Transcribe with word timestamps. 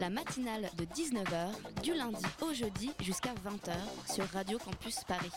La 0.00 0.10
matinale 0.10 0.70
de 0.76 0.84
19h, 0.84 1.82
du 1.82 1.92
lundi 1.94 2.24
au 2.40 2.52
jeudi 2.52 2.92
jusqu'à 3.00 3.34
20h 3.34 4.12
sur 4.12 4.24
Radio 4.26 4.58
Campus 4.58 5.02
Paris. 5.04 5.30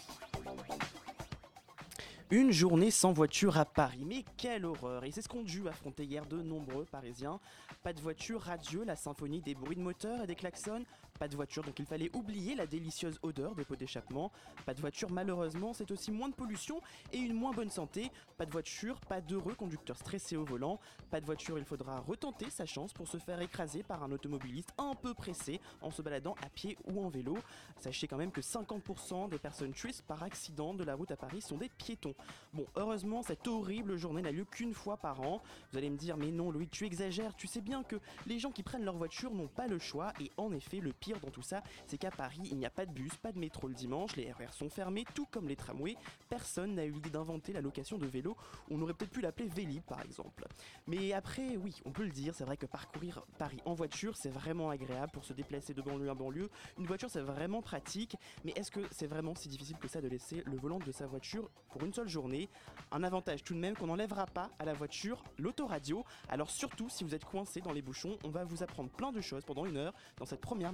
Une 2.29 2.51
journée 2.51 2.91
sans 2.91 3.11
voiture 3.11 3.57
à 3.57 3.65
Paris, 3.65 4.05
mais 4.05 4.23
quelle 4.37 4.65
horreur 4.65 5.03
Et 5.03 5.11
c'est 5.11 5.21
ce 5.21 5.29
qu'ont 5.29 5.41
dû 5.41 5.67
affronter 5.67 6.05
hier 6.05 6.25
de 6.25 6.41
nombreux 6.41 6.85
Parisiens. 6.85 7.39
Pas 7.83 7.93
de 7.93 8.01
voiture, 8.01 8.41
radieux, 8.41 8.83
la 8.85 8.95
symphonie 8.95 9.41
des 9.41 9.55
bruits 9.55 9.75
de 9.75 9.81
moteur 9.81 10.23
et 10.23 10.27
des 10.27 10.35
klaxons. 10.35 10.85
Pas 11.19 11.27
de 11.27 11.35
voiture, 11.35 11.63
donc 11.63 11.77
il 11.77 11.85
fallait 11.85 12.09
oublier 12.15 12.55
la 12.55 12.65
délicieuse 12.65 13.19
odeur 13.21 13.55
des 13.55 13.63
pots 13.63 13.75
d'échappement. 13.75 14.31
Pas 14.65 14.73
de 14.73 14.81
voiture, 14.81 15.11
malheureusement, 15.11 15.73
c'est 15.73 15.91
aussi 15.91 16.11
moins 16.11 16.29
de 16.29 16.33
pollution 16.33 16.81
et 17.13 17.19
une 17.19 17.33
moins 17.33 17.51
bonne 17.51 17.69
santé. 17.69 18.11
Pas 18.37 18.45
de 18.45 18.51
voiture, 18.51 18.99
pas 19.01 19.21
d'heureux 19.21 19.53
conducteurs 19.53 19.97
stressés 19.97 20.35
au 20.35 20.43
volant. 20.43 20.79
Pas 21.11 21.21
de 21.21 21.25
voiture, 21.25 21.59
il 21.59 21.65
faudra 21.65 21.99
retenter 21.99 22.49
sa 22.49 22.65
chance 22.65 22.91
pour 22.93 23.07
se 23.07 23.17
faire 23.17 23.39
écraser 23.41 23.83
par 23.83 24.03
un 24.03 24.11
automobiliste 24.11 24.73
un 24.77 24.95
peu 24.95 25.13
pressé 25.13 25.61
en 25.81 25.91
se 25.91 26.01
baladant 26.01 26.35
à 26.43 26.49
pied 26.49 26.77
ou 26.85 27.03
en 27.03 27.09
vélo. 27.09 27.37
Sachez 27.79 28.07
quand 28.07 28.17
même 28.17 28.31
que 28.31 28.41
50% 28.41 29.29
des 29.29 29.37
personnes 29.37 29.73
tuées 29.73 29.91
par 30.07 30.23
accident 30.23 30.73
de 30.73 30.83
la 30.83 30.95
route 30.95 31.11
à 31.11 31.17
Paris 31.17 31.41
sont 31.41 31.57
des 31.57 31.69
piétons. 31.69 32.15
Bon, 32.53 32.65
heureusement, 32.75 33.23
cette 33.23 33.47
horrible 33.47 33.97
journée 33.97 34.21
n'a 34.21 34.31
lieu 34.31 34.45
qu'une 34.45 34.73
fois 34.73 34.97
par 34.97 35.21
an. 35.21 35.41
Vous 35.71 35.77
allez 35.77 35.89
me 35.89 35.97
dire, 35.97 36.17
mais 36.17 36.31
non, 36.31 36.51
Louis, 36.51 36.67
tu 36.67 36.85
exagères. 36.85 37.35
Tu 37.35 37.47
sais 37.47 37.61
bien 37.61 37.83
que 37.83 37.97
les 38.27 38.39
gens 38.39 38.51
qui 38.51 38.63
prennent 38.63 38.85
leur 38.85 38.97
voiture 38.97 39.33
n'ont 39.33 39.47
pas 39.47 39.67
le 39.67 39.79
choix. 39.79 40.13
Et 40.19 40.31
en 40.37 40.51
effet, 40.51 40.79
le 40.79 40.93
pire 40.93 41.10
dans 41.19 41.31
tout 41.31 41.41
ça, 41.41 41.61
c'est 41.87 41.97
qu'à 41.97 42.11
Paris, 42.11 42.41
il 42.45 42.57
n'y 42.57 42.65
a 42.65 42.69
pas 42.69 42.85
de 42.85 42.91
bus, 42.91 43.15
pas 43.17 43.31
de 43.31 43.39
métro 43.39 43.67
le 43.67 43.73
dimanche, 43.73 44.15
les 44.15 44.31
RER 44.31 44.51
sont 44.51 44.69
fermés, 44.69 45.05
tout 45.13 45.25
comme 45.31 45.47
les 45.47 45.55
tramways. 45.55 45.97
Personne 46.29 46.75
n'a 46.75 46.85
eu 46.85 46.91
l'idée 46.91 47.09
d'inventer 47.09 47.53
la 47.53 47.61
location 47.61 47.97
de 47.97 48.05
vélo. 48.05 48.35
On 48.69 48.81
aurait 48.81 48.93
peut-être 48.93 49.11
pu 49.11 49.21
l'appeler 49.21 49.47
Vélib, 49.47 49.83
par 49.83 50.01
exemple. 50.01 50.47
Mais 50.87 51.13
après, 51.13 51.57
oui, 51.57 51.81
on 51.85 51.91
peut 51.91 52.03
le 52.03 52.11
dire, 52.11 52.33
c'est 52.35 52.45
vrai 52.45 52.57
que 52.57 52.65
parcourir 52.65 53.23
Paris 53.37 53.59
en 53.65 53.73
voiture, 53.73 54.13
c'est 54.15 54.29
vraiment 54.29 54.69
agréable 54.69 55.11
pour 55.11 55.25
se 55.25 55.33
déplacer 55.33 55.73
de 55.73 55.81
banlieue 55.81 56.09
à 56.09 56.15
banlieue. 56.15 56.49
Une 56.77 56.85
voiture, 56.85 57.09
c'est 57.09 57.21
vraiment 57.21 57.61
pratique. 57.61 58.15
Mais 58.43 58.51
est-ce 58.55 58.71
que 58.71 58.81
c'est 58.91 59.07
vraiment 59.07 59.35
si 59.35 59.49
difficile 59.49 59.77
que 59.77 59.87
ça 59.87 60.01
de 60.01 60.07
laisser 60.07 60.43
le 60.45 60.57
volant 60.57 60.79
de 60.79 60.91
sa 60.91 61.07
voiture 61.07 61.49
pour 61.69 61.83
une 61.83 61.93
seule 61.93 62.07
journée? 62.07 62.49
Un 62.91 63.03
avantage 63.03 63.43
tout 63.43 63.53
de 63.53 63.59
même 63.59 63.75
qu'on 63.75 63.87
n'enlèvera 63.87 64.25
pas 64.25 64.49
à 64.59 64.65
la 64.65 64.73
voiture, 64.73 65.23
l'autoradio. 65.37 66.03
Alors 66.29 66.49
surtout, 66.49 66.89
si 66.89 67.03
vous 67.03 67.15
êtes 67.15 67.25
coincé 67.25 67.61
dans 67.61 67.73
les 67.73 67.81
bouchons, 67.81 68.17
on 68.23 68.29
va 68.29 68.43
vous 68.43 68.63
apprendre 68.63 68.89
plein 68.89 69.11
de 69.11 69.21
choses 69.21 69.43
pendant 69.45 69.65
une 69.65 69.77
heure 69.77 69.93
dans 70.17 70.25
cette 70.25 70.41
première 70.41 70.73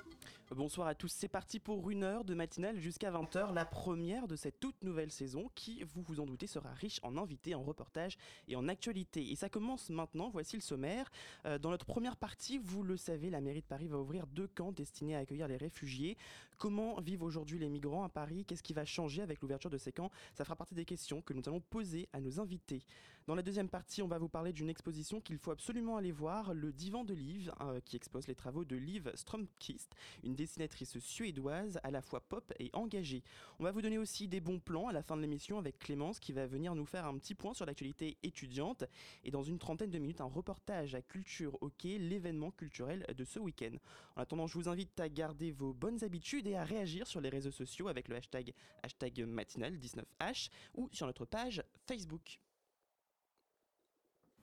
Bonsoir 0.53 0.89
à 0.89 0.95
tous, 0.95 1.07
c'est 1.07 1.29
parti 1.29 1.59
pour 1.59 1.89
une 1.91 2.03
heure 2.03 2.25
de 2.25 2.33
matinale 2.33 2.77
jusqu'à 2.77 3.09
20h, 3.09 3.53
la 3.53 3.63
première 3.63 4.27
de 4.27 4.35
cette 4.35 4.59
toute 4.59 4.83
nouvelle 4.83 5.09
saison 5.09 5.49
qui, 5.55 5.81
vous 5.83 6.01
vous 6.01 6.19
en 6.19 6.25
doutez, 6.25 6.45
sera 6.45 6.73
riche 6.73 6.99
en 7.03 7.15
invités, 7.15 7.55
en 7.55 7.63
reportages 7.63 8.17
et 8.49 8.57
en 8.57 8.67
actualités. 8.67 9.31
Et 9.31 9.37
ça 9.37 9.47
commence 9.47 9.89
maintenant, 9.89 10.29
voici 10.29 10.57
le 10.57 10.61
sommaire. 10.61 11.09
Euh, 11.45 11.57
dans 11.57 11.69
notre 11.69 11.85
première 11.85 12.17
partie, 12.17 12.57
vous 12.57 12.83
le 12.83 12.97
savez, 12.97 13.29
la 13.29 13.39
mairie 13.39 13.61
de 13.61 13.65
Paris 13.65 13.87
va 13.87 13.97
ouvrir 13.97 14.27
deux 14.27 14.47
camps 14.47 14.73
destinés 14.73 15.15
à 15.15 15.19
accueillir 15.19 15.47
les 15.47 15.55
réfugiés. 15.55 16.17
Comment 16.57 16.99
vivent 16.99 17.23
aujourd'hui 17.23 17.57
les 17.57 17.69
migrants 17.69 18.03
à 18.03 18.09
Paris? 18.09 18.43
Qu'est-ce 18.45 18.61
qui 18.61 18.73
va 18.73 18.83
changer 18.83 19.21
avec 19.21 19.39
l'ouverture 19.41 19.69
de 19.69 19.77
ces 19.77 19.93
camps? 19.93 20.11
Ça 20.33 20.43
fera 20.43 20.57
partie 20.57 20.75
des 20.75 20.85
questions 20.85 21.21
que 21.21 21.33
nous 21.33 21.43
allons 21.47 21.61
poser 21.61 22.09
à 22.11 22.19
nos 22.19 22.41
invités. 22.41 22.83
Dans 23.27 23.35
la 23.35 23.43
deuxième 23.43 23.69
partie, 23.69 24.01
on 24.01 24.07
va 24.07 24.17
vous 24.17 24.29
parler 24.29 24.51
d'une 24.51 24.69
exposition 24.69 25.21
qu'il 25.21 25.37
faut 25.37 25.51
absolument 25.51 25.95
aller 25.95 26.11
voir, 26.11 26.55
le 26.55 26.71
Divan 26.71 27.03
de 27.03 27.13
Liv, 27.13 27.53
euh, 27.61 27.79
qui 27.85 27.95
expose 27.95 28.27
les 28.27 28.33
travaux 28.33 28.65
de 28.65 28.75
Liv 28.75 29.11
Strömquist, 29.13 29.93
une 30.23 30.33
dessinatrice 30.33 30.97
suédoise 30.97 31.79
à 31.83 31.91
la 31.91 32.01
fois 32.01 32.19
pop 32.19 32.51
et 32.59 32.71
engagée. 32.73 33.21
On 33.59 33.63
va 33.63 33.71
vous 33.71 33.83
donner 33.83 33.99
aussi 33.99 34.27
des 34.27 34.39
bons 34.39 34.59
plans 34.59 34.87
à 34.87 34.91
la 34.91 35.03
fin 35.03 35.15
de 35.15 35.21
l'émission 35.21 35.59
avec 35.59 35.77
Clémence 35.77 36.19
qui 36.19 36.33
va 36.33 36.47
venir 36.47 36.73
nous 36.73 36.85
faire 36.85 37.05
un 37.05 37.15
petit 37.19 37.35
point 37.35 37.53
sur 37.53 37.67
l'actualité 37.67 38.17
étudiante 38.23 38.85
et 39.23 39.29
dans 39.29 39.43
une 39.43 39.59
trentaine 39.59 39.91
de 39.91 39.99
minutes 39.99 40.21
un 40.21 40.25
reportage 40.25 40.95
à 40.95 41.03
Culture 41.03 41.59
OK, 41.61 41.83
l'événement 41.83 42.49
culturel 42.49 43.05
de 43.15 43.23
ce 43.23 43.37
week-end. 43.37 43.75
En 44.15 44.21
attendant, 44.21 44.47
je 44.47 44.57
vous 44.57 44.67
invite 44.67 44.99
à 44.99 45.09
garder 45.09 45.51
vos 45.51 45.73
bonnes 45.73 46.03
habitudes 46.03 46.47
et 46.47 46.55
à 46.55 46.63
réagir 46.63 47.05
sur 47.05 47.21
les 47.21 47.29
réseaux 47.29 47.51
sociaux 47.51 47.87
avec 47.87 48.07
le 48.07 48.15
hashtag, 48.15 48.51
hashtag 48.81 49.19
matinal19h 49.27 50.49
ou 50.73 50.89
sur 50.91 51.05
notre 51.05 51.25
page 51.25 51.63
Facebook. 51.85 52.39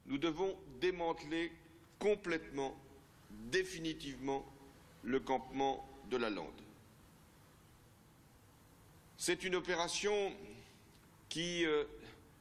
Nous 0.09 0.19
devons 0.19 0.57
démanteler 0.81 1.53
complètement, 1.99 2.75
définitivement, 3.31 4.45
le 5.03 5.21
campement 5.21 5.89
de 6.11 6.17
la 6.17 6.31
Lande. 6.31 6.61
C'est 9.17 9.45
une 9.45 9.55
opération 9.55 10.33
qui 11.29 11.67
euh, 11.67 11.85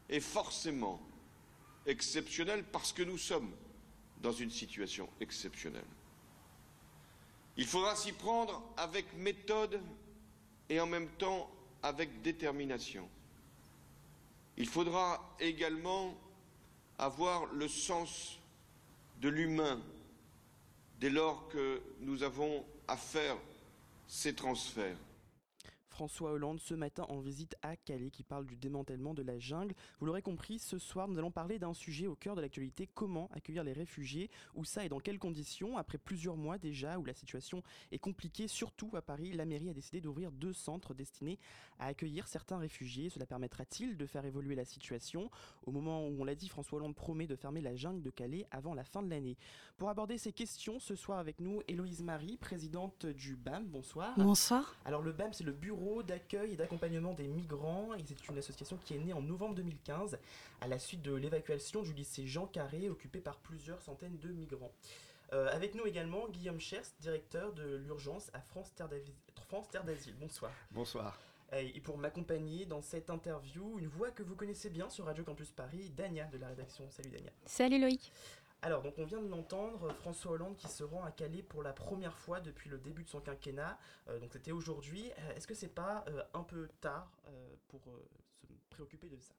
est 0.09 0.19
forcément 0.19 1.01
exceptionnelle 1.85 2.63
parce 2.72 2.94
que 2.94 3.03
nous 3.03 3.17
sommes 3.17 3.51
dans 4.22 4.31
une 4.31 4.51
situation 4.51 5.09
exceptionnelle. 5.19 5.83
Il 7.57 7.66
faudra 7.66 7.95
s'y 7.95 8.11
prendre 8.11 8.63
avec 8.77 9.13
méthode 9.16 9.81
et 10.69 10.79
en 10.79 10.85
même 10.85 11.09
temps 11.17 11.50
avec 11.83 12.22
détermination. 12.22 13.09
Il 14.57 14.67
faudra 14.67 15.35
également 15.39 16.16
avoir 16.97 17.45
le 17.53 17.67
sens 17.67 18.39
de 19.21 19.29
l'humain 19.29 19.79
dès 20.99 21.09
lors 21.09 21.47
que 21.49 21.81
nous 22.01 22.23
avons 22.23 22.65
à 22.87 22.97
faire 22.97 23.37
ces 24.07 24.33
transferts. 24.33 24.97
François 25.97 26.29
Hollande 26.29 26.59
ce 26.59 26.75
matin 26.75 27.07
en 27.09 27.21
visite 27.21 27.55
à 27.63 27.75
Calais 27.75 28.11
qui 28.11 28.21
parle 28.21 28.45
du 28.45 28.55
démantèlement 28.55 29.15
de 29.15 29.23
la 29.23 29.39
jungle. 29.39 29.73
Vous 29.99 30.05
l'aurez 30.05 30.21
compris, 30.21 30.59
ce 30.59 30.77
soir 30.77 31.07
nous 31.07 31.17
allons 31.17 31.31
parler 31.31 31.57
d'un 31.57 31.73
sujet 31.73 32.05
au 32.05 32.13
cœur 32.13 32.35
de 32.35 32.41
l'actualité, 32.41 32.87
comment 32.93 33.31
accueillir 33.33 33.63
les 33.63 33.73
réfugiés, 33.73 34.29
où 34.53 34.63
ça 34.63 34.85
et 34.85 34.89
dans 34.89 34.99
quelles 34.99 35.17
conditions. 35.17 35.75
Après 35.75 35.97
plusieurs 35.97 36.37
mois 36.37 36.59
déjà 36.59 36.99
où 36.99 37.05
la 37.05 37.15
situation 37.15 37.63
est 37.91 37.97
compliquée, 37.97 38.47
surtout 38.47 38.91
à 38.93 39.01
Paris, 39.01 39.33
la 39.33 39.45
mairie 39.45 39.71
a 39.71 39.73
décidé 39.73 39.99
d'ouvrir 39.99 40.31
deux 40.31 40.53
centres 40.53 40.93
destinés 40.93 41.39
à 41.79 41.87
accueillir 41.87 42.27
certains 42.27 42.59
réfugiés. 42.59 43.09
Cela 43.09 43.25
permettra-t-il 43.25 43.97
de 43.97 44.05
faire 44.05 44.23
évoluer 44.23 44.53
la 44.53 44.65
situation? 44.65 45.31
Au 45.65 45.71
moment 45.71 46.05
où 46.05 46.21
on 46.21 46.25
l'a 46.25 46.35
dit, 46.35 46.47
François 46.47 46.77
Hollande 46.77 46.93
promet 46.93 47.25
de 47.25 47.35
fermer 47.35 47.61
la 47.61 47.75
jungle 47.75 48.03
de 48.03 48.11
Calais 48.11 48.45
avant 48.51 48.75
la 48.75 48.83
fin 48.83 49.01
de 49.01 49.09
l'année. 49.09 49.35
Pour 49.77 49.89
aborder 49.89 50.19
ces 50.19 50.31
questions, 50.31 50.77
ce 50.79 50.95
soir 50.95 51.17
avec 51.17 51.39
nous, 51.39 51.63
Héloïse 51.67 52.03
Marie, 52.03 52.37
présidente 52.37 53.07
du 53.07 53.35
BAM. 53.35 53.65
Bonsoir. 53.65 54.13
Bonsoir. 54.15 54.75
Alors 54.85 55.01
le 55.01 55.11
BAM, 55.11 55.33
c'est 55.33 55.43
le 55.43 55.53
Bureau 55.53 55.86
d'accueil 56.03 56.53
et 56.53 56.55
d'accompagnement 56.55 57.13
des 57.13 57.27
migrants 57.27 57.93
et 57.95 58.03
c'est 58.05 58.27
une 58.27 58.37
association 58.37 58.77
qui 58.83 58.95
est 58.95 58.99
née 58.99 59.13
en 59.13 59.21
novembre 59.21 59.55
2015 59.55 60.17
à 60.61 60.67
la 60.67 60.79
suite 60.79 61.01
de 61.01 61.13
l'évacuation 61.13 61.81
du 61.81 61.93
lycée 61.93 62.27
Jean 62.27 62.45
Carré 62.47 62.89
occupé 62.89 63.19
par 63.19 63.37
plusieurs 63.37 63.81
centaines 63.81 64.17
de 64.19 64.29
migrants. 64.29 64.71
Euh, 65.33 65.49
avec 65.53 65.75
nous 65.75 65.85
également 65.85 66.27
Guillaume 66.29 66.59
Chers, 66.59 66.85
directeur 67.01 67.51
de 67.53 67.75
l'urgence 67.75 68.29
à 68.33 68.39
France 68.41 68.73
Terre 68.75 68.87
d'Avis- 68.87 69.13
France 69.47 69.67
Terre 69.69 69.83
d'Asile. 69.83 70.15
Bonsoir. 70.19 70.51
Bonsoir. 70.71 71.19
Et 71.53 71.79
pour 71.79 71.97
m'accompagner 71.97 72.65
dans 72.65 72.81
cette 72.81 73.09
interview, 73.09 73.79
une 73.79 73.87
voix 73.87 74.11
que 74.11 74.21
vous 74.23 74.35
connaissez 74.35 74.69
bien 74.69 74.89
sur 74.89 75.05
Radio 75.05 75.23
Campus 75.23 75.51
Paris, 75.51 75.89
Dania 75.95 76.25
de 76.25 76.38
la 76.38 76.47
rédaction. 76.50 76.85
Salut 76.91 77.09
Dania. 77.09 77.31
Salut 77.45 77.79
Loïc. 77.79 78.12
Alors, 78.67 78.81
donc 78.81 78.95
on 78.97 79.05
vient 79.05 79.21
de 79.21 79.29
l'entendre, 79.29 79.93
François 79.93 80.33
Hollande 80.33 80.57
qui 80.57 80.67
se 80.67 80.83
rend 80.83 81.01
à 81.05 81.11
Calais 81.11 81.41
pour 81.41 81.63
la 81.63 81.71
première 81.71 82.17
fois 82.17 82.41
depuis 82.41 82.69
le 82.69 82.77
début 82.77 83.05
de 83.05 83.07
son 83.07 83.21
quinquennat. 83.21 83.79
Euh, 84.09 84.19
donc 84.19 84.33
c'était 84.33 84.51
aujourd'hui. 84.51 85.09
Euh, 85.19 85.35
Est-ce 85.37 85.47
que 85.47 85.53
c'est 85.53 85.69
pas 85.73 86.03
euh, 86.09 86.21
un 86.33 86.43
peu 86.43 86.67
tard 86.81 87.09
euh, 87.29 87.55
pour 87.69 87.79
euh, 87.87 88.05
se 88.45 88.53
préoccuper 88.69 89.07
de 89.07 89.17
ça? 89.21 89.33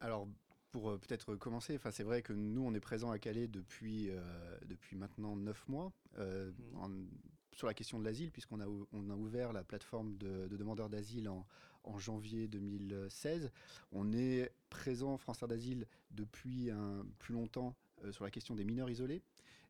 Alors, 0.00 0.26
pour 0.72 0.88
euh, 0.90 0.96
peut-être 0.98 1.36
commencer, 1.36 1.76
enfin, 1.76 1.90
c'est 1.90 2.02
vrai 2.02 2.22
que 2.22 2.32
nous, 2.32 2.62
on 2.64 2.72
est 2.72 2.80
présents 2.80 3.10
à 3.10 3.18
Calais 3.18 3.46
depuis, 3.46 4.08
euh, 4.08 4.22
depuis 4.64 4.96
maintenant 4.96 5.36
9 5.36 5.68
mois 5.68 5.92
euh, 6.16 6.50
Mhm. 6.72 6.78
en- 6.82 7.06
sur 7.52 7.66
la 7.66 7.74
question 7.74 7.98
de 7.98 8.04
l'asile, 8.06 8.32
puisqu'on 8.32 8.60
a, 8.60 8.66
on 8.66 9.10
a 9.10 9.14
ouvert 9.14 9.52
la 9.52 9.64
plateforme 9.64 10.16
de, 10.16 10.48
de 10.48 10.56
demandeurs 10.56 10.88
d'asile 10.88 11.28
en, 11.28 11.46
en 11.84 11.98
janvier 11.98 12.48
2016. 12.48 13.50
On 13.92 14.12
est 14.12 14.52
présent, 14.70 15.16
France 15.16 15.38
Terre 15.38 15.48
d'Asile, 15.48 15.86
depuis 16.10 16.70
un, 16.70 17.06
plus 17.18 17.34
longtemps 17.34 17.76
euh, 18.04 18.12
sur 18.12 18.24
la 18.24 18.30
question 18.30 18.54
des 18.54 18.64
mineurs 18.64 18.90
isolés. 18.90 19.22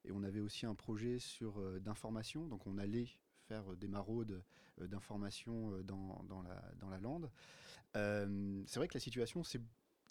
Et 0.04 0.12
on 0.12 0.22
avait 0.22 0.40
aussi 0.40 0.66
un 0.66 0.74
projet 0.74 1.18
sur 1.18 1.58
euh, 1.58 1.78
d'information, 1.80 2.46
donc 2.46 2.66
on 2.66 2.78
allait 2.78 3.08
faire 3.48 3.72
euh, 3.72 3.76
des 3.76 3.88
maraudes 3.88 4.42
euh, 4.80 4.86
d'information 4.86 5.78
dans, 5.82 6.22
dans, 6.28 6.42
la, 6.42 6.62
dans 6.78 6.88
la 6.90 6.98
lande. 6.98 7.30
C'est 7.94 8.76
vrai 8.76 8.88
que 8.88 8.94
la 8.94 9.00
situation 9.00 9.44
s'est 9.44 9.60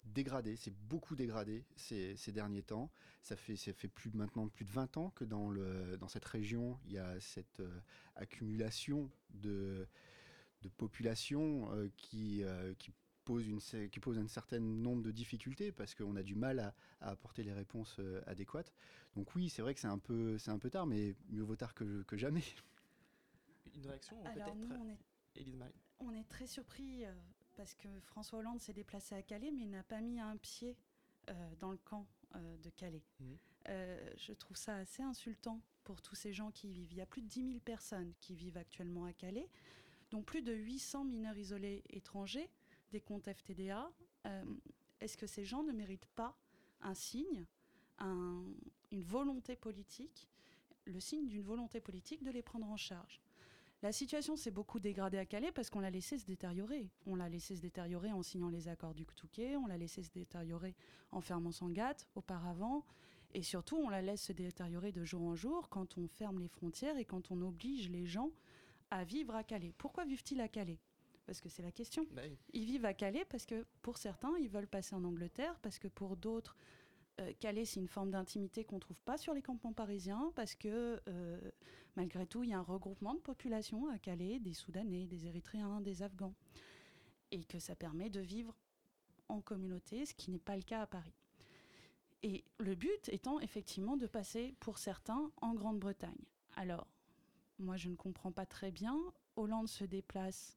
dégradé, 0.04 0.56
c'est 0.56 0.74
beaucoup 0.88 1.14
dégradé 1.14 1.64
ces, 1.76 2.16
derniers 2.32 2.62
temps. 2.62 2.90
Ça 3.22 3.36
fait, 3.36 3.56
ça 3.56 3.74
fait 3.74 3.88
plus, 3.88 4.10
maintenant 4.12 4.48
plus 4.48 4.64
de 4.64 4.70
20 4.70 4.96
ans 4.96 5.10
que 5.10 5.24
dans, 5.24 5.50
le, 5.50 5.98
dans 5.98 6.08
cette 6.08 6.24
région, 6.24 6.78
il 6.86 6.92
y 6.92 6.98
a 6.98 7.20
cette 7.20 7.62
accumulation 8.16 9.10
de, 9.34 9.86
de 10.64 10.68
population 10.70 11.70
euh, 11.72 11.88
qui, 11.96 12.42
euh, 12.42 12.74
qui, 12.78 12.90
pose 13.24 13.46
une, 13.46 13.60
qui 13.88 14.00
pose 14.00 14.18
un 14.18 14.26
certain 14.28 14.58
nombre 14.60 15.02
de 15.02 15.10
difficultés 15.10 15.72
parce 15.72 15.94
qu'on 15.94 16.16
a 16.16 16.22
du 16.22 16.34
mal 16.34 16.58
à, 16.58 16.74
à 17.00 17.10
apporter 17.10 17.42
les 17.42 17.52
réponses 17.52 17.96
euh, 17.98 18.22
adéquates. 18.26 18.72
Donc 19.16 19.34
oui, 19.34 19.48
c'est 19.48 19.62
vrai 19.62 19.74
que 19.74 19.80
c'est 19.80 19.86
un, 19.86 19.98
peu- 19.98 20.38
c'est 20.38 20.50
un 20.50 20.58
peu 20.58 20.70
tard, 20.70 20.86
mais 20.86 21.14
mieux 21.30 21.42
vaut 21.42 21.56
tard 21.56 21.74
que, 21.74 22.02
que 22.02 22.16
jamais. 22.16 22.42
Une 23.74 23.86
réaction 23.86 24.16
Alors 24.24 24.34
peut-être 24.54 24.56
nous, 24.56 24.74
on 24.74 24.88
est, 24.88 24.98
Élise 25.36 25.56
Marie? 25.56 25.72
on 26.00 26.12
est 26.14 26.28
très 26.28 26.46
surpris 26.46 27.04
euh, 27.04 27.12
parce 27.56 27.74
que 27.74 27.88
François 28.00 28.38
Hollande 28.40 28.60
s'est 28.60 28.72
déplacé 28.72 29.14
à 29.14 29.22
Calais, 29.22 29.50
mais 29.52 29.62
il 29.62 29.70
n'a 29.70 29.82
pas 29.82 30.00
mis 30.00 30.20
un 30.20 30.36
pied 30.36 30.76
euh, 31.30 31.54
dans 31.60 31.70
le 31.72 31.78
camp 31.78 32.06
euh, 32.36 32.56
de 32.58 32.70
Calais. 32.70 33.02
Euh, 33.68 34.10
je 34.16 34.32
trouve 34.32 34.56
ça 34.56 34.76
assez 34.76 35.02
insultant 35.02 35.60
pour 35.84 36.02
tous 36.02 36.14
ces 36.14 36.32
gens 36.32 36.50
qui 36.50 36.68
y 36.68 36.72
vivent. 36.72 36.92
Il 36.92 36.98
y 36.98 37.02
a 37.02 37.06
plus 37.06 37.22
de 37.22 37.28
10 37.28 37.46
000 37.48 37.60
personnes 37.60 38.12
qui 38.20 38.34
vivent 38.34 38.56
actuellement 38.58 39.04
à 39.06 39.12
Calais, 39.12 39.48
dont 40.10 40.22
plus 40.22 40.42
de 40.42 40.52
800 40.52 41.04
mineurs 41.04 41.36
isolés 41.38 41.82
étrangers, 41.90 42.50
des 42.92 43.00
comptes 43.00 43.28
FTDA. 43.32 43.90
Euh, 44.26 44.44
Est-ce 45.00 45.16
que 45.16 45.26
ces 45.26 45.44
gens 45.44 45.62
ne 45.62 45.72
méritent 45.72 46.06
pas 46.14 46.36
un 46.80 46.94
signe, 46.94 47.44
un- 47.98 48.44
une 48.90 49.02
volonté 49.02 49.56
politique, 49.56 50.28
le 50.86 51.00
signe 51.00 51.26
d'une 51.28 51.42
volonté 51.42 51.80
politique 51.80 52.22
de 52.22 52.30
les 52.30 52.42
prendre 52.42 52.66
en 52.66 52.76
charge? 52.76 53.20
La 53.82 53.92
situation 53.92 54.34
s'est 54.36 54.50
beaucoup 54.52 54.80
dégradée 54.80 55.18
à 55.18 55.26
Calais 55.26 55.52
parce 55.52 55.68
qu'on 55.68 55.80
l'a 55.80 55.90
laissé 55.90 56.16
se 56.16 56.24
détériorer. 56.24 56.88
On 57.06 57.16
l'a 57.16 57.28
laissé 57.28 57.54
se 57.56 57.60
détériorer 57.60 58.12
en 58.12 58.22
signant 58.22 58.48
les 58.48 58.68
accords 58.68 58.94
du 58.94 59.04
Touquet, 59.04 59.56
on 59.56 59.66
l'a 59.66 59.76
laissé 59.76 60.02
se 60.02 60.10
détériorer 60.10 60.74
en 61.10 61.20
fermant 61.20 61.52
Sangatte 61.52 62.08
auparavant, 62.14 62.86
et 63.34 63.42
surtout 63.42 63.76
on 63.76 63.90
la 63.90 64.00
laisse 64.00 64.22
se 64.22 64.32
détériorer 64.32 64.90
de 64.92 65.04
jour 65.04 65.20
en 65.22 65.34
jour 65.34 65.68
quand 65.68 65.98
on 65.98 66.06
ferme 66.08 66.38
les 66.38 66.48
frontières 66.48 66.96
et 66.96 67.04
quand 67.04 67.30
on 67.30 67.42
oblige 67.42 67.90
les 67.90 68.06
gens 68.06 68.30
à 68.90 69.04
vivre 69.04 69.34
à 69.34 69.44
Calais. 69.44 69.72
Pourquoi 69.76 70.04
vivent-ils 70.04 70.40
à 70.40 70.48
Calais? 70.48 70.78
Parce 71.26 71.40
que 71.40 71.48
c'est 71.48 71.62
la 71.62 71.72
question. 71.72 72.06
Bah 72.12 72.22
oui. 72.28 72.36
Ils 72.52 72.64
vivent 72.64 72.84
à 72.84 72.94
Calais 72.94 73.24
parce 73.24 73.46
que 73.46 73.66
pour 73.82 73.96
certains, 73.98 74.36
ils 74.38 74.48
veulent 74.48 74.66
passer 74.66 74.94
en 74.94 75.04
Angleterre, 75.04 75.58
parce 75.62 75.78
que 75.78 75.88
pour 75.88 76.16
d'autres, 76.16 76.56
euh, 77.20 77.32
Calais, 77.40 77.64
c'est 77.64 77.80
une 77.80 77.88
forme 77.88 78.10
d'intimité 78.10 78.64
qu'on 78.64 78.76
ne 78.76 78.80
trouve 78.80 79.00
pas 79.02 79.16
sur 79.16 79.32
les 79.34 79.42
campements 79.42 79.72
parisiens, 79.72 80.32
parce 80.34 80.54
que 80.54 81.00
euh, 81.08 81.40
malgré 81.96 82.26
tout, 82.26 82.42
il 82.42 82.50
y 82.50 82.52
a 82.52 82.58
un 82.58 82.62
regroupement 82.62 83.14
de 83.14 83.20
population 83.20 83.88
à 83.88 83.98
Calais, 83.98 84.38
des 84.38 84.52
Soudanais, 84.52 85.06
des 85.06 85.26
Érythréens, 85.26 85.80
des 85.80 86.02
Afghans, 86.02 86.34
et 87.30 87.44
que 87.44 87.58
ça 87.58 87.74
permet 87.74 88.10
de 88.10 88.20
vivre 88.20 88.54
en 89.28 89.40
communauté, 89.40 90.04
ce 90.04 90.14
qui 90.14 90.30
n'est 90.30 90.38
pas 90.38 90.56
le 90.56 90.62
cas 90.62 90.82
à 90.82 90.86
Paris. 90.86 91.14
Et 92.22 92.44
le 92.58 92.74
but 92.74 93.08
étant 93.08 93.40
effectivement 93.40 93.96
de 93.96 94.06
passer, 94.06 94.54
pour 94.60 94.78
certains, 94.78 95.30
en 95.40 95.54
Grande-Bretagne. 95.54 96.24
Alors, 96.56 96.86
moi, 97.64 97.76
je 97.76 97.88
ne 97.88 97.96
comprends 97.96 98.32
pas 98.32 98.46
très 98.46 98.70
bien. 98.70 98.98
Hollande 99.36 99.68
se 99.68 99.84
déplace 99.84 100.56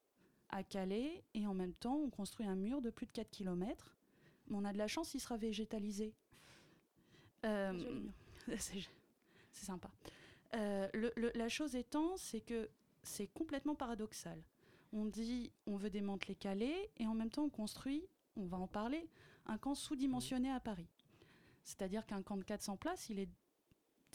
à 0.49 0.63
Calais 0.63 1.23
et 1.33 1.47
en 1.47 1.53
même 1.53 1.73
temps, 1.73 1.95
on 1.97 2.09
construit 2.09 2.45
un 2.45 2.55
mur 2.55 2.81
de 2.81 2.89
plus 2.89 3.05
de 3.05 3.11
4 3.11 3.29
km. 3.31 3.95
Mais 4.47 4.57
on 4.57 4.63
a 4.65 4.73
de 4.73 4.77
la 4.77 4.87
chance, 4.87 5.13
il 5.13 5.19
sera 5.19 5.37
végétalisé. 5.37 6.13
Euh, 7.45 8.01
c'est 8.57 8.79
c'est 9.51 9.65
sympa. 9.65 9.89
Euh, 10.55 10.87
le- 10.93 11.13
le- 11.15 11.31
la 11.35 11.49
chose 11.49 11.75
étant, 11.75 12.15
c'est 12.17 12.41
que 12.41 12.69
c'est 13.03 13.27
complètement 13.27 13.75
paradoxal. 13.75 14.41
On 14.93 15.05
dit 15.05 15.51
on 15.65 15.75
veut 15.75 15.89
démanteler 15.89 16.35
Calais 16.35 16.89
et 16.97 17.07
en 17.07 17.13
même 17.13 17.29
temps 17.29 17.43
on 17.43 17.49
construit, 17.49 18.07
on 18.37 18.45
va 18.45 18.57
en 18.57 18.67
parler, 18.67 19.09
un 19.45 19.57
camp 19.57 19.75
sous-dimensionné 19.75 20.49
à 20.51 20.59
Paris. 20.59 20.87
C'est-à-dire 21.63 22.05
qu'un 22.05 22.21
camp 22.21 22.37
de 22.37 22.43
400 22.43 22.77
places, 22.77 23.09
il 23.09 23.19
est 23.19 23.29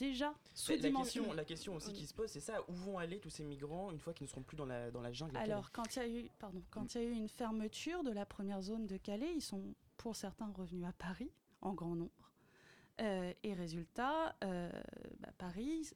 déjà 0.02 0.34
La 0.76 0.90
question, 1.04 1.32
la 1.32 1.44
question 1.44 1.74
aussi 1.76 1.92
qui 1.92 2.06
se 2.06 2.12
pose, 2.14 2.28
c'est 2.30 2.40
ça 2.40 2.60
où 2.68 2.72
vont 2.72 2.98
aller 2.98 3.18
tous 3.18 3.30
ces 3.30 3.44
migrants 3.44 3.90
une 3.92 3.98
fois 3.98 4.12
qu'ils 4.12 4.24
ne 4.26 4.28
seront 4.30 4.42
plus 4.42 4.56
dans 4.56 4.66
la, 4.66 4.90
dans 4.90 5.00
la 5.00 5.12
jungle 5.12 5.36
Alors, 5.36 5.70
quand 5.72 5.96
il 5.96 5.98
y 5.98 6.02
a 6.02 6.08
eu, 6.08 6.30
pardon, 6.38 6.62
quand 6.70 6.94
il 6.94 7.00
y 7.02 7.04
a 7.04 7.08
eu 7.08 7.12
une 7.12 7.28
fermeture 7.28 8.02
de 8.02 8.10
la 8.10 8.26
première 8.26 8.60
zone 8.62 8.86
de 8.86 8.96
Calais, 8.96 9.32
ils 9.34 9.40
sont 9.42 9.74
pour 9.96 10.16
certains 10.16 10.50
revenus 10.52 10.84
à 10.86 10.92
Paris 10.92 11.30
en 11.60 11.72
grand 11.74 11.94
nombre. 11.94 12.30
Euh, 13.00 13.32
et 13.42 13.54
résultat, 13.54 14.36
euh, 14.44 14.70
bah, 15.20 15.30
Paris, 15.38 15.88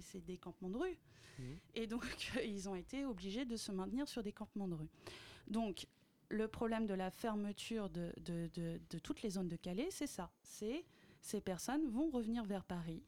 c'est- 0.00 0.20
des 0.24 0.36
campements 0.36 0.70
de 0.70 0.76
rue. 0.78 0.98
Mhm. 1.38 1.58
Et 1.76 1.86
donc, 1.86 2.02
ils 2.44 2.68
ont 2.68 2.74
été 2.74 3.04
obligés 3.04 3.44
de 3.44 3.56
se 3.56 3.70
maintenir 3.72 4.08
sur 4.08 4.22
des 4.22 4.32
campements 4.32 4.66
de 4.68 4.74
rue. 4.74 4.88
Donc, 5.46 5.86
le 6.28 6.48
problème 6.48 6.86
de 6.86 6.94
la 6.94 7.10
fermeture 7.10 7.88
de, 7.90 8.12
de- 8.20 8.48
de- 8.54 8.80
de 8.90 8.98
toutes 8.98 9.22
les 9.22 9.30
zones 9.30 9.48
de 9.48 9.56
Calais, 9.56 9.88
c'est 9.90 10.06
ça. 10.06 10.30
C'est 10.42 10.84
ces 11.22 11.40
personnes 11.40 11.86
vont 11.88 12.08
revenir 12.10 12.44
vers 12.44 12.64
Paris 12.64 13.02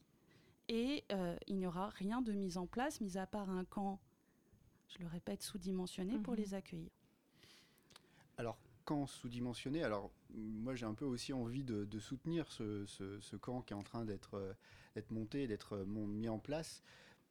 et 0.73 1.05
euh, 1.13 1.37
il 1.49 1.57
n'y 1.57 1.67
aura 1.67 1.91
rien 1.91 2.23
de 2.23 2.33
mis 2.33 2.57
en 2.57 2.67
place, 2.67 3.03
mis 3.03 3.19
à 3.19 3.27
part 3.27 3.51
un 3.51 3.65
camp, 3.67 4.01
je 4.89 4.99
le 5.01 5.07
répète, 5.07 5.43
sous-dimensionné 5.43 6.19
pour 6.19 6.33
Mhm. 6.33 6.39
les 6.41 6.55
accueillir. 6.55 6.91
Alors, 8.39 8.57
camp 8.87 9.07
sous-dimensionné, 9.07 9.83
alors 9.85 10.11
moi 10.35 10.75
j'ai 10.75 10.87
un 10.87 10.95
peu 10.95 11.05
aussi 11.05 11.35
envie 11.35 11.63
de, 11.63 11.85
de 11.85 11.99
soutenir 12.01 12.51
ce, 12.51 12.87
ce- 12.87 13.21
ce 13.21 13.37
camp 13.37 13.61
qui 13.61 13.75
est 13.75 13.77
en 13.77 13.83
train 13.83 14.07
d'être 14.07 14.35
euh, 14.39 14.55
monté, 15.11 15.47
d'être 15.47 15.77
euh, 15.77 15.85
mis 15.85 16.29
en 16.31 16.39
place, 16.39 16.83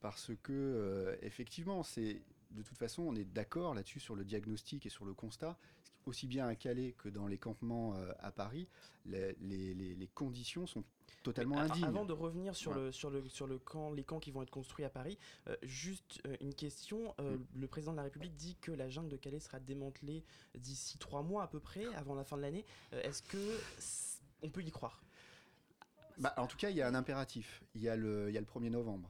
parce 0.02 0.32
que 0.44 0.54
euh, 0.54 1.16
effectivement, 1.24 1.82
c'est 1.82 2.22
de 2.52 2.62
toute 2.62 2.78
façon, 2.78 3.02
on 3.04 3.16
est 3.16 3.24
d'accord 3.26 3.74
là-dessus 3.74 4.00
sur 4.00 4.16
le 4.16 4.24
diagnostic 4.24 4.86
et 4.86 4.90
sur 4.90 5.06
le 5.06 5.14
constat, 5.16 5.58
aussi 6.06 6.28
bien 6.28 6.48
à 6.48 6.56
Calais 6.56 6.94
que 6.98 7.10
dans 7.10 7.28
les 7.28 7.38
campements 7.40 7.96
euh, 7.96 8.12
à 8.20 8.32
Paris, 8.32 8.68
les, 9.06 9.34
les- 9.42 9.74
les- 9.74 9.96
les 9.96 10.08
conditions 10.08 10.68
sont 10.68 10.84
totalement 11.24 11.56
Mais 11.56 11.62
indignes. 11.62 11.86
Avant 11.86 12.06
de 12.06 12.14
revenir 12.14 12.56
sur, 12.56 12.74
le, 12.74 12.92
sur, 12.92 13.10
le, 13.10 13.28
sur 13.30 13.48
le 13.48 13.58
camp, 13.60 13.92
les 13.94 14.04
camps 14.04 14.20
qui 14.20 14.32
vont 14.32 14.42
être 14.42 14.50
construits 14.50 14.86
à 14.86 14.90
Paris, 14.90 15.18
euh, 15.48 15.56
juste 15.64 16.22
euh, 16.28 16.36
une 16.42 16.54
question. 16.54 17.14
euh, 17.20 17.38
Mm. 17.38 17.46
Le 17.56 17.68
président 17.68 17.92
de 17.94 17.98
la 17.98 18.04
République 18.04 18.36
dit 18.36 18.56
que 18.62 18.72
la 18.72 18.90
jungle 18.90 19.10
de 19.10 19.18
Calais 19.18 19.40
sera 19.40 19.60
démantelée 19.60 20.24
d'ici 20.58 20.98
trois 20.98 21.22
mois 21.24 21.44
à 21.44 21.48
peu 21.48 21.60
près, 21.60 21.86
avant 21.96 22.16
la 22.16 22.24
fin 22.24 22.38
de 22.38 22.42
l'année. 22.42 22.66
Est-ce 22.92 23.22
que 23.24 23.38
on 24.44 24.50
peut 24.50 24.62
y 24.64 24.72
croire? 24.72 25.02
Bah, 26.18 26.34
en 26.38 26.48
tout 26.48 26.58
cas, 26.58 26.70
il 26.70 26.76
y 26.76 26.82
a 26.82 26.88
un 26.88 26.96
impératif. 26.96 27.64
Il 27.76 27.82
y 27.82 27.90
a 27.90 27.96
le, 27.96 28.30
il 28.30 28.34
y 28.34 28.38
a 28.38 28.42
le 28.42 28.46
1er 28.48 28.70
novembre 28.70 29.10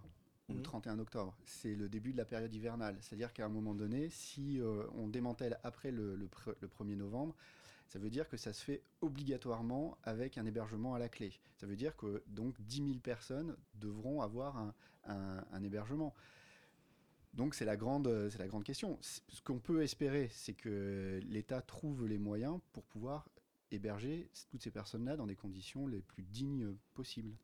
ou 0.49 0.53
le 0.53 0.59
Mhm. 0.59 0.63
31 0.63 0.99
octobre. 0.99 1.35
C'est 1.45 1.75
le 1.75 1.89
début 1.89 2.11
de 2.11 2.17
la 2.17 2.25
période 2.25 2.53
hivernale. 2.53 2.97
C'est-à-dire 3.01 3.33
qu'à 3.33 3.45
un 3.45 3.49
moment 3.49 3.73
donné, 3.73 4.09
si 4.09 4.59
on 4.95 5.07
démantèle 5.07 5.59
après 5.63 5.91
le, 5.91 6.15
le 6.15 6.29
le 6.59 6.67
1er 6.67 6.95
novembre, 6.95 7.35
ça 7.91 7.99
veut 7.99 8.09
dire 8.09 8.29
que 8.29 8.37
ça 8.37 8.53
se 8.53 8.63
fait 8.63 8.81
obligatoirement 9.01 9.97
avec 10.03 10.37
un 10.37 10.45
hébergement 10.45 10.95
à 10.95 10.99
la 10.99 11.09
clé. 11.09 11.33
Ça 11.57 11.67
veut 11.67 11.75
dire 11.75 11.97
que 11.97 12.23
donc 12.27 12.55
10 12.61 12.77
000 12.87 12.99
personnes 12.99 13.57
devront 13.75 14.21
avoir 14.21 14.55
un, 14.57 14.73
un- 15.03 15.43
un 15.51 15.61
hébergement. 15.61 16.13
Donc 17.33 17.53
c'est 17.53 17.65
la 17.65 17.75
grande, 17.75 18.29
c'est 18.29 18.37
la 18.39 18.47
grande 18.47 18.63
question. 18.63 18.97
Ce 19.01 19.41
qu'on 19.43 19.59
peut 19.59 19.81
espérer, 19.83 20.29
c'est 20.31 20.53
que 20.53 21.19
l'État 21.25 21.61
trouve 21.61 22.07
les 22.07 22.17
moyens 22.17 22.61
pour 22.71 22.85
pouvoir 22.85 23.27
héberger 23.71 24.29
toutes 24.49 24.61
ces 24.63 24.71
personnes-là 24.71 25.17
dans 25.17 25.27
des 25.27 25.35
conditions 25.35 25.85
les 25.85 26.01
plus 26.01 26.23
dignes 26.23 26.73
possibles. 26.93 27.35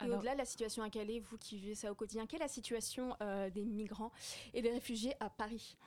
Et 0.00 0.04
au-delà 0.18 0.32
de 0.34 0.38
la 0.38 0.44
situation 0.44 0.82
à 0.82 0.90
Calais, 0.90 1.18
vous 1.20 1.38
qui 1.38 1.56
vivez 1.56 1.74
ça 1.74 1.90
au 1.90 1.94
quotidien, 1.94 2.26
quelle 2.26 2.40
est 2.42 2.44
la 2.44 2.48
situation 2.48 3.16
euh, 3.22 3.48
des 3.48 3.64
migrants 3.64 4.12
et 4.52 4.60
des 4.60 4.70
réfugiés 4.70 5.14
à 5.18 5.30
Paris? 5.30 5.78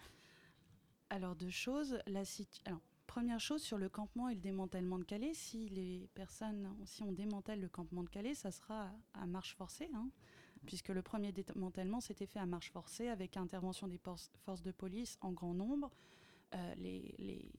Alors, 1.11 1.35
deux 1.35 1.51
choses. 1.51 1.99
La 2.07 2.25
situ- 2.25 2.61
Alors, 2.65 2.81
première 3.17 3.39
chose, 3.39 3.63
sur 3.63 3.79
le 3.79 3.89
campement 3.89 4.29
et 4.29 4.35
le 4.35 4.39
démantèlement 4.39 4.99
de 4.99 5.03
Calais, 5.03 5.33
si 5.33 5.69
les 5.69 6.07
personnes, 6.13 6.69
si 6.85 7.01
on 7.01 7.11
démantèle 7.11 7.59
le 7.59 7.67
campement 7.67 8.03
de 8.03 8.09
Calais, 8.09 8.35
ça 8.35 8.51
sera 8.51 8.91
à 9.15 9.25
marche 9.25 9.55
forcée, 9.55 9.89
hein, 9.95 10.11
puisque 10.67 10.89
le 10.89 11.01
premier 11.01 11.31
démantèlement 11.31 11.99
s'était 11.99 12.27
fait 12.27 12.37
à 12.37 12.45
marche 12.45 12.69
forcée 12.69 13.07
avec 13.07 13.35
intervention 13.35 13.87
des 13.87 13.97
forces 13.97 14.61
de 14.61 14.69
police 14.69 15.17
en 15.21 15.31
grand 15.31 15.55
nombre. 15.55 15.89
Euh, 16.53 16.75
les, 16.75 17.15
les 17.17 17.51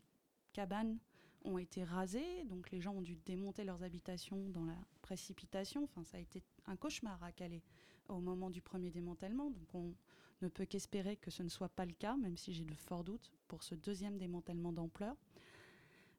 cabanes 0.53 0.97
ont 1.45 1.59
été 1.59 1.83
rasées, 1.83 2.45
donc 2.45 2.71
les 2.71 2.81
gens 2.81 2.95
ont 2.95 3.03
dû 3.03 3.17
démonter 3.27 3.65
leurs 3.65 3.83
habitations 3.83 4.49
dans 4.51 4.65
la 4.65 4.79
précipitation. 5.03 5.83
Enfin, 5.83 6.05
ça 6.05 6.19
a 6.19 6.21
été 6.21 6.41
un 6.67 6.77
cauchemar 6.77 7.21
à 7.25 7.33
Calais 7.33 7.65
au 8.09 8.21
moment 8.21 8.51
du 8.51 8.63
premier 8.63 8.93
démantèlement. 8.93 9.51
Donc, 9.51 9.75
on 9.75 9.93
ne 10.41 10.49
peut 10.49 10.67
qu'espérer 10.67 11.17
que 11.17 11.33
ce 11.33 11.43
ne 11.43 11.49
soit 11.49 11.69
pas 11.69 11.85
le 11.85 11.95
cas, 11.95 12.17
même 12.17 12.37
si 12.37 12.53
j'ai 12.53 12.65
de 12.65 12.75
forts 12.75 13.03
doutes 13.03 13.33
pour 13.49 13.65
ce 13.65 13.75
deuxième 13.75 14.19
démantèlement 14.19 14.73
d'ampleur. 14.73 15.17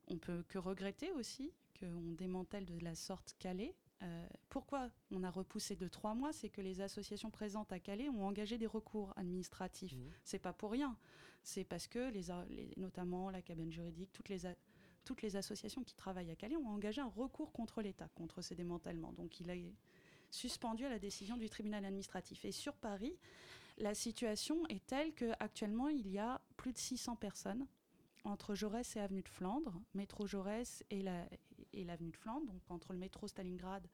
On 0.10 0.18
peut 0.18 0.44
que 0.48 0.58
regretter 0.58 1.12
aussi 1.12 1.52
qu'on 1.80 2.14
démantèle 2.14 2.66
de 2.66 2.78
la 2.80 2.96
sorte 2.96 3.36
Calais. 3.40 3.76
Euh, 4.02 4.28
pourquoi 4.48 4.90
on 5.12 5.24
a 5.24 5.30
repoussé 5.30 5.76
de 5.76 5.88
trois 5.88 6.16
mois 6.16 6.32
C'est 6.32 6.50
que 6.50 6.62
les 6.62 6.82
associations 6.82 7.30
présentes 7.30 7.72
à 7.72 7.80
Calais 7.80 8.10
ont 8.10 8.26
engagé 8.26 8.58
des 8.58 8.68
recours 8.68 9.14
administratifs. 9.18 9.96
Mhm. 9.96 10.12
C'est 10.24 10.40
pas 10.40 10.54
pour 10.54 10.72
rien. 10.72 10.98
C'est 11.44 11.64
parce 11.64 11.88
que, 11.88 12.10
les, 12.10 12.74
notamment 12.78 13.30
la 13.30 13.42
cabane 13.42 13.72
juridique, 13.72 14.12
toutes 14.12 14.30
les, 14.30 14.42
toutes 15.06 15.22
les 15.22 15.36
associations 15.36 15.84
qui 15.84 15.96
travaillent 15.96 16.32
à 16.32 16.36
Calais 16.36 16.58
ont 16.58 16.70
engagé 16.70 17.02
un 17.02 17.10
recours 17.10 17.52
contre 17.52 17.82
l'État, 17.82 18.10
contre 18.16 18.42
ces 18.42 18.56
démantèlements. 18.56 19.14
Donc 19.14 19.40
il 19.40 19.50
a 19.52 19.56
suspendu 20.32 20.86
à 20.86 20.90
la 20.90 21.00
décision 21.00 21.38
du 21.38 21.50
tribunal 21.50 21.86
administratif. 21.86 22.46
Et 22.46 22.52
sur 22.52 22.74
Paris, 22.76 23.18
la 23.78 23.94
situation 23.94 24.66
est 24.68 24.86
telle 24.86 25.14
qu'actuellement, 25.14 25.88
il 25.88 26.08
y 26.08 26.20
a 26.20 26.42
plus 26.58 26.74
de 26.74 26.78
600 26.78 27.16
personnes 27.16 27.66
entre 28.24 28.56
Jaurès 28.56 28.96
et 28.96 29.00
Avenue 29.00 29.24
de 29.24 29.30
Flandre, 29.30 29.82
métro 29.94 30.28
Jaurès 30.28 30.84
et 30.90 31.02
la 31.02 31.26
et 31.74 31.84
l'avenue 31.84 32.12
de 32.12 32.18
Flandre, 32.18 32.46
donc 32.48 32.62
entre 32.70 32.94
le 32.94 33.00
métro 33.00 33.28
Stalingrad 33.28 33.86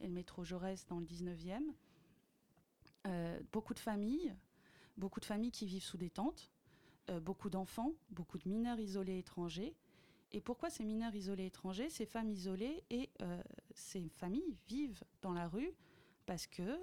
et 0.00 0.06
le 0.06 0.12
métro 0.12 0.44
Jaurès 0.44 0.86
dans 0.86 0.98
le 0.98 1.06
19e. 1.06 1.62
Euh, 3.06 3.38
beaucoup 3.52 3.74
de 3.74 3.78
familles, 3.78 4.34
beaucoup 4.96 5.20
de 5.20 5.24
familles 5.24 5.50
qui 5.50 5.66
vivent 5.66 5.84
sous 5.84 5.98
des 5.98 6.10
tentes, 6.10 6.52
euh, 7.10 7.20
beaucoup 7.20 7.50
d'enfants, 7.50 7.92
beaucoup 8.10 8.38
de 8.38 8.48
mineurs 8.48 8.78
isolés 8.78 9.18
étrangers. 9.18 9.74
Et 10.32 10.40
pourquoi 10.40 10.70
ces 10.70 10.84
mineurs 10.84 11.14
isolés 11.14 11.46
étrangers, 11.46 11.90
ces 11.90 12.06
femmes 12.06 12.30
isolées 12.30 12.82
et 12.90 13.10
euh, 13.22 13.42
ces 13.74 14.08
familles 14.08 14.56
vivent 14.68 15.04
dans 15.22 15.32
la 15.32 15.48
rue? 15.48 15.72
Parce 16.26 16.46
que 16.46 16.80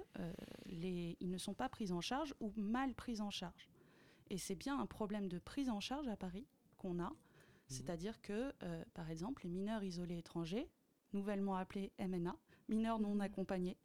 les, 0.66 1.16
ils 1.18 1.28
ne 1.28 1.36
sont 1.36 1.52
pas 1.52 1.68
pris 1.68 1.90
en 1.90 2.00
charge 2.00 2.32
ou 2.38 2.52
mal 2.56 2.94
pris 2.94 3.20
en 3.20 3.30
charge. 3.30 3.68
Et 4.30 4.38
c'est 4.38 4.54
bien 4.54 4.78
un 4.78 4.86
problème 4.86 5.26
de 5.26 5.40
prise 5.40 5.68
en 5.68 5.80
charge 5.80 6.06
à 6.06 6.16
Paris 6.16 6.46
qu'on 6.82 7.00
a, 7.02 7.12
c'est-à-dire 7.68 8.20
que, 8.20 8.52
par 8.92 9.08
exemple, 9.08 9.44
les 9.44 9.50
mineurs 9.50 9.82
isolés 9.82 10.18
étrangers, 10.18 10.68
nouvellement 11.12 11.56
appelés 11.56 11.92
MNA, 11.98 12.36
mineurs 12.68 12.98
non 12.98 13.18
accompagnés, 13.20 13.78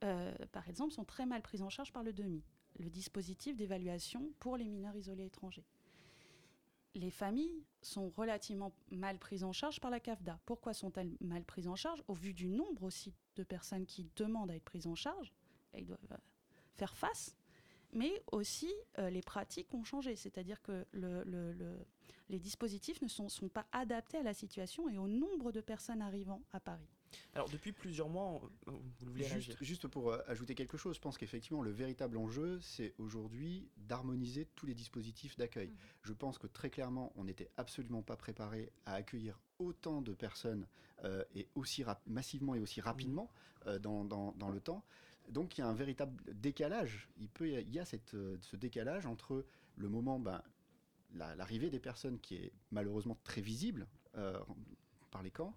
par 0.00 0.68
exemple, 0.68 0.92
sont 0.92 1.04
très 1.04 1.26
mal 1.26 1.42
pris 1.42 1.62
en 1.62 1.68
charge 1.68 1.92
par 1.92 2.02
le 2.02 2.12
DEMI, 2.12 2.42
le 2.78 2.90
dispositif 2.90 3.56
d'évaluation 3.56 4.32
pour 4.40 4.56
les 4.56 4.66
mineurs 4.66 4.96
isolés 4.96 5.26
étrangers. 5.26 5.66
Les 6.94 7.10
familles 7.10 7.64
sont 7.80 8.10
relativement 8.10 8.74
mal 8.90 9.18
prises 9.18 9.44
en 9.44 9.52
charge 9.52 9.80
par 9.80 9.90
la 9.90 10.00
CAFDA. 10.00 10.40
Pourquoi 10.44 10.74
sont-elles 10.74 11.16
mal 11.20 11.44
prises 11.44 11.68
en 11.68 11.76
charge? 11.76 12.02
Au 12.08 12.14
vu 12.14 12.34
du 12.34 12.48
nombre 12.48 12.82
aussi 12.82 13.14
de 13.36 13.44
personnes 13.44 13.86
qui 13.86 14.10
demandent 14.16 14.50
à 14.50 14.56
être 14.56 14.64
prises 14.64 14.86
en 14.86 14.94
charge, 14.94 15.32
elles 15.72 15.86
doivent 15.86 16.18
faire 16.74 16.94
face, 16.96 17.36
mais 17.92 18.22
aussi 18.32 18.72
les 18.98 19.22
pratiques 19.22 19.72
ont 19.74 19.84
changé. 19.84 20.16
C'est-à-dire 20.16 20.60
que 20.62 20.84
le, 20.92 21.24
les 22.28 22.38
dispositifs 22.38 23.02
ne 23.02 23.08
sont, 23.08 23.28
sont, 23.28 23.48
pas 23.48 23.66
adaptés 23.72 24.18
à 24.18 24.22
la 24.22 24.34
situation 24.34 24.88
et 24.88 24.98
au 24.98 25.08
nombre 25.08 25.52
de 25.52 25.60
personnes 25.60 26.02
arrivant 26.02 26.42
à 26.52 26.60
Paris. 26.60 26.88
Alors 27.34 27.50
depuis 27.50 27.72
plusieurs 27.72 28.08
mois, 28.08 28.40
vous 28.66 28.80
voulez 29.00 29.24
juste, 29.24 29.56
juste 29.60 29.86
pour 29.86 30.14
ajouter 30.28 30.54
quelque 30.54 30.78
chose, 30.78 30.96
je 30.96 31.00
pense 31.00 31.18
qu'effectivement 31.18 31.62
le 31.62 31.70
véritable 31.70 32.16
enjeu, 32.16 32.58
c'est 32.62 32.94
aujourd'hui 32.96 33.68
d'harmoniser 33.76 34.46
tous 34.56 34.64
les 34.64 34.74
dispositifs 34.74 35.36
d'accueil. 35.36 35.68
Mmh. 35.68 35.76
Je 36.04 36.12
pense 36.14 36.38
que 36.38 36.46
très 36.46 36.70
clairement, 36.70 37.12
on 37.16 37.24
n'était 37.24 37.50
absolument 37.58 38.02
pas 38.02 38.16
préparé 38.16 38.72
à 38.86 38.94
accueillir 38.94 39.38
autant 39.58 40.02
de 40.02 40.12
personnes 40.12 40.66
euh, 41.04 41.24
et 41.34 41.48
aussi 41.54 41.84
massivement 42.06 42.54
et 42.54 42.60
aussi 42.60 42.80
rapidement 42.80 43.30
euh, 43.66 43.78
dans, 43.78 44.04
dans, 44.04 44.32
dans, 44.32 44.50
le 44.50 44.60
temps. 44.60 44.84
Donc 45.32 45.56
il 45.56 45.62
y 45.62 45.64
a 45.64 45.68
un 45.68 45.74
véritable 45.74 46.22
décalage. 46.34 47.08
Il, 47.18 47.28
peut, 47.28 47.48
y 47.48 47.78
a 47.78 47.84
cette, 47.84 48.10
ce 48.40 48.56
décalage 48.56 49.06
entre 49.06 49.44
le 49.76 49.88
moment, 49.88 50.18
ben, 50.18 50.42
l'arrivée 51.14 51.70
des 51.70 51.80
personnes 51.80 52.18
qui 52.20 52.36
est 52.36 52.52
malheureusement 52.70 53.16
très 53.24 53.40
visible 53.40 53.86
euh, 54.16 54.38
par 55.10 55.22
les 55.22 55.30
camps, 55.30 55.56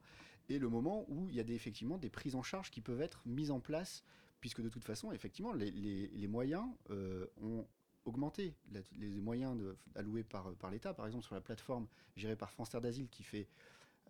et 0.49 0.59
le 0.59 0.69
moment 0.69 1.05
où 1.09 1.27
il 1.29 1.35
y 1.35 1.39
a 1.39 1.43
effectivement 1.43 1.97
des 1.97 2.09
prises 2.09 2.35
en 2.35 2.43
charge 2.43 2.71
qui 2.71 2.81
peuvent 2.81 3.01
être 3.01 3.21
mises 3.25 3.51
en 3.51 3.59
place, 3.59 4.03
puisque 4.39 4.61
de 4.61 4.69
toute 4.69 4.83
façon, 4.83 5.11
effectivement, 5.11 5.53
les, 5.53 6.27
moyens 6.27 6.67
euh, 6.91 7.25
ont 7.41 7.65
augmenté. 8.05 8.53
les 8.97 9.21
moyens 9.21 9.57
alloués 9.95 10.23
par, 10.23 10.69
l'État, 10.71 10.93
par 10.93 11.07
exemple 11.07 11.25
sur 11.25 11.35
la 11.35 11.41
plateforme 11.41 11.87
gérée 12.15 12.35
par 12.35 12.51
France 12.51 12.69
Terre 12.69 12.81
d'Asile, 12.81 13.09
qui 13.09 13.23
fait 13.23 13.47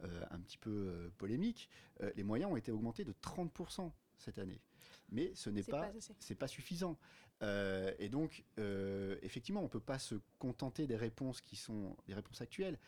euh, 0.04 0.26
un 0.30 0.40
petit 0.40 0.58
peu 0.58 0.70
euh, 0.70 1.10
polémique, 1.18 1.70
euh, 2.02 2.12
les 2.18 2.24
moyens 2.24 2.52
ont 2.52 2.58
été 2.58 2.70
augmentés 2.70 3.06
de 3.06 3.14
30% 3.14 3.92
cette 4.18 4.38
année. 4.38 4.62
Mais 5.10 5.32
ce 5.36 5.50
n'est 5.50 5.64
pas, 5.64 5.92
c'est 6.20 6.36
pas 6.36 6.48
suffisant. 6.48 6.98
Euh, 7.42 7.94
et 8.00 8.10
donc, 8.10 8.44
euh, 8.60 9.18
effectivement, 9.22 9.62
on 9.62 9.68
peut 9.68 9.80
pas 9.80 10.00
se 10.00 10.16
contenter 10.40 10.88
des 10.88 10.96
réponses 10.96 11.42
qui 11.42 11.56
sont 11.56 11.96
des 12.08 12.14
réponses 12.14 12.42
actuelles, 12.42 12.80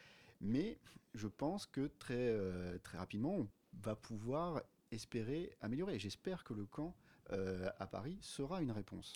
mais 0.42 0.80
je 1.14 1.28
pense 1.28 1.66
que 1.66 1.88
très, 2.00 2.16
euh, 2.16 2.78
très 2.80 2.98
rapidement, 2.98 3.36
on 3.36 3.50
va 3.74 3.96
pouvoir 3.96 4.62
espérer 4.92 5.56
améliorer. 5.62 6.00
J'espère 6.00 6.44
que 6.44 6.54
le 6.54 6.66
camp 6.66 6.96
euh, 7.32 7.70
à 7.78 7.88
Paris 7.88 8.18
sera 8.22 8.62
une 8.62 8.72
réponse. 8.72 9.14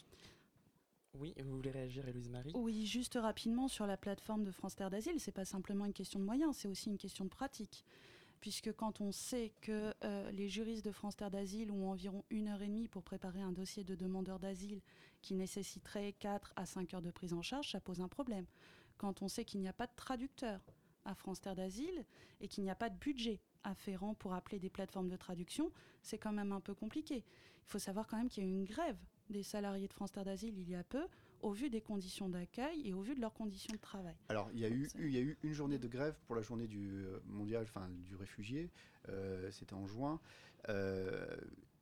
Oui, 1.14 1.34
vous 1.44 1.56
voulez 1.56 1.72
réagir, 1.72 2.08
Héloïse 2.08 2.30
Marie? 2.30 2.54
Oui, 2.56 2.86
juste 2.86 3.16
rapidement 3.16 3.68
sur 3.68 3.86
la 3.86 3.98
plateforme 3.98 4.44
de 4.44 4.52
France 4.52 4.76
Terre 4.76 4.90
d'Asile, 4.90 5.20
c'est 5.20 5.34
pas 5.34 5.46
simplement 5.46 5.86
une 5.86 5.94
question 5.94 6.20
de 6.20 6.26
moyens, 6.26 6.56
c'est 6.56 6.70
aussi 6.70 6.90
une 6.90 6.98
question 6.98 7.26
de 7.26 7.30
pratique 7.30 7.86
puisque 8.42 8.74
quand 8.74 9.02
on 9.02 9.12
sait 9.12 9.54
que 9.62 9.94
euh, 10.04 10.32
les 10.32 10.50
juristes 10.50 10.84
de 10.84 10.92
France 10.92 11.16
Terre 11.16 11.30
d'Asile 11.30 11.72
ont 11.72 11.90
environ 11.90 12.26
une 12.32 12.50
heure 12.50 12.62
et 12.62 12.68
demie 12.68 12.88
pour 12.88 13.04
préparer 13.04 13.42
un 13.42 13.52
dossier 13.52 13.84
de 13.84 13.96
demandeur 13.96 14.40
d'asile 14.40 14.82
qui 15.22 15.36
nécessiterait 15.36 16.14
4 16.14 16.52
à 16.56 16.66
5 16.66 16.96
heures 16.96 17.02
de 17.04 17.12
prise 17.12 17.34
en 17.34 17.44
charge, 17.44 17.72
ça 17.72 17.80
pose 17.80 18.02
un 18.02 18.08
problème. 18.08 18.48
Quand 18.98 19.22
on 19.22 19.28
sait 19.28 19.46
qu'il 19.46 19.62
n'y 19.62 19.68
a 19.68 19.74
pas 19.74 19.86
de 19.86 19.96
traducteur 19.96 20.60
à 21.06 21.14
France 21.14 21.40
Terre 21.40 21.56
d'Asile 21.56 22.04
et 22.40 22.48
qu'il 22.48 22.64
n'y 22.64 22.72
a 22.72 22.76
pas 22.76 22.90
de 22.90 22.98
budget 22.98 23.40
afférent 23.64 24.16
pour 24.16 24.34
appeler 24.34 24.60
des 24.60 24.70
plateformes 24.72 25.08
de 25.10 25.16
traduction, 25.16 25.72
c'est 26.02 26.18
quand 26.18 26.34
même 26.34 26.52
un 26.52 26.62
peu 26.62 26.74
compliqué. 26.74 27.18
Il 27.18 27.68
faut 27.68 27.80
savoir 27.80 28.08
quand 28.08 28.18
même 28.18 28.30
qu'il 28.30 28.44
y 28.44 28.48
a 28.48 28.50
eu 28.50 28.54
une 28.54 28.66
grève 28.66 28.98
des 29.30 29.44
salariés 29.44 29.88
de 29.88 29.94
France 29.94 30.12
Terre 30.12 30.26
d'Asile 30.26 30.58
il 30.58 30.70
y 30.70 30.76
a 30.76 30.84
peu 30.84 31.08
au 31.42 31.52
vu 31.52 31.70
des 31.70 31.82
conditions 31.82 32.30
d'accueil 32.30 32.88
et 32.88 32.94
au 32.94 33.02
vu 33.02 33.16
de 33.16 33.22
leurs 33.22 33.34
conditions 33.34 33.74
de 33.74 33.80
travail. 33.80 34.16
Alors, 34.30 34.50
il 34.54 34.60
y, 34.60 34.66
a 34.66 34.70
eu, 34.70 34.90
il 35.00 35.12
y 35.12 35.18
a 35.18 35.22
eu 35.22 35.38
une 35.44 35.54
journée 35.54 35.78
de 35.78 35.88
grève 35.88 36.16
pour 36.26 36.36
la 36.36 36.42
journée 36.42 36.68
du 36.68 37.06
mondial, 37.26 37.64
enfin 37.64 37.90
du 38.06 38.16
réfugié, 38.16 38.70
euh, 39.10 39.50
c'était 39.52 39.74
en 39.74 39.88
juin. 39.88 40.20
Euh, 40.70 41.26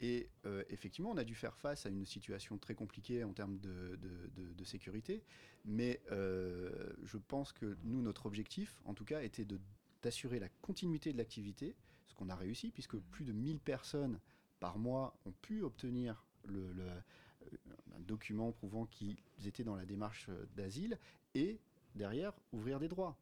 et 0.01 0.29
euh, 0.45 0.63
effectivement, 0.69 1.11
on 1.11 1.17
a 1.17 1.23
dû 1.23 1.35
faire 1.35 1.55
face 1.57 1.85
à 1.85 1.89
une 1.89 2.05
situation 2.05 2.57
très 2.57 2.73
compliquée 2.73 3.23
en 3.23 3.33
termes 3.33 3.59
de, 3.59 3.97
de, 3.97 4.29
de, 4.41 4.53
de 4.53 4.63
sécurité. 4.63 5.23
Mais 5.65 6.01
euh, 6.11 6.93
je 7.03 7.17
pense 7.17 7.51
que 7.51 7.77
nous, 7.83 8.01
notre 8.01 8.25
objectif, 8.25 8.81
en 8.85 8.93
tout 8.93 9.05
cas, 9.05 9.21
était 9.21 9.45
d'assurer 10.01 10.39
la 10.39 10.49
continuité 10.61 11.11
de 11.11 11.17
l'activité, 11.17 11.75
ce 12.07 12.15
qu'on 12.15 12.29
a 12.29 12.35
réussi, 12.35 12.71
puisque 12.71 12.97
plus 12.97 13.25
de 13.25 13.33
1000 13.33 13.59
personnes 13.59 14.19
par 14.59 14.77
mois 14.77 15.19
ont 15.25 15.33
pu 15.41 15.61
obtenir 15.61 16.25
le, 16.45 16.71
le 16.71 16.85
un 17.99 18.03
document 18.03 18.51
prouvant 18.51 18.85
qu'ils 18.85 19.17
étaient 19.45 19.63
dans 19.63 19.75
la 19.75 19.85
démarche 19.85 20.29
d'asile 20.55 20.97
et 21.35 21.59
derrière 21.95 22.33
ouvrir 22.51 22.79
des 22.79 22.87
droits. 22.87 23.17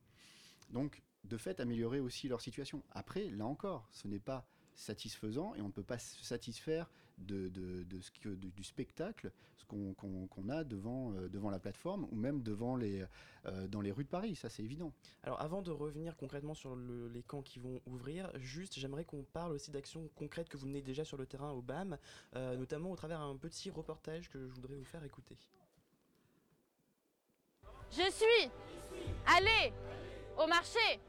Donc, 0.70 1.02
de 1.24 1.38
fait, 1.38 1.60
améliorer 1.60 2.00
aussi 2.00 2.28
leur 2.28 2.42
situation. 2.42 2.84
Après, 2.92 3.30
là 3.30 3.46
encore, 3.46 3.88
ce 3.92 4.08
n'est 4.08 4.20
pas 4.20 4.48
satisfaisant 4.76 5.56
et 5.56 5.62
on 5.62 5.68
ne 5.68 5.72
peut 5.72 5.84
pas 5.84 5.98
se 5.98 6.24
satisfaire 6.24 6.90
de, 7.18 7.50
de, 7.50 7.84
de 7.84 8.02
ce 8.02 8.12
que, 8.12 8.30
du 8.30 8.64
spectacle 8.64 9.32
ce 9.56 9.66
qu'on 9.66 9.94
qu 9.94 10.08
qu 10.30 10.52
a 10.52 10.64
devant, 10.64 11.14
euh, 11.14 11.28
devant 11.28 11.50
la 11.50 11.60
plateforme 11.60 12.08
ou 12.12 12.16
même 12.16 12.42
devant 12.42 12.76
les, 12.76 13.04
euh, 13.46 13.68
dans 13.68 13.82
les 13.82 13.92
rues 13.92 14.04
de 14.04 14.10
Paris, 14.10 14.36
ça 14.36 14.50
c'est 14.50 14.64
évident. 14.64 14.94
Alors 15.24 15.42
avant 15.42 15.62
de 15.62 15.72
revenir 15.72 16.16
concrètement 16.16 16.54
sur 16.54 16.76
le, 16.76 17.08
les 17.10 17.24
camps 17.24 17.42
qui 17.42 17.60
vont 17.60 17.82
ouvrir, 17.86 18.32
juste 18.40 18.78
j'aimerais 18.80 19.06
qu'on 19.06 19.24
parle 19.24 19.54
aussi 19.54 19.72
d'actions 19.72 20.10
concrètes 20.16 20.50
que 20.50 20.58
vous 20.58 20.68
menez 20.68 20.82
déjà 20.82 21.04
sur 21.04 21.18
le 21.18 21.26
terrain 21.26 21.52
au 21.52 21.62
BAM, 21.62 21.98
euh, 22.36 22.56
notamment 22.56 22.92
au 22.92 22.96
travers 22.96 23.22
un 23.22 23.36
petit 23.36 23.70
reportage 23.70 24.30
que 24.30 24.48
je 24.48 24.54
voudrais 24.54 24.76
vous 24.76 24.86
faire 24.86 25.04
écouter. 25.04 25.38
Je 27.92 28.12
suis 28.12 28.50
allée 29.26 29.74
au 30.38 30.48
marché. 30.48 31.00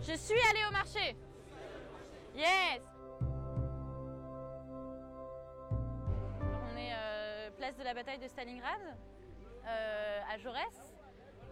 Je 0.00 0.16
suis 0.16 0.40
allée 0.50 0.64
au 0.68 0.72
marché. 0.72 1.16
Yes 2.34 2.80
place 7.60 7.76
de 7.76 7.84
la 7.84 7.92
bataille 7.92 8.18
de 8.18 8.26
Stalingrad, 8.26 8.80
euh, 9.66 10.20
à 10.32 10.38
Jaurès, 10.38 10.94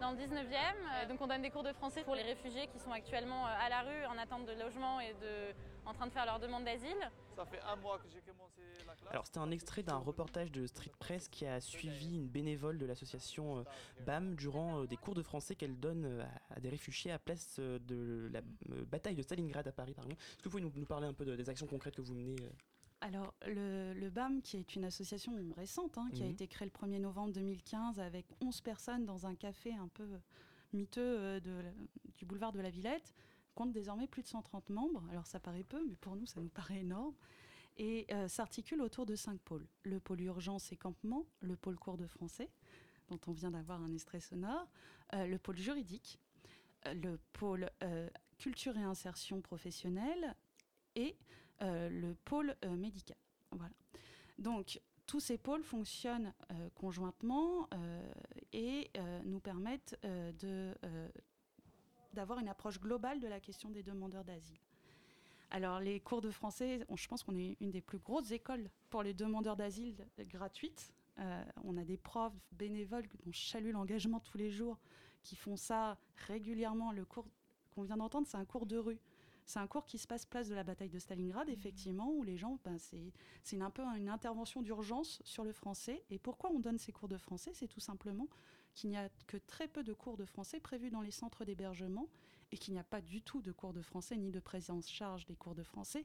dans 0.01 0.13
le 0.13 0.17
19e. 0.17 1.07
Donc 1.07 1.21
on 1.21 1.27
donne 1.27 1.43
des 1.43 1.51
cours 1.51 1.63
de 1.63 1.73
français 1.75 2.03
pour 2.03 2.15
les 2.15 2.23
réfugiés 2.23 2.67
qui 2.69 2.79
sont 2.79 2.93
actuellement 2.93 3.45
à 3.45 3.69
la 3.69 3.83
rue 3.83 4.07
en 4.07 4.17
attente 4.17 4.47
de 4.47 4.53
logement 4.53 5.01
et 5.01 5.13
de, 5.21 5.55
en 5.85 5.93
train 5.93 6.07
de 6.07 6.13
faire 6.13 6.25
leur 6.25 6.41
demande 6.41 6.65
d'asile. 6.65 6.97
Ça 7.37 7.45
fait 7.45 7.61
un 7.61 7.77
mois 7.77 7.99
que 7.99 8.09
j'ai 8.09 8.23
commencé 8.23 8.63
la 8.87 8.95
classe. 8.95 9.11
Alors 9.11 9.27
c'était 9.27 9.41
un 9.41 9.51
extrait 9.51 9.83
d'un 9.83 9.99
reportage 9.99 10.51
de 10.51 10.67
Street 10.67 10.93
Press 10.99 11.29
qui 11.29 11.45
a 11.45 11.61
suivi 11.61 12.15
une 12.15 12.27
bénévole 12.27 12.79
de 12.79 12.87
l'association 12.87 13.59
euh, 13.59 13.63
BAM 14.07 14.35
durant 14.35 14.81
euh, 14.81 14.87
des 14.87 14.97
cours 14.97 15.15
de 15.15 15.23
français 15.23 15.57
qu'elle 15.57 15.79
donne 15.79 16.07
euh, 16.07 16.25
à, 16.57 16.61
des 16.61 16.71
réfugiés 16.71 17.13
à 17.13 17.19
place 17.19 17.57
euh, 17.59 17.79
de 17.81 18.31
la 18.33 18.39
euh, 18.39 18.87
bataille 18.87 19.15
de 19.15 19.23
Stalingrad 19.23 19.69
à 19.69 19.73
Paris. 19.73 19.95
Est-ce 19.99 20.43
que 20.43 20.49
vous 20.49 20.59
pouvez 20.59 20.63
nous, 20.63 20.87
parler 20.87 21.07
un 21.07 21.13
peu 21.13 21.27
de, 21.27 21.37
des 21.37 21.51
actions 21.51 21.67
concrètes 21.67 21.97
que 21.97 22.03
vous 22.03 22.15
menez 22.15 22.37
alors, 23.01 23.35
le, 23.47 23.93
le, 23.95 24.11
BAM, 24.11 24.43
qui 24.43 24.57
est 24.57 24.75
une 24.75 24.85
association 24.85 25.33
récente, 25.57 25.99
hein, 25.99 26.09
qui 26.13 26.23
mmh. 26.23 26.27
a 26.27 26.29
été 26.29 26.49
créée 26.49 26.69
le 26.69 26.87
1er 26.87 27.01
novembre 27.01 27.33
2015 27.33 28.01
avec 28.01 28.27
11 28.41 28.61
personnes 28.61 29.05
dans 29.05 29.27
un 29.27 29.35
café 29.35 29.73
un 29.75 29.89
peu 29.89 30.07
miteux 30.73 31.01
euh, 31.01 31.41
de, 31.41 31.63
du 32.17 32.25
boulevard 32.25 32.53
de 32.53 32.61
la 32.61 32.71
Villette, 32.71 33.15
compte 33.55 33.73
désormais 33.73 34.07
plus 34.07 34.23
de 34.23 34.29
130 34.29 34.71
membres. 34.71 35.05
Alors, 35.11 35.27
ça 35.27 35.39
paraît 35.39 35.63
peu, 35.63 35.85
mais 35.87 35.97
pour 35.97 36.17
nous, 36.17 36.27
ça 36.27 36.41
nous 36.41 36.49
paraît 36.49 36.81
énorme. 36.81 37.15
Et 37.79 38.07
euh, 38.11 38.27
s'articule 38.27 38.83
autour 38.83 39.07
de 39.07 39.15
cinq 39.15 39.39
pôles. 39.41 39.67
Le 39.85 40.01
pôle 40.01 40.21
urgence 40.23 40.73
et 40.73 40.77
campement, 40.77 41.27
le 41.41 41.55
pôle 41.55 41.79
cours 41.79 41.97
de 41.97 42.09
français, 42.09 42.51
dont 43.09 43.21
on 43.29 43.33
vient 43.33 43.53
d'avoir 43.53 43.81
un 43.81 43.93
extrait 43.93 44.21
sonore, 44.21 44.69
euh, 45.15 45.27
le 45.27 45.39
pôle 45.39 45.57
juridique, 45.57 46.19
euh, 46.87 46.95
le 46.95 47.19
pôle 47.33 47.71
culture 48.37 48.77
et 48.77 48.83
insertion 48.83 49.41
professionnelle 49.41 50.35
et 50.97 51.17
le 51.61 52.15
pôle 52.25 52.57
euh, 52.65 52.77
médical. 52.77 53.17
Voilà. 53.51 53.75
Donc, 54.39 54.81
tous 55.07 55.21
ces 55.21 55.39
pôles 55.39 55.63
fonctionnent 55.63 56.33
euh, 56.53 56.69
conjointement 56.75 57.67
euh, 57.73 58.13
et 58.53 58.91
euh, 58.97 59.21
nous 59.25 59.41
permettent 59.41 59.99
euh, 60.05 60.75
d'avoir 62.13 62.39
une 62.39 62.49
approche 62.49 62.79
globale 62.79 63.19
de 63.19 63.27
la 63.27 63.41
question 63.41 63.71
des 63.71 63.83
demandeurs 63.83 64.25
d'asile. 64.25 64.59
Alors 65.51 65.81
les 65.81 65.99
cours 66.01 66.21
de 66.21 66.31
français, 66.31 66.85
je 66.95 67.09
pense 67.09 67.23
qu'on 67.23 67.37
est 67.37 67.57
une 67.61 67.71
des 67.71 67.81
plus 67.81 67.99
grosses 67.99 68.33
écoles 68.33 68.69
pour 68.91 69.03
les 69.03 69.15
demandeurs 69.15 69.57
d'asile 69.57 69.97
gratuites. 70.19 70.93
Euh, 71.19 71.45
on 71.65 71.79
a 71.79 71.85
des 71.85 71.97
profs 71.97 72.35
bénévoles 72.53 73.09
dont 73.25 73.33
je 73.33 73.41
salue 73.41 73.73
l'engagement 73.73 74.21
tous 74.21 74.37
les 74.37 74.51
jours, 74.51 74.79
qui 75.23 75.37
font 75.37 75.57
ça 75.57 75.97
régulièrement. 76.27 76.93
Le 76.93 77.07
cours 77.07 77.27
qu'on 77.75 77.83
vient 77.83 77.97
d'entendre, 77.97 78.27
c'est 78.27 78.37
un 78.37 78.45
cours 78.45 78.67
de 78.67 78.77
rue. 78.77 78.99
C'est 79.49 79.61
un 79.61 79.67
cours 79.67 79.87
qui 79.87 79.97
se 79.97 80.07
passe 80.07 80.27
place 80.27 80.51
de 80.51 80.55
la 80.55 80.63
bataille 80.63 80.91
de 80.91 80.99
Stalingrad, 80.99 81.49
effectivement, 81.49 82.13
où 82.13 82.23
les 82.23 82.37
gens, 82.37 82.59
ben, 82.67 82.77
c'est 82.79 83.61
un 83.63 83.71
peu 83.71 83.83
une 83.97 84.11
intervention 84.11 84.61
d'urgence 84.61 85.23
sur 85.25 85.43
le 85.43 85.53
français. 85.53 86.05
Et 86.11 86.19
pourquoi 86.19 86.51
on 86.51 86.61
donne 86.61 86.77
ces 86.77 86.93
cours 86.93 87.09
de 87.09 87.17
français? 87.17 87.53
C'est 87.55 87.67
tout 87.67 87.81
simplement 87.81 88.29
qu'il 88.75 88.91
n'y 88.91 88.99
a 88.99 89.09
que 89.27 89.39
très 89.39 89.67
peu 89.67 89.83
de 89.83 89.95
cours 89.95 90.19
de 90.19 90.27
français 90.27 90.61
prévus 90.61 90.91
dans 90.91 91.01
les 91.01 91.11
centres 91.11 91.47
d'hébergement 91.47 92.11
et 92.53 92.59
qu'il 92.59 92.75
n'y 92.75 92.79
a 92.79 92.85
pas 92.85 93.01
du 93.01 93.23
tout 93.23 93.41
de 93.41 93.51
cours 93.51 93.73
de 93.73 93.81
français 93.81 94.19
ni 94.19 94.31
de 94.31 94.39
présence 94.39 94.87
charge 94.87 95.25
des 95.25 95.35
cours 95.35 95.55
de 95.55 95.63
français 95.63 96.05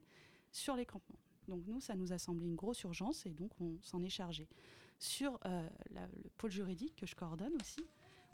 sur 0.53 0.77
les 0.77 0.85
campements. 0.85 1.19
Donc 1.49 1.65
nous, 1.67 1.81
ça 1.81 1.95
nous 1.95 2.13
a 2.13 2.17
semblé 2.17 2.45
une 2.45 2.55
grosse 2.55 2.81
urgence 2.83 3.25
et 3.25 3.31
donc 3.31 3.51
on 3.59 3.77
s'en 3.81 4.01
est 4.03 4.09
chargé. 4.09 4.47
Sur 4.99 5.37
euh, 5.45 5.67
le 5.91 6.29
pôle 6.37 6.51
juridique 6.51 6.95
que 6.95 7.05
je 7.05 7.15
coordonne 7.15 7.55
aussi, 7.59 7.85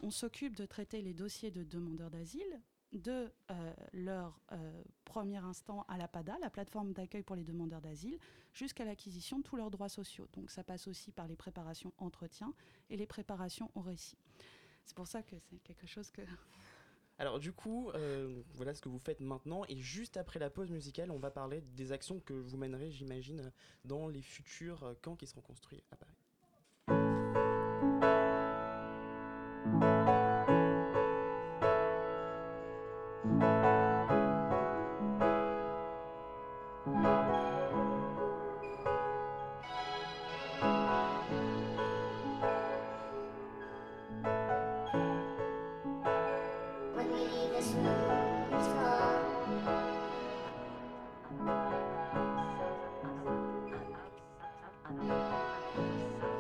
on 0.04 0.12
s'occupe 0.12 0.56
de 0.56 0.68
traiter 0.68 1.02
les 1.02 1.16
dossiers 1.16 1.50
de 1.50 1.64
demandeurs 1.64 2.12
d'asile 2.12 2.62
de 2.94 3.32
euh, 3.52 3.74
leur 3.94 4.40
euh, 4.52 4.84
premier 5.06 5.38
instant 5.38 5.86
à 5.88 5.98
la 5.98 6.08
PADA, 6.08 6.38
la 6.42 6.50
plateforme 6.50 6.94
d'accueil 6.94 7.24
pour 7.24 7.36
les 7.36 7.44
demandeurs 7.44 7.82
d'asile, 7.82 8.18
jusqu'à 8.54 8.86
l'acquisition 8.86 9.40
de 9.40 9.44
tous 9.44 9.56
leurs 9.56 9.70
droits 9.70 9.90
sociaux. 9.90 10.28
Donc 10.34 10.50
ça 10.50 10.64
passe 10.64 10.88
aussi 10.88 11.12
par 11.12 11.28
les 11.28 11.36
préparations 11.36 11.94
entretien 11.98 12.54
et 12.90 12.98
les 12.98 13.06
préparations 13.06 13.72
au 13.76 13.82
récit. 13.82 14.18
C'est 14.86 14.96
pour 14.96 15.08
ça 15.08 15.22
que 15.22 15.36
c'est 15.38 15.60
quelque 15.60 15.88
chose 15.88 16.10
que... 16.12 16.22
Alors 17.20 17.40
du 17.40 17.52
coup, 17.52 17.90
euh, 17.92 18.42
voilà 18.54 18.74
ce 18.74 18.82
que 18.82 18.88
vous 18.88 18.98
faites 18.98 19.20
maintenant 19.20 19.66
et 19.68 19.76
juste 19.76 20.16
après 20.16 20.40
la 20.40 20.50
pause 20.50 20.72
musicale, 20.72 21.12
on 21.12 21.20
va 21.20 21.30
parler 21.30 21.62
des 21.76 21.92
actions 21.92 22.22
que 22.22 22.34
vous 22.34 22.56
mènerez, 22.56 22.92
j'imagine, 22.92 23.52
dans 23.84 24.08
les 24.08 24.22
futurs 24.22 24.96
camps 25.02 25.18
qui 25.18 25.28
seront 25.28 25.42
construits 25.42 25.84
à 25.92 25.98
Paris. 25.98 26.19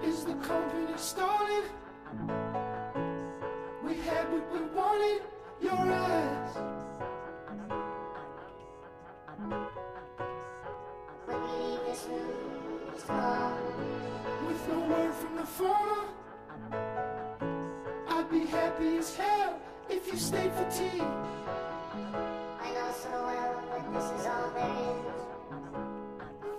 Is 0.03 0.25
the 0.25 0.34
company 0.36 0.98
stolen? 0.98 1.63
We 3.86 3.96
had 3.96 4.29
what 4.29 4.51
we 4.51 4.60
wanted, 4.75 5.22
your 5.62 5.72
eyes. 5.72 6.58
Believe 11.27 11.79
this 11.88 12.06
room 12.10 12.82
is. 12.94 13.03
With 14.48 14.68
no 14.68 14.79
word 14.82 15.13
from 15.15 15.36
the 15.38 15.46
former, 15.46 16.08
I'd 18.10 18.29
be 18.29 18.46
happy 18.46 18.98
as 18.98 19.15
hell 19.15 19.60
if 19.89 20.08
you 20.08 20.18
stayed 20.18 20.51
for 20.51 20.70
tea 20.70 21.01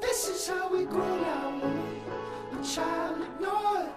this 0.01 0.29
is 0.29 0.49
how 0.49 0.73
we 0.73 0.85
grow 0.85 1.21
now, 1.21 1.61
a 2.59 2.65
child 2.65 3.23
ignored. 3.23 3.89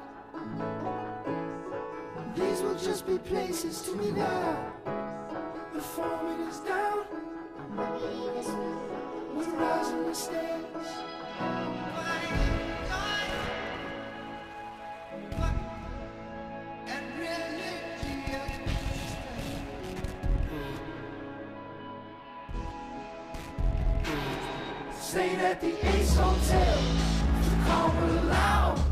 These 2.36 2.62
will 2.62 2.75
just 2.75 3.08
be 3.08 3.17
places 3.17 3.82
to 3.84 3.95
me 3.95 4.12
now. 4.12 4.73
The 5.73 5.82
form 5.82 6.27
it 6.27 6.47
is 6.49 6.60
down. 6.60 7.06
We're 9.36 9.56
rising 9.56 10.06
the. 10.06 11.22
Staying 25.13 25.41
at 25.41 25.62
the 25.62 25.88
Ace 25.89 26.15
Hotel, 26.15 26.78
call 27.67 27.91
aloud. 27.91 28.84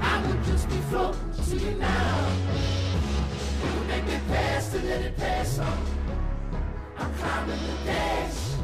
I 0.00 0.24
would 0.24 0.44
just 0.44 0.68
be 0.68 0.76
floating 0.90 1.32
to 1.48 1.56
you 1.56 1.74
now. 1.74 2.28
It 3.64 3.74
would 3.74 3.88
make 3.88 4.06
me 4.06 4.20
pass 4.28 4.70
to 4.70 4.78
let 4.82 5.00
it 5.00 5.16
pass 5.16 5.58
on. 5.58 5.78
I'm 6.98 7.12
climbing 7.14 7.58
the 7.66 7.84
dash, 7.84 8.54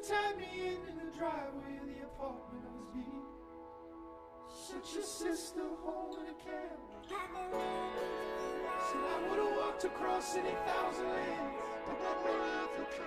tied 0.00 0.38
me 0.38 0.48
in 0.64 0.80
in 0.88 0.96
the 0.96 1.12
driveway 1.12 1.76
of 1.76 1.84
the 1.84 2.00
apartment 2.08 2.64
I 2.64 2.72
was 2.72 2.88
being. 2.96 3.28
Such 4.48 4.96
a 4.96 5.04
sister 5.04 5.60
holding 5.84 6.24
a 6.24 6.36
cab. 6.40 6.80
Said 8.88 9.04
I 9.04 9.28
would've 9.28 9.56
walked 9.58 9.84
across 9.84 10.36
any 10.36 10.54
thousand 10.64 11.08
lands, 11.08 11.56
but 11.86 12.00
not 12.00 12.24
my 12.24 12.32
Africa. 12.64 13.04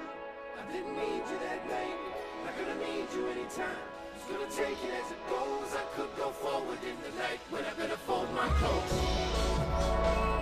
I 0.60 0.72
didn't 0.72 0.96
need 0.96 1.24
you 1.26 1.40
that 1.42 1.68
night. 1.68 1.98
Not 2.46 2.58
gonna 2.58 2.78
need 2.78 3.08
you 3.14 3.28
anytime. 3.28 3.82
Just 4.14 4.30
gonna 4.30 4.52
take 4.52 4.78
it 4.86 4.94
as 4.94 5.12
it 5.12 5.22
goes. 5.30 5.74
I 5.74 5.84
could 5.96 6.16
go 6.16 6.30
forward 6.30 6.80
in 6.84 6.98
the 7.02 7.18
night, 7.18 7.40
when 7.50 7.66
I 7.66 7.74
better 7.74 7.98
fold 7.98 8.32
my 8.36 8.48
clothes. 8.60 10.33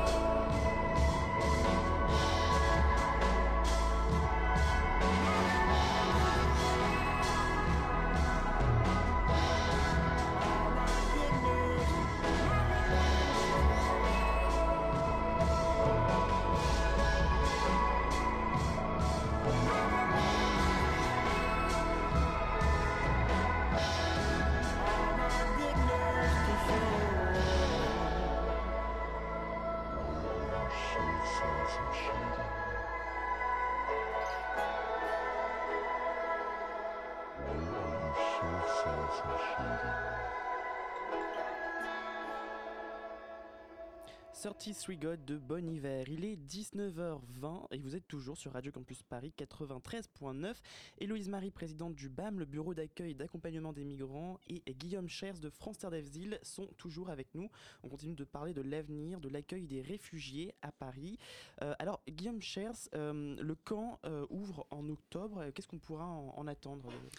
T3 44.62 45.26
de 45.26 45.38
Bon 45.40 45.68
Hiver. 45.68 46.08
Il 46.08 46.24
est 46.24 46.36
19h20 46.36 47.66
et 47.72 47.80
vous 47.80 47.96
êtes 47.96 48.08
toujours 48.08 48.38
sur 48.38 48.52
Radio 48.52 48.72
Campus 48.72 49.02
Paris 49.02 49.34
93.9. 49.36 50.54
Héloïse 51.00 51.30
Marie, 51.30 51.50
présidente 51.50 51.96
du 51.96 52.10
BAM, 52.10 52.38
le 52.38 52.46
bureau 52.46 52.76
d'accueil 52.76 53.12
et 53.12 53.14
d'accompagnement 53.16 53.74
des 53.74 53.84
migrants, 53.84 54.40
et 54.48 54.62
Guillaume 54.76 55.10
Chers 55.10 55.40
de 55.40 55.50
France 55.50 55.80
Terre 55.80 55.90
d'Evzil 55.90 56.38
sont 56.44 56.68
toujours 56.78 57.10
avec 57.10 57.34
nous. 57.34 57.50
On 57.82 57.90
continue 57.90 58.14
de 58.14 58.24
parler 58.24 58.54
de 58.54 58.62
l'avenir, 58.62 59.20
de 59.20 59.30
l'accueil 59.30 59.66
des 59.66 59.82
réfugiés 59.82 60.54
à 60.62 60.72
Paris. 60.72 61.18
Euh, 61.64 61.74
alors, 61.80 62.00
Guillaume 62.08 62.40
Chers, 62.40 62.88
euh, 62.94 63.36
le 63.42 63.56
camp 63.56 64.00
euh, 64.06 64.28
ouvre 64.30 64.68
en 64.70 64.88
octobre. 64.90 65.50
Qu'est-ce 65.56 65.68
qu'on 65.68 65.80
pourra 65.80 66.06
en 66.06 66.46
attendre 66.46 66.88
euh, 66.88 67.10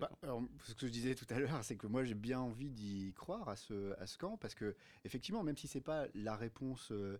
bah, 0.00 0.10
ce 0.64 0.74
que 0.74 0.86
je 0.86 0.92
disais 0.92 1.14
tout 1.14 1.26
à 1.30 1.38
l'heure, 1.38 1.62
c'est 1.62 1.76
que 1.76 1.86
moi 1.86 2.04
j'ai 2.04 2.14
bien 2.14 2.40
envie 2.40 2.70
d'y 2.70 3.12
croire 3.14 3.48
à 3.48 3.56
ce, 3.56 3.94
à 4.00 4.06
ce 4.06 4.16
camp, 4.18 4.36
parce 4.36 4.54
que 4.54 4.74
effectivement, 5.04 5.42
même 5.42 5.56
si 5.56 5.68
c'est 5.68 5.80
pas 5.80 6.06
la 6.14 6.36
réponse 6.36 6.90
euh, 6.90 7.18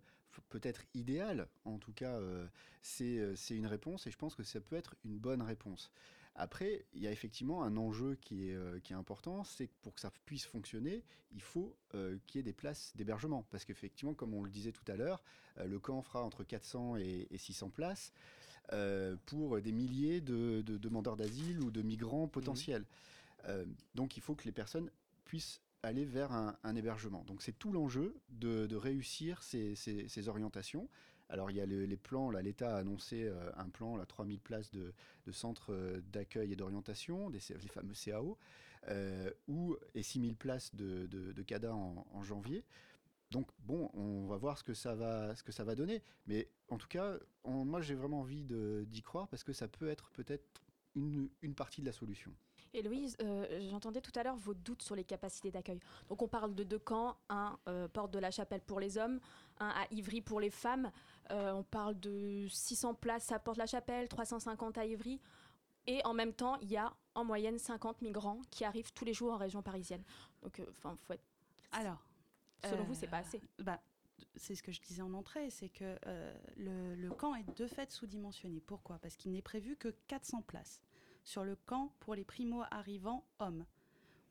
peut-être 0.48 0.82
idéale, 0.94 1.48
en 1.64 1.78
tout 1.78 1.92
cas, 1.92 2.18
euh, 2.18 2.46
c'est 2.82 3.56
une 3.56 3.66
réponse, 3.66 4.06
et 4.06 4.10
je 4.10 4.16
pense 4.16 4.34
que 4.34 4.42
ça 4.42 4.60
peut 4.60 4.76
être 4.76 4.94
une 5.04 5.18
bonne 5.18 5.42
réponse. 5.42 5.92
Après, 6.34 6.86
il 6.94 7.02
y 7.02 7.06
a 7.06 7.12
effectivement 7.12 7.64
un 7.64 7.76
enjeu 7.76 8.14
qui 8.14 8.48
est, 8.48 8.54
euh, 8.54 8.78
qui 8.80 8.92
est 8.92 8.96
important, 8.96 9.44
c'est 9.44 9.66
que 9.66 9.74
pour 9.82 9.94
que 9.94 10.00
ça 10.00 10.10
puisse 10.24 10.46
fonctionner, 10.46 11.04
il 11.32 11.42
faut 11.42 11.76
euh, 11.94 12.16
qu'il 12.26 12.38
y 12.38 12.40
ait 12.40 12.44
des 12.44 12.52
places 12.52 12.92
d'hébergement. 12.96 13.46
Parce 13.50 13.64
qu'effectivement, 13.64 14.14
comme 14.14 14.32
on 14.34 14.42
le 14.42 14.50
disait 14.50 14.72
tout 14.72 14.84
à 14.90 14.96
l'heure, 14.96 15.22
euh, 15.58 15.66
le 15.66 15.78
camp 15.78 16.00
fera 16.02 16.22
entre 16.22 16.44
400 16.44 16.96
et, 16.96 17.28
600 17.36 17.70
places 17.70 18.12
pour 19.26 19.60
des 19.60 19.72
milliers 19.72 20.20
de, 20.20 20.62
demandeurs 20.62 21.16
d'asile 21.16 21.60
ou 21.60 21.70
de 21.70 21.82
migrants 21.82 22.26
mmh 22.26 22.30
potentiels. 22.30 22.84
donc 23.94 24.16
il 24.16 24.22
faut 24.22 24.34
que 24.34 24.44
les 24.44 24.52
personnes 24.52 24.90
puissent 25.24 25.60
aller 25.82 26.04
vers 26.04 26.32
un, 26.32 26.76
hébergement. 26.76 27.24
Donc 27.26 27.42
c'est 27.42 27.58
tout 27.58 27.72
l'enjeu 27.72 28.14
de, 28.30 28.74
réussir 28.76 29.42
ces, 29.42 29.74
ces 29.74 30.28
orientations. 30.28 30.88
Alors 31.30 31.50
il 31.50 31.56
y 31.56 31.60
a 31.60 31.66
les 31.66 31.96
plans, 31.96 32.30
là 32.30 32.42
l'État 32.42 32.76
a 32.76 32.78
annoncé 32.80 33.22
euh, 33.24 33.50
un 33.56 33.68
plan, 33.68 33.96
là 33.96 34.04
3000 34.04 34.40
places 34.40 34.70
de, 34.72 34.92
centres 35.30 35.72
euh, 35.72 36.00
d'accueil 36.12 36.52
et 36.52 36.56
d'orientation, 36.56 37.28
les 37.28 37.40
fameux 37.40 37.94
CAO, 37.94 38.36
euh, 38.88 39.30
ou, 39.46 39.76
et 39.94 40.02
6000 40.02 40.34
places 40.34 40.74
de, 40.74 41.06
de, 41.06 41.42
CADA 41.42 41.72
en, 41.72 42.22
janvier. 42.22 42.64
Donc 43.30 43.48
bon, 43.60 43.90
on 43.94 44.26
va 44.26 44.36
voir 44.36 44.58
ce 44.58 44.64
que 44.64 44.74
ça 44.74 44.94
va, 44.94 45.34
ce 45.36 45.42
que 45.42 45.52
ça 45.52 45.64
va 45.64 45.74
donner. 45.74 46.02
Mais 46.26 46.48
en 46.68 46.78
tout 46.78 46.88
cas, 46.88 47.16
moi 47.44 47.80
j'ai 47.80 47.94
vraiment 47.94 48.20
envie 48.20 48.44
d'y 48.44 49.02
croire 49.02 49.28
parce 49.28 49.44
que 49.44 49.52
ça 49.52 49.68
peut 49.68 49.88
être 49.88 50.10
peut-être 50.10 50.62
une 50.94 51.54
partie 51.54 51.80
de 51.80 51.86
la 51.86 51.92
solution. 51.92 52.32
Et 52.72 52.82
Louise, 52.82 53.16
euh, 53.20 53.68
j'entendais 53.70 54.00
tout 54.00 54.12
à 54.14 54.22
l'heure 54.22 54.36
vos 54.36 54.54
doutes 54.54 54.82
sur 54.82 54.94
les 54.94 55.04
capacités 55.04 55.50
d'accueil. 55.50 55.80
Donc 56.08 56.22
on 56.22 56.28
parle 56.28 56.54
de 56.54 56.62
deux 56.62 56.78
camps, 56.78 57.16
un 57.28 57.58
euh, 57.68 57.88
Porte 57.88 58.12
de 58.12 58.18
la 58.18 58.30
Chapelle 58.30 58.60
pour 58.60 58.78
les 58.78 58.96
hommes, 58.96 59.18
un 59.58 59.68
à 59.68 59.86
Ivry 59.90 60.20
pour 60.20 60.40
les 60.40 60.50
femmes. 60.50 60.90
Euh, 61.30 61.52
on 61.52 61.64
parle 61.64 61.98
de 61.98 62.46
600 62.48 62.94
places 62.94 63.32
à 63.32 63.38
Porte 63.38 63.56
de 63.56 63.62
la 63.62 63.66
Chapelle, 63.66 64.08
350 64.08 64.78
à 64.78 64.84
Ivry. 64.86 65.20
Et 65.86 66.04
en 66.04 66.14
même 66.14 66.32
temps, 66.32 66.56
il 66.60 66.70
y 66.70 66.76
a 66.76 66.92
en 67.14 67.24
moyenne 67.24 67.58
50 67.58 68.02
migrants 68.02 68.40
qui 68.50 68.64
arrivent 68.64 68.92
tous 68.92 69.04
les 69.04 69.14
jours 69.14 69.32
en 69.32 69.36
région 69.36 69.62
parisienne. 69.62 70.04
Donc, 70.42 70.62
enfin, 70.70 70.96
faut 71.06 71.14
être... 71.14 71.24
Alors, 71.72 72.06
selon 72.68 72.84
vous, 72.84 72.94
c'est 72.94 73.06
pas 73.06 73.18
assez 73.18 73.40
bah, 73.58 73.80
c'est 74.36 74.54
ce 74.54 74.62
que 74.62 74.70
je 74.72 74.80
disais 74.80 75.02
en 75.02 75.14
entrée, 75.14 75.50
c'est 75.50 75.70
que 75.70 75.98
le, 76.56 76.94
le, 76.94 77.10
camp 77.10 77.34
est 77.34 77.58
de 77.58 77.66
fait 77.66 77.90
sous-dimensionné. 77.90 78.60
Pourquoi? 78.60 78.98
Parce 78.98 79.16
qu'il 79.16 79.32
n'est 79.32 79.42
prévu 79.42 79.76
que 79.76 79.88
400 80.08 80.42
places 80.42 80.82
sur 81.24 81.44
le 81.44 81.56
camp 81.56 81.94
pour 82.00 82.14
les 82.14 82.24
primo-arrivants 82.24 83.24
hommes. 83.38 83.64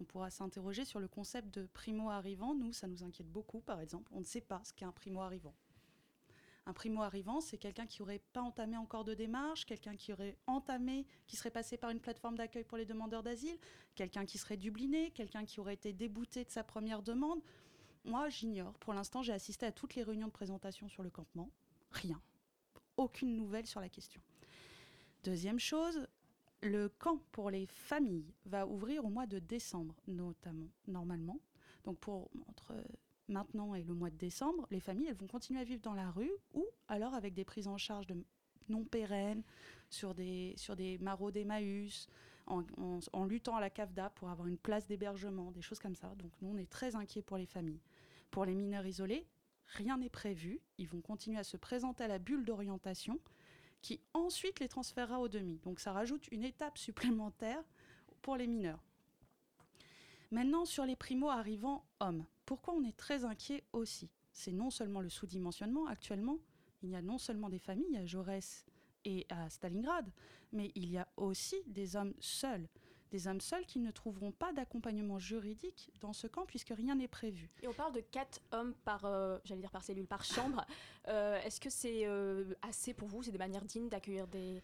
On 0.01 0.05
pourra 0.05 0.29
s'interroger 0.29 0.85
sur 0.85 0.99
le 0.99 1.07
concept 1.07 1.53
de 1.53 1.65
primo-arrivant. 1.65 2.55
Nous, 2.55 2.71
ça 2.71 2.87
nous 2.87 3.03
inquiète 3.03 3.29
beaucoup, 3.29 3.59
par 3.59 3.81
exemple. 3.81 4.09
On 4.13 4.19
ne 4.19 4.25
sait 4.25 4.41
pas 4.41 4.61
ce 4.63 4.73
qu'est 4.73 4.85
un 4.85 4.91
primo-arrivant. 4.91 5.53
Un 6.65 6.73
primo-arrivant, 6.73 7.41
c'est 7.41 7.57
quelqu'un 7.57 7.87
qui 7.87 8.01
n'aurait 8.01 8.21
pas 8.31 8.41
entamé 8.41 8.77
encore 8.77 9.03
de 9.03 9.13
démarche, 9.13 9.65
quelqu'un 9.65 9.95
qui 9.95 10.13
aurait 10.13 10.37
entamé, 10.45 11.05
qui 11.25 11.35
serait 11.35 11.51
passé 11.51 11.77
par 11.77 11.89
une 11.89 11.99
plateforme 11.99 12.35
d'accueil 12.37 12.63
pour 12.63 12.77
les 12.77 12.85
demandeurs 12.85 13.23
d'asile, 13.23 13.57
quelqu'un 13.95 14.25
qui 14.25 14.37
serait 14.37 14.57
dubliné, 14.57 15.11
quelqu'un 15.11 15.45
qui 15.45 15.59
aurait 15.59 15.73
été 15.73 15.93
débouté 15.93 16.45
de 16.45 16.51
sa 16.51 16.63
première 16.63 17.01
demande. 17.01 17.41
Moi, 18.09 18.27
j'ignore. 18.29 18.73
Pour 18.79 18.93
l'instant, 18.93 19.21
j'ai 19.21 19.33
assisté 19.33 19.67
à 19.67 19.71
toutes 19.71 19.93
les 19.93 20.01
réunions 20.01 20.27
de 20.27 20.31
présentation 20.31 20.89
sur 20.89 21.03
le 21.03 21.11
campement. 21.11 21.51
Rien. 21.91 22.19
Aucune 22.97 23.35
nouvelle 23.35 23.67
sur 23.67 23.79
la 23.79 23.87
question. 23.87 24.19
Deuxième 25.23 25.59
chose, 25.59 26.07
le 26.61 26.89
camp 26.89 27.19
pour 27.31 27.51
les 27.51 27.67
familles 27.67 28.33
va 28.45 28.65
ouvrir 28.65 29.05
au 29.05 29.09
mois 29.09 29.27
de 29.27 29.37
décembre, 29.37 29.95
notamment, 30.07 30.69
normalement. 30.87 31.39
Donc 31.83 31.99
pour 31.99 32.31
entre 32.47 32.73
maintenant 33.27 33.75
et 33.75 33.83
le 33.83 33.93
mois 33.93 34.09
de 34.09 34.17
décembre, 34.17 34.65
les 34.71 34.79
familles 34.79 35.07
elles 35.09 35.15
vont 35.15 35.27
continuer 35.27 35.61
à 35.61 35.63
vivre 35.63 35.81
dans 35.81 35.93
la 35.93 36.09
rue 36.09 36.31
ou 36.55 36.65
alors 36.87 37.13
avec 37.13 37.35
des 37.35 37.45
prises 37.45 37.67
en 37.67 37.77
charge 37.77 38.07
de 38.07 38.15
non 38.69 38.85
pérennes 38.85 39.43
sur 39.89 40.15
des, 40.15 40.55
sur 40.57 40.75
des 40.75 40.97
marauds 40.97 41.31
d'Emmaüs, 41.31 42.07
en, 42.47 42.63
en, 43.13 43.25
luttant 43.25 43.55
à 43.55 43.61
la 43.61 43.69
CAFDA 43.69 44.09
pour 44.11 44.29
avoir 44.29 44.47
une 44.47 44.57
place 44.57 44.87
d'hébergement, 44.87 45.51
des 45.51 45.61
choses 45.61 45.79
comme 45.79 45.95
ça. 45.95 46.15
Donc 46.15 46.31
nous, 46.41 46.49
on 46.49 46.57
est 46.57 46.69
très 46.69 46.95
inquiets 46.95 47.21
pour 47.21 47.37
les 47.37 47.45
familles. 47.45 47.79
Pour 48.31 48.45
les 48.45 48.55
mineurs 48.55 48.85
isolés, 48.85 49.27
rien 49.67 49.97
n'est 49.97 50.09
prévu. 50.09 50.61
Ils 50.77 50.87
vont 50.87 51.01
continuer 51.01 51.39
à 51.39 51.43
se 51.43 51.57
présenter 51.57 52.03
à 52.03 52.07
la 52.07 52.19
bulle 52.19 52.45
d'orientation 52.45 53.19
qui 53.81 54.01
ensuite 54.13 54.59
les 54.59 54.67
transférera 54.67 55.19
au 55.19 55.27
demi. 55.27 55.59
Donc 55.59 55.79
ça 55.79 55.93
rajoute 55.93 56.27
une 56.31 56.43
étape 56.43 56.77
supplémentaire 56.77 57.63
pour 58.21 58.35
les 58.35 58.47
mineurs. 58.47 58.83
Maintenant, 60.31 60.65
sur 60.65 60.85
les 60.85 60.95
primo 60.95 61.29
arrivants 61.29 61.85
hommes, 61.99 62.25
pourquoi 62.45 62.73
on 62.73 62.83
est 62.83 62.95
très 62.95 63.25
inquiet 63.25 63.63
aussi? 63.73 64.09
C'est 64.31 64.51
non 64.51 64.69
seulement 64.69 65.01
le 65.01 65.09
sous-dimensionnement. 65.09 65.87
Actuellement, 65.87 66.37
il 66.83 66.89
y 66.89 66.95
a 66.95 67.01
non 67.01 67.17
seulement 67.17 67.49
des 67.49 67.59
familles 67.59 67.97
à 67.97 68.05
Jaurès 68.05 68.65
et 69.05 69.25
à 69.29 69.49
Stalingrad, 69.49 70.11
mais 70.51 70.71
il 70.75 70.89
y 70.89 70.97
a 70.97 71.07
aussi 71.17 71.55
des 71.65 71.95
hommes 71.95 72.13
seuls 72.19 72.67
des 73.09 73.27
hommes 73.27 73.41
seuls 73.41 73.65
qui 73.65 73.79
ne 73.79 73.91
trouveront 73.91 74.31
pas 74.31 74.53
d'accompagnement 74.53 75.19
juridique 75.19 75.91
dans 76.01 76.13
ce 76.13 76.27
camp 76.27 76.45
puisque 76.45 76.69
rien 76.69 76.95
n'est 76.95 77.07
prévu. 77.07 77.49
Et 77.61 77.67
on 77.67 77.73
parle 77.73 77.93
de 77.93 78.01
quatre 78.01 78.41
hommes 78.51 78.73
par, 78.85 79.05
euh, 79.05 79.37
j'allais 79.45 79.61
dire 79.61 79.71
par 79.71 79.83
cellule, 79.83 80.07
par 80.07 80.23
chambre. 80.23 80.65
Euh, 81.07 81.41
est-ce 81.41 81.59
que 81.59 81.71
c'est 81.71 82.05
euh, 82.05 82.53
assez 82.61 82.93
pour 82.93 83.07
vous 83.07 83.23
C'est 83.23 83.31
des 83.31 83.39
manières 83.39 83.65
dignes 83.65 83.89
d'accueillir 83.89 84.27
des, 84.27 84.61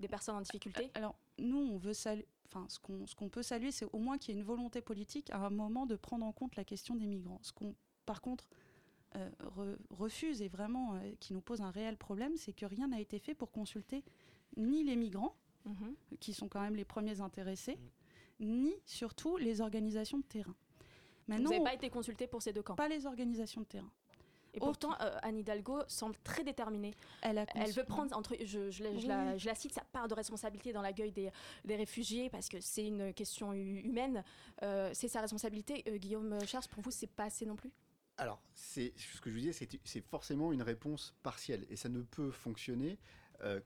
des, 0.00 0.08
personnes 0.08 0.34
en 0.34 0.40
difficulté? 0.40 0.90
Alors 0.94 1.14
nous, 1.38 1.58
on 1.58 1.76
veut 1.76 1.92
saluer. 1.92 2.26
Enfin, 2.46 2.66
ce 2.68 2.80
qu'on 2.80 3.06
ce 3.06 3.14
peut 3.14 3.42
saluer, 3.42 3.70
c'est 3.70 3.84
au 3.92 3.98
moins 3.98 4.18
qu'il 4.18 4.34
y 4.34 4.36
ait 4.36 4.40
une 4.40 4.46
volonté 4.46 4.80
politique 4.80 5.30
à 5.30 5.38
un 5.38 5.50
moment 5.50 5.86
de 5.86 5.94
prendre 5.94 6.26
en 6.26 6.32
compte 6.32 6.56
la 6.56 6.64
question 6.64 6.96
des 6.96 7.06
migrants. 7.06 7.38
Ce 7.42 7.52
qu'on, 7.52 7.76
par 8.04 8.20
contre, 8.20 8.48
refuse 9.90 10.42
et 10.42 10.48
vraiment 10.48 10.98
qui 11.20 11.34
nous 11.34 11.40
pose 11.40 11.60
un 11.60 11.70
réel 11.70 11.96
problème, 11.96 12.36
c'est 12.36 12.52
que 12.52 12.66
rien 12.66 12.88
n'a 12.88 12.98
été 12.98 13.20
fait 13.20 13.34
pour 13.34 13.52
consulter 13.52 14.02
ni 14.56 14.82
les 14.82 14.96
migrants, 14.96 15.36
Mhm. 15.66 15.96
qui 16.20 16.32
sont 16.32 16.48
quand 16.48 16.60
même 16.60 16.76
les 16.76 16.84
premiers 16.84 17.20
intéressés, 17.20 17.78
ni 18.40 18.72
surtout 18.84 19.36
les 19.36 19.60
organisations 19.60 20.18
de 20.18 20.24
terrain. 20.24 20.54
Maintenant, 21.28 21.46
Vous 21.46 21.50
n'avez 21.52 21.64
pas 21.64 21.74
été 21.74 21.90
consulté 21.90 22.26
pour 22.26 22.40
ces 22.40 22.52
deux 22.52 22.62
camps 22.62 22.76
Pas 22.76 22.88
les 22.88 23.06
organisations 23.06 23.62
de 23.62 23.66
terrain. 23.66 23.90
Et 24.54 24.60
pourtant, 24.60 24.94
euh, 25.02 25.18
Anne 25.22 25.36
Hidalgo 25.36 25.82
semble 25.86 26.16
très 26.24 26.42
déterminée. 26.42 26.94
Elle, 27.20 27.44
Elle 27.54 27.72
veut 27.72 27.84
prendre, 27.84 28.16
entre, 28.16 28.36
je, 28.42 28.70
je, 28.70 28.82
la, 28.84 29.36
je, 29.36 29.46
la, 29.46 29.54
cite, 29.54 29.74
sa 29.74 29.82
part 29.82 30.08
de 30.08 30.14
responsabilité 30.14 30.72
dans 30.72 30.80
l'accueil 30.80 31.12
des, 31.12 31.30
des, 31.64 31.76
réfugiés, 31.76 32.30
parce 32.30 32.48
que 32.48 32.58
c'est 32.60 32.86
une 32.86 33.12
question 33.12 33.52
humaine. 33.52 34.24
Euh, 34.62 34.90
c'est 34.94 35.08
sa 35.08 35.20
responsabilité. 35.20 35.84
Euh, 35.88 35.98
Guillaume 35.98 36.38
Charles, 36.46 36.64
pour 36.70 36.82
vous, 36.82 36.90
c'est 36.90 37.06
pas 37.06 37.24
assez 37.24 37.44
non 37.44 37.56
plus? 37.56 37.70
Alors, 38.16 38.40
c'est 38.54 38.94
ce 38.96 39.20
que 39.20 39.28
je 39.28 39.34
vous 39.34 39.42
disais, 39.42 39.68
c'est 39.84 40.00
forcément 40.00 40.52
une 40.52 40.62
réponse 40.62 41.14
partielle 41.22 41.66
et 41.68 41.76
ça 41.76 41.90
ne 41.90 42.00
peut 42.00 42.30
fonctionner 42.30 42.98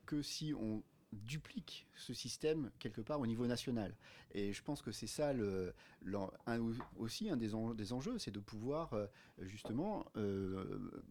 que 0.07 0.23
si 0.23 0.53
on 0.55 0.83
duplique 1.13 1.87
ce 1.95 2.15
système 2.15 2.71
quelque 2.79 3.01
part 3.01 3.21
au 3.21 3.27
niveau 3.27 3.47
national. 3.47 3.95
Et 4.33 4.53
je 4.53 4.63
pense 4.63 4.83
que 4.83 4.93
c'est 4.93 5.07
ça 5.07 5.33
aussi 6.97 7.31
un 7.31 7.37
des, 7.37 7.51
des 7.75 7.93
enjeux, 7.93 8.19
c'est 8.19 8.31
de 8.31 8.39
pouvoir 8.41 8.93
euh, 8.95 9.07
justement 9.39 10.07
euh, 10.17 11.03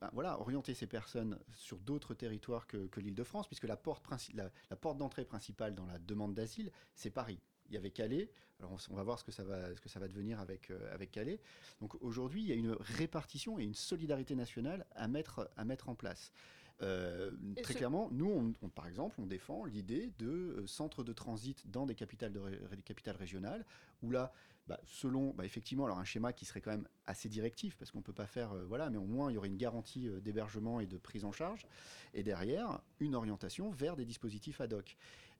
ben 0.00 0.10
voilà, 0.12 0.38
orienter 0.40 0.74
ces 0.74 0.86
personnes 0.86 1.38
sur 1.54 1.78
d'autres 1.78 2.14
territoires 2.14 2.66
que, 2.66 2.86
que 2.88 3.00
l'Île-de-France, 3.00 3.46
puisque 3.46 3.64
la 3.64 3.78
porte, 3.78 4.04
la, 4.34 4.50
la 4.68 4.76
porte 4.76 4.98
d'entrée 4.98 5.24
principale 5.24 5.74
dans 5.74 5.86
la 5.86 5.98
demande 5.98 6.34
d'asile, 6.34 6.70
c'est 6.94 7.10
Paris. 7.10 7.40
Il 7.68 7.74
y 7.74 7.78
avait 7.78 7.90
Calais. 7.90 8.30
Alors 8.58 8.78
on 8.90 8.94
va 8.94 9.02
voir 9.02 9.18
ce 9.18 9.24
que 9.24 9.32
ça 9.32 9.44
va, 9.44 9.74
ce 9.74 9.80
que 9.80 9.88
ça 9.88 9.98
va 9.98 10.08
devenir 10.08 10.38
avec, 10.40 10.70
euh, 10.70 10.94
avec 10.94 11.10
Calais. 11.10 11.40
Donc 11.80 11.94
aujourd'hui, 12.02 12.42
il 12.42 12.48
y 12.48 12.52
a 12.52 12.54
une 12.54 12.72
répartition 12.72 13.58
et 13.58 13.64
une 13.64 13.74
solidarité 13.74 14.34
nationale 14.34 14.86
à 14.94 15.08
mettre, 15.08 15.50
à 15.56 15.64
mettre 15.64 15.88
en 15.88 15.94
place. 15.94 16.32
Euh, 16.82 17.30
très 17.62 17.74
clairement, 17.74 18.08
nous, 18.12 18.54
on, 18.62 18.68
par 18.68 18.86
exemple, 18.86 19.16
on 19.18 19.26
défend 19.26 19.64
l'idée 19.64 20.12
de 20.18 20.28
euh, 20.28 20.66
centres 20.66 21.04
de 21.04 21.12
transit 21.12 21.70
dans 21.70 21.86
des 21.86 21.94
capitales, 21.94 22.32
de, 22.32 22.40
capitales 22.84 23.16
régionales, 23.16 23.64
où 24.02 24.10
là, 24.10 24.32
bah, 24.66 24.78
selon, 24.84 25.30
bah, 25.30 25.44
effectivement, 25.44 25.86
alors 25.86 25.98
un 25.98 26.04
schéma 26.04 26.32
qui 26.32 26.44
serait 26.44 26.60
quand 26.60 26.72
même 26.72 26.88
assez 27.06 27.28
directif, 27.28 27.76
parce 27.78 27.90
qu'on 27.90 27.98
ne 27.98 28.04
peut 28.04 28.12
pas 28.12 28.26
faire, 28.26 28.52
euh, 28.52 28.64
voilà, 28.64 28.90
mais 28.90 28.98
au 28.98 29.06
moins 29.06 29.30
il 29.30 29.34
y 29.34 29.38
aurait 29.38 29.48
une 29.48 29.56
garantie 29.56 30.08
d'hébergement 30.20 30.80
et 30.80 30.86
de 30.86 30.98
prise 30.98 31.24
en 31.24 31.32
charge, 31.32 31.66
et 32.12 32.22
derrière, 32.22 32.80
une 33.00 33.14
orientation 33.14 33.70
vers 33.70 33.96
des 33.96 34.04
dispositifs 34.04 34.60
ad 34.60 34.72
hoc. 34.72 34.96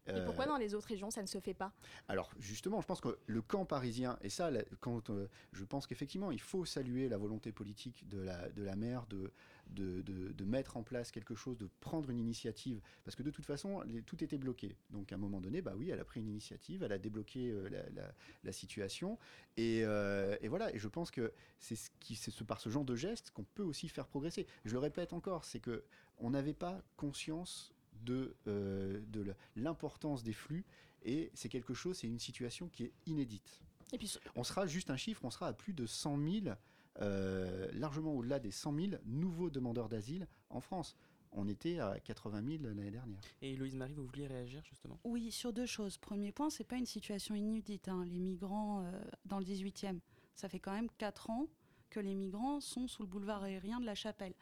Et 0.09 0.25
pourquoi 0.25 0.47
dans 0.47 0.57
les 0.57 0.77
autres 0.77 0.87
régions 0.87 1.11
ça 1.11 1.21
ne 1.21 1.27
se 1.27 1.41
fait 1.41 1.53
pas? 1.53 1.73
Alors 2.07 2.31
justement, 2.39 2.81
je 2.81 2.87
pense 2.87 3.01
que 3.01 3.19
le 3.27 3.43
camp 3.43 3.65
parisien, 3.65 4.17
et 4.23 4.29
ça, 4.29 4.53
quand, 4.79 5.11
je 5.53 5.65
pense 5.65 5.89
qu'effectivement, 5.89 6.31
il 6.31 6.41
faut 6.41 6.65
saluer 6.65 7.09
la 7.09 7.19
volonté 7.19 7.51
politique 7.51 8.07
de 8.07 8.21
la, 8.21 8.49
de 8.51 8.63
la 8.63 8.77
maire 8.77 9.05
de, 9.09 9.33
de, 9.69 10.03
de, 10.03 10.45
mettre 10.45 10.77
en 10.77 10.83
place 10.83 11.11
quelque 11.11 11.35
chose, 11.35 11.59
de 11.59 11.69
prendre 11.81 12.11
une 12.11 12.19
initiative, 12.19 12.81
parce 13.05 13.17
que 13.17 13.23
de 13.23 13.31
toute 13.31 13.45
façon, 13.45 13.83
tout 14.07 14.23
était 14.23 14.39
bloqué. 14.39 14.77
Donc 14.91 15.13
à 15.13 15.17
un 15.17 15.19
moment 15.19 15.41
donné, 15.41 15.61
bah 15.61 15.75
oui, 15.77 15.91
elle 15.91 16.01
a 16.01 16.05
pris 16.05 16.21
une 16.21 16.29
initiative, 16.29 16.83
elle 16.83 16.93
a 16.93 16.99
débloqué 16.99 17.51
euh, 17.51 17.69
la, 17.69 18.13
la, 18.45 18.53
situation, 18.53 19.19
et, 19.57 19.81
et, 19.81 20.49
voilà. 20.49 20.75
Et 20.75 20.79
je 20.79 20.89
pense 20.89 21.11
que 21.11 21.33
c'est 21.59 21.77
ce 21.77 21.91
qui, 22.01 22.15
c'est 22.15 22.33
par 22.45 22.61
ce 22.61 22.71
genre 22.71 22.85
de 22.85 22.95
geste 22.95 23.31
qu'on 23.33 23.45
peut 23.45 23.63
aussi 23.63 23.89
faire 23.89 24.07
progresser. 24.07 24.47
Je 24.65 24.73
le 24.73 24.79
répète 24.79 25.13
encore, 25.13 25.45
c'est 25.45 25.61
que 25.61 25.85
on 26.19 26.31
n'avait 26.31 26.55
pas 26.55 26.83
conscience 26.97 27.75
de, 28.03 28.37
euh, 28.47 29.01
de 29.09 29.35
l'importance 29.57 30.23
des 30.23 30.33
flux 30.33 30.65
Et 31.03 31.31
c'est 31.35 31.49
quelque 31.49 31.75
chose, 31.75 31.99
c'est 31.99 32.07
une 32.07 32.19
situation 32.19 32.69
qui 32.69 32.85
est 32.85 32.93
inédite. 33.07 33.61
Et 33.93 33.99
puis, 33.99 34.13
On 34.35 34.43
sera 34.43 34.67
juste 34.67 34.91
un 34.91 34.97
chiffre, 34.97 35.25
on 35.25 35.31
sera 35.31 35.49
à 35.49 35.53
plus 35.53 35.73
de 35.73 35.87
100 35.87 36.19
000, 36.19 36.57
euh, 37.03 37.69
largement 37.73 38.15
au-delà 38.15 38.39
des 38.39 38.51
100 38.51 38.75
000 38.75 38.87
nouveaux 39.05 39.51
demandeurs 39.51 39.89
d'asile 39.89 40.27
en 40.51 40.61
France. 40.61 40.97
On 41.33 41.49
était 41.49 41.79
à 41.81 41.99
80 42.01 42.43
000 42.59 42.63
l'année 42.63 42.91
dernière. 42.91 43.21
Et 43.43 43.55
Louise 43.57 43.75
Marie, 43.75 43.93
vous 43.93 44.07
vouliez 44.07 44.27
réagir 44.27 44.63
justement? 44.65 44.99
Oui, 45.05 45.31
sur 45.31 45.53
deux 45.53 45.67
choses. 45.67 45.99
Premier 45.99 46.33
point, 46.33 46.49
c'est 46.49 46.65
pas 46.65 46.77
une 46.77 46.87
situation 46.87 47.35
inédite. 47.35 47.89
hein. 47.89 48.05
Les 48.07 48.19
migrants 48.19 48.83
euh, 48.83 49.01
dans 49.27 49.39
le 49.39 49.45
18e, 49.45 49.99
ça 50.35 50.49
fait 50.49 50.61
quand 50.61 50.73
même 50.73 50.89
4 50.99 51.31
ans 51.31 51.47
que 51.91 52.01
les 52.01 52.15
migrants 52.15 52.61
sont 52.61 52.89
sous 52.89 53.03
le 53.03 53.09
boulevard 53.09 53.43
aérien 53.43 53.81
de 53.81 53.87
la 53.87 53.95
Chapelle. 53.95 54.35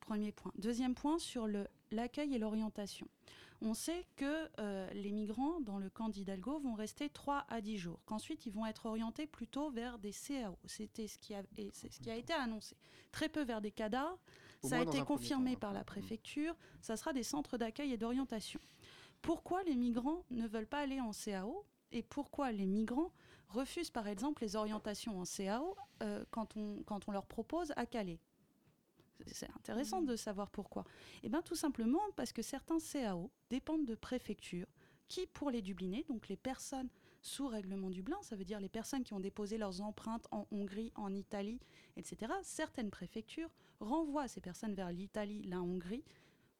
Premier 0.00 0.32
point. 0.32 0.52
Deuxième 0.58 0.94
point, 0.94 1.18
sur 1.18 1.46
l'accueil 1.90 2.34
et 2.34 2.38
l'orientation. 2.38 3.06
On 3.62 3.74
sait 3.74 4.06
que 4.16 4.48
euh, 4.58 4.88
les 4.94 5.12
migrants 5.12 5.60
dans 5.60 5.78
le 5.78 5.90
camp 5.90 6.08
d'Hidalgo 6.08 6.58
vont 6.60 6.74
rester 6.74 7.10
3 7.10 7.44
à 7.48 7.60
10 7.60 7.76
jours, 7.76 8.00
qu'ensuite 8.06 8.46
ils 8.46 8.52
vont 8.52 8.64
être 8.64 8.86
orientés 8.86 9.26
plutôt 9.26 9.70
vers 9.70 9.98
des 9.98 10.12
CAO. 10.12 10.56
C'était 10.64 11.06
ce 11.06 11.18
qui 11.18 11.34
a, 11.34 11.42
et 11.58 11.70
c'est 11.74 11.92
ce 11.92 12.00
qui 12.00 12.10
a 12.10 12.16
été 12.16 12.32
annoncé. 12.32 12.76
Très 13.12 13.28
peu 13.28 13.42
vers 13.42 13.60
des 13.60 13.70
CADA. 13.70 14.16
Au 14.62 14.68
Ça 14.68 14.78
a 14.78 14.82
été 14.82 15.02
confirmé 15.02 15.52
temps, 15.52 15.56
hein. 15.56 15.60
par 15.60 15.72
la 15.74 15.84
préfecture. 15.84 16.56
Ça 16.80 16.96
sera 16.96 17.12
des 17.12 17.22
centres 17.22 17.58
d'accueil 17.58 17.92
et 17.92 17.98
d'orientation. 17.98 18.60
Pourquoi 19.20 19.62
les 19.64 19.76
migrants 19.76 20.24
ne 20.30 20.46
veulent 20.46 20.66
pas 20.66 20.80
aller 20.80 21.00
en 21.00 21.12
CAO 21.12 21.66
et 21.92 22.02
pourquoi 22.02 22.52
les 22.52 22.66
migrants 22.66 23.12
refusent 23.48 23.90
par 23.90 24.08
exemple 24.08 24.42
les 24.42 24.56
orientations 24.56 25.20
en 25.20 25.24
CAO 25.24 25.76
euh, 26.02 26.24
quand, 26.30 26.56
on, 26.56 26.82
quand 26.84 27.08
on 27.08 27.12
leur 27.12 27.26
propose 27.26 27.72
à 27.76 27.84
Calais? 27.84 28.20
C'est 29.26 29.50
intéressant 29.56 30.02
de 30.02 30.16
savoir 30.16 30.50
pourquoi. 30.50 30.84
Eh 31.22 31.28
bien, 31.28 31.42
tout 31.42 31.54
simplement 31.54 32.02
parce 32.16 32.32
que 32.32 32.42
certains 32.42 32.78
CAO 32.78 33.30
dépendent 33.48 33.86
de 33.86 33.94
préfectures 33.94 34.68
qui, 35.08 35.26
pour 35.26 35.50
les 35.50 35.62
Dublinés, 35.62 36.04
donc 36.08 36.28
les 36.28 36.36
personnes 36.36 36.88
sous 37.22 37.48
règlement 37.48 37.90
Dublin, 37.90 38.16
ça 38.22 38.36
veut 38.36 38.44
dire 38.44 38.60
les 38.60 38.68
personnes 38.68 39.04
qui 39.04 39.12
ont 39.12 39.20
déposé 39.20 39.58
leurs 39.58 39.82
empreintes 39.82 40.26
en 40.30 40.46
Hongrie, 40.50 40.92
en 40.94 41.12
Italie, 41.12 41.60
etc., 41.96 42.32
certaines 42.42 42.90
préfectures 42.90 43.50
renvoient 43.80 44.28
ces 44.28 44.40
personnes 44.40 44.74
vers 44.74 44.90
l'Italie, 44.90 45.42
la 45.42 45.60
Hongrie 45.60 46.04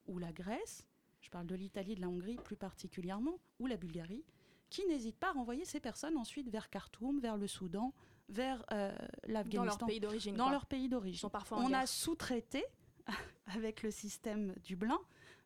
ou 0.06 0.18
la 0.18 0.32
Grèce, 0.32 0.86
je 1.20 1.30
parle 1.30 1.46
de 1.46 1.54
l'Italie 1.54 1.94
de 1.94 2.00
la 2.00 2.08
Hongrie 2.08 2.36
plus 2.36 2.56
particulièrement, 2.56 3.38
ou 3.58 3.66
la 3.66 3.76
Bulgarie, 3.76 4.24
qui 4.68 4.86
n'hésitent 4.86 5.18
pas 5.18 5.30
à 5.30 5.32
renvoyer 5.32 5.64
ces 5.64 5.80
personnes 5.80 6.16
ensuite 6.16 6.48
vers 6.48 6.70
Khartoum, 6.70 7.20
vers 7.20 7.36
le 7.36 7.46
Soudan, 7.46 7.92
vers 8.30 8.64
euh, 8.72 8.92
l'Afghanistan. 9.26 9.60
Dans 9.60 9.64
leur 9.64 9.86
pays 9.86 10.00
d'origine, 10.00 10.36
Dans 10.36 10.44
quoi. 10.44 10.52
leur 10.52 10.66
pays 10.66 10.88
d'origine. 10.88 11.30
Parfois 11.30 11.58
en 11.58 11.70
On 11.70 11.72
a 11.72 11.86
sous-traité, 11.86 12.64
avec 13.54 13.82
le 13.82 13.90
système 13.90 14.54
Dublin, 14.64 14.98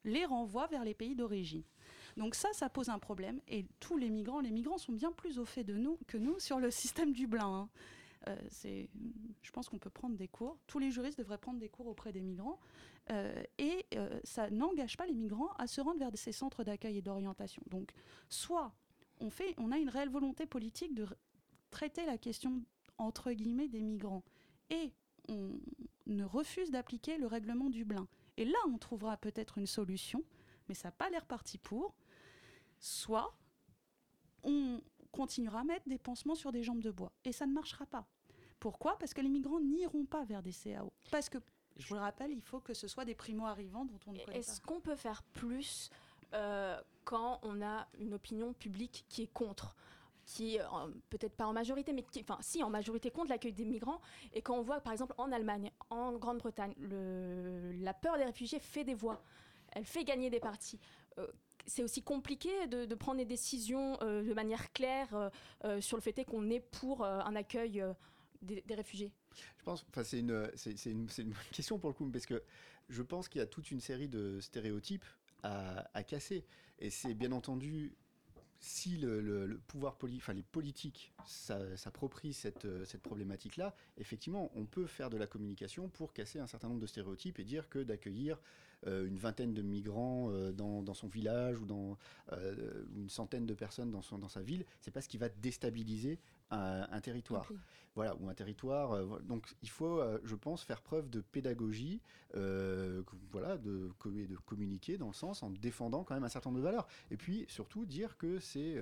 les 0.05 0.25
renvois 0.25 0.66
vers 0.66 0.85
les 0.85 0.94
pays 0.94 1.14
d'origine. 1.14 1.62
Donc 2.16 2.35
ça, 2.35 2.53
ça 2.53 2.68
pose 2.68 2.88
un 2.90 2.99
problème. 2.99 3.40
Et 3.49 3.66
tous 3.81 3.97
les 3.97 4.11
migrants, 4.11 4.40
les 4.40 4.51
migrants 4.51 4.79
sont 4.79 4.92
bien 4.92 5.12
plus 5.12 5.38
au 5.38 5.44
fait 5.44 5.64
de 5.64 5.75
nous 5.75 5.99
que 6.07 6.16
nous 6.18 6.38
sur 6.38 6.61
le 6.61 6.70
système 6.70 7.12
Dublin. 7.12 7.47
hein. 7.47 7.68
Euh, 8.29 8.37
c'est, 8.49 8.88
je 9.42 9.51
pense 9.51 9.68
qu'on 9.68 9.79
peut 9.79 9.90
prendre 9.90 10.16
des 10.16 10.29
cours. 10.29 10.59
Tous 10.66 10.79
les 10.79 10.90
juristes 10.90 11.18
devraient 11.18 11.38
prendre 11.38 11.59
des 11.59 11.68
cours 11.68 11.87
auprès 11.88 12.12
des 12.12 12.23
migrants. 12.23 12.59
Euh, 13.11 13.42
et 13.59 13.85
euh, 13.97 14.18
ça 14.25 14.49
n'engage 14.51 14.97
pas 14.97 15.07
les 15.07 15.14
migrants 15.14 15.53
à 15.59 15.66
se 15.66 15.81
rendre 15.81 15.99
vers 15.99 16.11
ces 16.14 16.33
centres 16.33 16.64
d'accueil 16.64 16.99
et 16.99 17.03
d'orientation. 17.03 17.62
Donc, 17.66 17.90
soit 18.31 18.73
on, 19.20 19.29
fait, 19.29 19.55
on 19.59 19.73
a 19.73 19.79
une 19.79 19.90
réelle 19.90 20.09
volonté 20.09 20.47
politique 20.47 20.94
de 20.94 21.07
traiter 21.70 22.07
la 22.07 22.16
question 22.16 22.62
entre 22.99 23.33
guillemets 23.33 23.69
des 23.69 23.81
migrants 23.81 24.23
et 24.71 24.93
on 25.29 25.59
ne 26.07 26.25
refuse 26.25 26.71
d'appliquer 26.71 27.19
le 27.19 27.27
règlement 27.27 27.71
Dublin. 27.71 28.07
Et 28.37 28.45
là, 28.45 28.59
on 28.69 28.79
trouvera 28.79 29.17
peut-être 29.17 29.59
une 29.59 29.67
solution, 29.67 30.23
mais 30.69 30.75
ça 30.75 30.89
n'a 30.89 30.93
pas 30.93 31.11
l'air 31.11 31.25
parti 31.25 31.59
pour. 31.59 31.95
Soit 32.79 33.37
on 34.43 34.81
continuera 35.13 35.61
à 35.61 35.65
mettre 35.65 35.89
des 35.89 35.99
pansements 35.99 36.35
sur 36.35 36.53
des 36.53 36.63
jambes 36.63 36.83
de 36.83 36.91
bois. 36.91 37.13
Et 37.25 37.33
ça 37.33 37.47
ne 37.47 37.53
marchera 37.53 37.87
pas. 37.87 38.07
Pourquoi? 38.61 38.99
Parce 38.99 39.15
que 39.15 39.21
les 39.21 39.29
migrants 39.29 39.61
n'iront 39.61 40.05
pas 40.05 40.25
vers 40.25 40.43
des 40.43 40.53
CAO. 40.53 40.93
Parce 41.11 41.29
que, 41.29 41.39
je 41.77 41.87
vous 41.89 41.95
le 41.95 42.01
rappelle, 42.01 42.31
il 42.33 42.43
faut 42.43 42.61
que 42.61 42.75
ce 42.75 42.89
soit 42.89 43.05
des 43.05 43.15
primo-arrivants 43.15 43.85
dont 43.85 43.99
on 44.07 44.13
ne 44.13 44.19
connaît 44.19 44.25
pas. 44.25 44.39
Est-ce 44.39 44.61
qu'on 44.61 44.81
peut 44.81 44.97
faire 44.97 45.23
plus 45.23 45.91
euh, 46.33 46.81
quand 47.05 47.41
on 47.43 47.63
a 47.63 47.87
une 47.99 48.15
opinion 48.15 48.53
publique 48.55 49.05
qui 49.09 49.23
est 49.23 49.33
contre? 49.33 49.77
Qui 50.25 50.59
peut-être 51.11 51.37
pas 51.37 51.47
en 51.47 51.53
majorité, 51.53 51.93
mais 51.93 52.03
qui, 52.03 52.21
enfin 52.21 52.39
si 52.41 52.63
en 52.63 52.71
majorité 52.71 53.11
contre 53.11 53.31
l'accueil 53.31 53.53
des 53.53 53.65
migrants, 53.65 54.01
et 54.33 54.43
quand 54.43 54.57
on 54.57 54.63
voit 54.63 54.81
par 54.81 54.93
exemple 54.93 55.15
en 55.19 55.33
Allemagne, 55.33 55.71
en 55.91 56.13
Grande-Bretagne, 56.13 56.75
la 57.81 57.95
peur 57.95 58.17
des 58.17 58.25
réfugiés 58.25 58.59
fait 58.59 58.85
des 58.85 58.95
voix, 58.95 59.23
elle 59.75 59.85
fait 59.85 60.05
gagner 60.05 60.31
des 60.31 60.41
partis. 60.41 60.79
Euh, 61.19 61.27
c'est 61.67 61.83
aussi 61.83 62.03
compliqué 62.03 62.67
de, 62.67 62.95
prendre 62.95 63.19
des 63.19 63.25
décisions 63.25 63.99
euh, 64.03 64.23
de 64.23 64.35
manière 64.35 64.73
claire 64.73 65.31
euh, 65.65 65.81
sur 65.81 65.97
le 65.97 66.03
fait 66.03 66.25
qu'on 66.25 66.51
est 66.51 66.61
pour 66.61 67.05
un 67.05 67.35
accueil 67.37 67.83
des, 68.43 68.63
réfugiés. 68.75 69.13
Je 69.59 69.65
pense, 69.65 69.85
enfin 69.89 70.05
c'est 70.05 70.21
une, 70.21 70.51
c'est, 70.57 71.27
question 71.53 71.79
pour 71.79 71.89
le 71.89 71.95
coup, 71.95 72.09
parce 72.11 72.27
que 72.27 72.43
je 72.91 73.03
pense 73.03 73.29
qu'il 73.29 73.39
y 73.39 73.43
a 73.43 73.47
toute 73.47 73.71
une 73.71 73.81
série 73.81 74.09
de 74.09 74.41
stéréotypes 74.41 75.07
à 75.43 76.03
casser. 76.03 76.45
Et 76.79 76.91
c'est 76.91 77.15
bien 77.15 77.33
entendu, 77.33 77.95
si 78.61 78.97
le, 78.97 79.61
pouvoir 79.67 79.97
poli, 79.97 80.17
enfin 80.17 80.33
les 80.33 80.43
politiques 80.43 81.12
s'a- 81.27 81.77
s'approprient 81.77 82.33
cette, 82.33 82.64
euh, 82.64 82.85
cette 82.85 83.03
problématique-là, 83.03 83.75
effectivement, 83.99 84.51
on 84.55 84.64
peut 84.64 84.87
faire 84.87 85.11
de 85.11 85.17
la 85.17 85.27
communication 85.27 85.88
pour 85.88 86.12
casser 86.12 86.38
un 86.38 86.47
certain 86.47 86.69
nombre 86.69 86.81
de 86.81 86.87
stéréotypes 86.87 87.38
et 87.38 87.45
dire 87.45 87.69
que 87.69 87.79
d'accueillir 87.81 88.40
euh, 88.87 89.07
une 89.07 89.19
vingtaine 89.19 89.55
de 89.55 89.62
migrants 89.62 90.31
euh, 90.31 90.53
dans, 90.53 90.95
son 90.95 91.09
village 91.09 91.61
ou 91.61 91.67
une 92.97 93.09
centaine 93.09 93.47
de 93.47 93.55
personnes 93.55 93.90
dans, 93.90 94.03
dans 94.19 94.29
sa 94.29 94.43
ville, 94.43 94.64
c'est 94.81 94.90
pas 94.90 95.01
ce 95.01 95.09
qui 95.09 95.19
va 95.19 95.29
déstabiliser 95.29 96.19
un, 96.51 96.87
un 96.91 97.01
territoire. 97.01 97.49
Voilà, 97.95 98.17
ou 98.17 98.29
un 98.29 98.35
territoire. 98.35 98.93
euh, 98.93 99.21
donc 99.21 99.47
il 99.63 99.71
faut, 99.71 100.01
euh, 100.01 100.19
je 100.25 100.35
pense, 100.35 100.65
faire 100.65 100.83
preuve 100.83 101.09
de 101.09 101.21
pédagogie, 101.21 102.01
euh, 102.35 103.03
voilà, 103.31 103.57
de, 103.57 103.93
communiquer 104.47 104.99
dans 104.99 105.07
le 105.07 105.13
sens 105.13 105.45
en 105.45 105.51
défendant 105.51 106.03
quand 106.03 106.15
même 106.15 106.25
un 106.25 106.29
certain 106.29 106.51
nombre 106.51 106.61
de 106.61 106.65
valeurs. 106.65 106.89
Et 107.13 107.17
puis 107.17 107.45
surtout 107.49 107.87
dire 107.87 108.17
que 108.17 108.41
c'est 108.41 108.77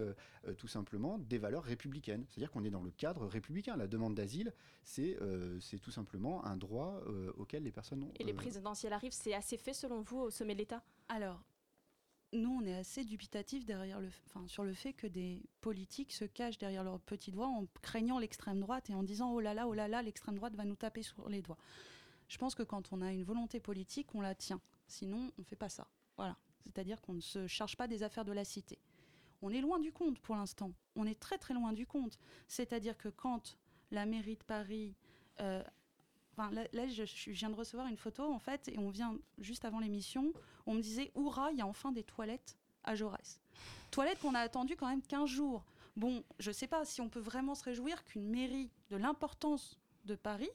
tout 0.57 0.69
simplement 0.69 1.19
des 1.19 1.39
valeurs 1.39 1.65
républicaines. 1.65 2.25
C'est-à-dire 2.29 2.51
qu'on 2.51 2.65
est 2.65 2.71
dans 2.71 2.83
le 2.83 2.91
cadre 2.91 3.27
républicain. 3.27 3.77
La 3.77 3.87
demande 3.87 4.15
d'asile, 4.15 4.53
c'est 4.85 5.17
euh, 5.21 5.59
c'est 5.61 5.79
tout 5.79 5.91
simplement 5.91 6.45
un 6.45 6.57
droit 6.57 7.01
euh, 7.07 7.33
auquel 7.37 7.63
les 7.63 7.73
personnes 7.73 8.03
ont. 8.05 8.13
Et 8.19 8.25
les 8.25 8.33
euh, 8.33 8.37
présidentielles 8.37 8.93
arrivent, 8.93 9.13
c'est 9.13 9.35
assez 9.35 9.57
fait 9.57 9.73
selon 9.73 10.03
vous 10.03 10.19
au 10.19 10.31
sommet 10.31 10.55
de 10.55 10.61
l'État? 10.61 10.83
Alors, 11.09 11.43
nous, 12.33 12.61
on 12.63 12.67
est 12.67 12.75
assez 12.75 13.05
dubitatif 13.05 13.65
derrière 13.65 14.01
le, 14.01 14.09
sur 14.47 14.65
le 14.65 14.73
fait 14.73 14.93
que 14.93 15.07
des 15.07 15.43
politiques 15.61 16.13
se 16.13 16.25
cachent 16.25 16.59
derrière 16.59 16.85
leur 16.85 17.01
petite 17.01 17.35
voix 17.35 17.47
en 17.47 17.67
craignant 17.83 18.19
l'extrême 18.19 18.61
droite 18.61 18.91
et 18.91 18.95
en 18.95 19.03
disant 19.03 19.33
oh 19.33 19.41
là 19.41 19.55
là, 19.55 19.69
oh 19.69 19.75
là 19.75 19.89
là, 19.89 20.03
l'extrême 20.03 20.37
droite 20.37 20.55
va 20.55 20.65
nous 20.65 20.77
taper 20.77 21.03
sur 21.03 21.29
les 21.29 21.43
doigts. 21.43 21.59
Je 22.29 22.39
pense 22.39 22.55
que 22.55 22.63
quand 22.63 22.93
on 22.93 23.03
a 23.03 23.13
une 23.13 23.25
volonté 23.25 23.61
politique, 23.61 24.15
on 24.15 24.21
la 24.21 24.35
tient. 24.35 24.61
Sinon, 24.87 25.31
on 25.37 25.43
ne 25.43 25.45
fait 25.45 25.57
pas 25.57 25.69
ça. 25.69 25.87
Voilà. 26.17 26.37
C'est-à-dire 26.65 27.01
qu'on 27.01 27.15
ne 27.15 27.21
se 27.21 27.47
charge 27.47 27.77
pas 27.77 27.89
des 27.89 28.03
affaires 28.03 28.25
de 28.25 28.33
la 28.33 28.45
cité. 28.45 28.79
On 29.43 29.51
est 29.51 29.61
loin 29.61 29.79
du 29.81 29.93
compte 29.93 30.19
pour 30.21 30.37
l'instant. 30.37 30.73
On 30.97 31.07
est 31.07 31.19
très 31.19 31.37
très 31.37 31.53
loin 31.53 31.73
du 31.73 31.87
compte. 31.87 32.19
C'est-à-dire 32.49 32.97
que 32.97 33.09
quand 33.09 33.59
la 33.91 34.07
mairie 34.07 34.37
de 34.37 34.45
Paris 34.45 34.95
euh, 35.41 35.63
Enfin, 36.35 36.51
là, 36.51 36.87
je 36.89 37.31
viens 37.31 37.51
de 37.51 37.55
recevoir 37.55 37.89
une 37.89 37.97
photo, 37.99 38.25
en 38.25 38.39
fait, 38.39 38.69
et 38.69 38.79
on 38.79 38.89
vient 38.89 39.19
juste 39.39 39.67
avant 39.67 39.81
l'émission, 39.81 40.33
on 40.67 40.75
me 40.75 40.81
disait, 40.81 41.11
Oura, 41.15 41.51
il 41.53 41.59
y 41.59 41.63
a 41.63 41.67
enfin 41.67 41.93
des 41.93 42.05
toilettes 42.05 42.57
à 42.85 42.95
Jaurès. 42.95 43.41
Toilettes 43.91 44.21
qu'on 44.21 44.35
a 44.35 44.41
attendues 44.41 44.77
quand 44.77 44.89
même 44.89 45.03
15 45.03 45.29
jours. 45.29 45.65
Bon, 45.97 46.25
je 46.39 46.51
ne 46.51 46.55
sais 46.55 46.67
pas 46.67 46.85
si 46.85 47.01
on 47.01 47.09
peut 47.09 47.21
vraiment 47.21 47.55
se 47.55 47.65
réjouir 47.65 48.05
qu'une 48.05 48.29
mairie 48.29 48.71
de 48.91 48.97
l'importance 48.97 49.79
de 50.05 50.15
Paris 50.15 50.51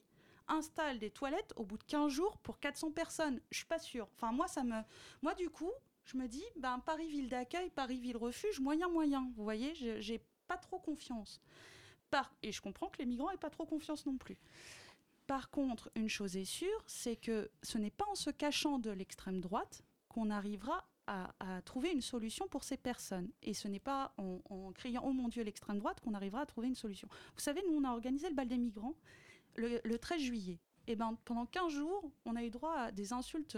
installe 0.48 1.00
des 1.00 1.12
toilettes 1.12 1.54
au 1.56 1.64
bout 1.64 1.78
de 1.78 1.84
15 1.84 2.12
jours 2.12 2.38
pour 2.38 2.60
400 2.60 2.92
personnes. 2.92 3.40
Je 3.52 3.58
suis 3.58 3.66
pas 3.66 3.80
sûre. 3.80 4.08
Enfin, 4.16 4.32
moi, 4.32 4.48
ça 4.48 4.64
me... 4.64 4.82
Moi, 5.22 5.36
du 5.36 5.50
coup, 5.50 5.72
je 6.06 6.18
me 6.18 6.28
dis, 6.28 6.44
ben, 6.56 6.80
Paris 6.80 7.10
ville 7.10 7.30
d'accueil, 7.30 7.70
Paris 7.70 8.00
ville 8.00 8.18
refuge, 8.18 8.60
moyen, 8.60 8.90
moyen. 8.90 9.32
Vous 9.36 9.44
voyez, 9.44 9.76
j'ai 9.76 10.22
pas 10.48 10.58
trop 10.58 10.80
confiance. 10.80 11.42
Par... 12.10 12.34
Et 12.42 12.52
je 12.52 12.62
comprends 12.62 12.88
que 12.88 13.00
les 13.00 13.06
migrants 13.06 13.30
n'aient 13.30 13.38
pas 13.38 13.50
trop 13.50 13.66
confiance 13.66 14.06
non 14.06 14.18
plus. 14.18 14.38
Par 15.28 15.50
contre, 15.50 15.92
une 15.96 16.08
chose 16.08 16.38
est 16.38 16.46
sûre, 16.46 16.84
c'est 16.88 17.18
que 17.18 17.52
ce 17.62 17.78
n'est 17.78 17.92
pas 17.92 18.06
en 18.10 18.16
se 18.16 18.30
cachant 18.30 18.80
de 18.80 18.90
l'extrême 18.90 19.42
droite 19.42 19.84
qu'on 20.10 20.30
arrivera 20.30 20.88
à, 21.08 21.62
trouver 21.64 21.92
une 21.92 22.02
solution 22.02 22.48
pour 22.48 22.66
ces 22.66 22.76
personnes. 22.76 23.30
Et 23.42 23.54
ce 23.54 23.68
n'est 23.70 23.80
pas 23.80 24.14
en, 24.18 24.72
criant 24.74 25.04
Oh 25.06 25.14
mon 25.14 25.30
Dieu, 25.30 25.44
l'extrême 25.44 25.80
droite 25.80 26.02
qu'on 26.02 26.14
arrivera 26.14 26.42
à 26.42 26.46
trouver 26.46 26.68
une 26.68 26.76
solution. 26.76 27.08
Vous 27.34 27.40
savez, 27.40 27.62
nous, 27.68 27.78
on 27.78 27.84
a 27.86 27.92
organisé 27.92 28.28
le 28.28 28.36
bal 28.36 28.48
des 28.48 28.58
migrants 28.58 28.96
le, 29.56 29.80
le 29.84 29.98
13 29.98 30.22
juillet. 30.22 30.60
Et 30.88 30.96
ben, 30.96 31.18
pendant 31.26 31.46
15 31.46 31.72
jours, 31.72 32.12
on 32.26 32.36
a 32.36 32.44
eu 32.44 32.50
droit 32.50 32.74
à 32.74 32.92
des 32.92 33.14
insultes 33.14 33.58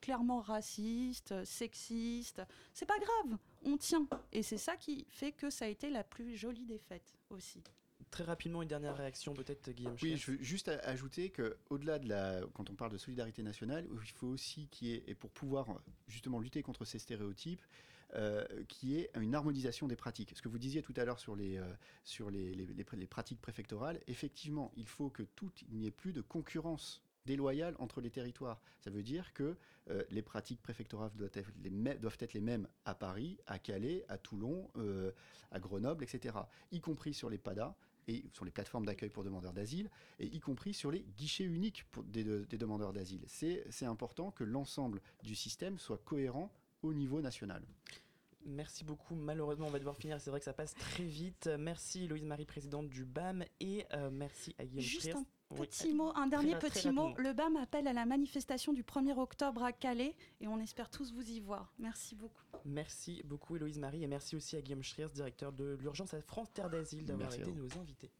clairement 0.00 0.40
racistes, 0.40 1.44
sexistes. 1.44 2.42
C'est 2.72 2.86
pas 2.86 2.98
grave, 2.98 3.38
on 3.64 3.76
tient. 3.76 4.06
Et 4.32 4.42
c'est 4.42 4.58
ça 4.58 4.76
qui 4.76 5.06
fait 5.08 5.32
que 5.32 5.50
ça 5.50 5.64
a 5.64 5.68
été 5.68 5.90
la 5.90 6.04
plus 6.04 6.36
jolie 6.36 6.66
des 6.66 6.78
fêtes 6.78 7.16
aussi. 7.30 7.62
Très 8.16 8.24
rapidement, 8.24 8.62
une 8.62 8.68
dernière 8.68 8.96
réaction, 8.96 9.34
peut-être, 9.34 9.70
Guillaume 9.72 9.94
Oui, 10.02 10.16
je 10.16 10.30
veux 10.30 10.38
juste 10.42 10.68
ajouter 10.68 11.28
que 11.28 11.58
au-delà 11.68 11.98
de 11.98 12.08
la, 12.08 12.40
quand 12.54 12.70
on 12.70 12.74
parle 12.74 12.90
de 12.92 12.96
solidarité 12.96 13.42
nationale, 13.42 13.86
il 14.02 14.10
faut 14.12 14.28
aussi 14.28 14.68
qu'il 14.68 14.88
y 14.88 14.94
ait, 14.94 15.04
et 15.06 15.14
pour 15.14 15.28
pouvoir 15.30 15.66
justement 16.08 16.40
lutter 16.40 16.62
contre 16.62 16.86
ces 16.86 16.98
stéréotypes, 16.98 17.60
euh, 18.14 18.46
qui 18.68 18.96
est 18.96 19.10
une 19.20 19.34
harmonisation 19.34 19.86
des 19.86 19.96
pratiques. 19.96 20.32
Ce 20.34 20.40
que 20.40 20.48
vous 20.48 20.56
disiez 20.58 20.80
tout 20.80 20.94
à 20.96 21.04
l'heure 21.04 21.18
sur, 21.20 21.36
les, 21.36 21.58
euh, 21.58 21.70
sur 22.04 22.30
les, 22.30 22.54
les- 22.54 22.64
les 22.64 22.84
pr- 22.84 22.96
les 22.96 23.06
pratiques 23.06 23.42
préfectorales, 23.42 24.00
effectivement, 24.06 24.72
il 24.78 24.86
faut 24.86 25.10
que 25.10 25.22
tout, 25.22 25.50
il 25.70 25.76
n'y 25.76 25.86
ait 25.86 25.90
plus 25.90 26.14
de 26.14 26.22
concurrence 26.22 27.02
déloyale 27.26 27.74
entre 27.80 28.00
les 28.00 28.10
territoires. 28.10 28.62
Ça 28.80 28.88
veut 28.88 29.02
dire 29.02 29.34
que 29.34 29.56
euh, 29.90 30.02
les 30.10 30.22
pratiques 30.22 30.62
préfectorales 30.62 31.10
doivent 31.16 31.32
être, 31.34 31.50
les 31.62 31.70
doivent 31.96 32.16
être 32.20 32.32
les 32.32 32.40
mêmes 32.40 32.66
à 32.86 32.94
Paris, 32.94 33.36
à 33.46 33.58
Calais, 33.58 34.06
à 34.08 34.16
Toulon, 34.16 34.70
euh, 34.76 35.10
à 35.50 35.58
Grenoble, 35.60 36.04
etc. 36.04 36.34
Y 36.70 36.80
compris 36.80 37.12
sur 37.12 37.28
les 37.28 37.38
PADA 37.38 37.76
et 38.08 38.24
sur 38.32 38.44
les 38.44 38.50
plateformes 38.50 38.86
d'accueil 38.86 39.10
pour 39.10 39.24
demandeurs 39.24 39.52
d'asile, 39.52 39.90
et 40.18 40.26
y 40.26 40.40
compris 40.40 40.74
sur 40.74 40.90
les 40.90 41.00
guichets 41.16 41.44
uniques 41.44 41.84
pour 41.90 42.04
des, 42.04 42.24
des 42.24 42.58
demandeurs 42.58 42.92
d'asile. 42.92 43.24
C'est 43.26 43.64
c'est 43.70 43.86
important 43.86 44.30
que 44.30 44.44
l'ensemble 44.44 45.00
du 45.22 45.34
système 45.34 45.78
soit 45.78 45.98
cohérent 45.98 46.50
au 46.82 46.92
niveau 46.94 47.20
national. 47.20 47.62
Merci 48.46 48.84
beaucoup. 48.84 49.16
Malheureusement, 49.16 49.66
on 49.66 49.70
va 49.70 49.80
devoir 49.80 49.96
finir. 49.96 50.20
C'est 50.20 50.30
vrai 50.30 50.38
que 50.38 50.44
ça 50.44 50.52
passe 50.52 50.74
très 50.74 51.04
vite. 51.04 51.50
Merci 51.58 52.06
Louise 52.06 52.24
Marie, 52.24 52.44
présidente 52.44 52.88
du 52.88 53.04
BAM, 53.04 53.44
et 53.60 53.84
euh, 53.92 54.08
merci 54.10 54.54
à 54.58 54.64
Guillaume 54.64 54.84
Juste 54.84 55.14
un 55.14 55.24
Oui, 55.50 55.66
petit 55.68 55.94
mot, 55.94 56.12
un 56.16 56.26
dernier 56.26 56.58
très 56.58 56.70
petit 56.70 56.90
mot. 56.90 57.14
Le 57.18 57.32
BAM 57.32 57.56
appelle 57.56 57.86
à 57.86 57.92
la 57.92 58.04
manifestation 58.04 58.72
du 58.72 58.82
1er 58.82 59.16
octobre 59.16 59.62
à 59.62 59.72
Calais 59.72 60.14
et 60.40 60.48
on 60.48 60.58
espère 60.58 60.90
tous 60.90 61.12
vous 61.12 61.30
y 61.30 61.40
voir. 61.40 61.72
Merci 61.78 62.16
beaucoup. 62.16 62.42
Merci 62.64 63.22
beaucoup 63.24 63.56
Héloïse 63.56 63.78
Marie 63.78 64.02
et 64.02 64.08
merci 64.08 64.34
aussi 64.34 64.56
à 64.56 64.60
Guillaume 64.60 64.82
Schreers, 64.82 65.10
directeur 65.10 65.52
de 65.52 65.76
l'urgence 65.80 66.14
à 66.14 66.20
France 66.20 66.52
Terre 66.52 66.68
d'Asile, 66.68 67.06
d'avoir 67.06 67.32
été 67.32 67.52
nos 67.52 67.68
invités. 67.78 68.10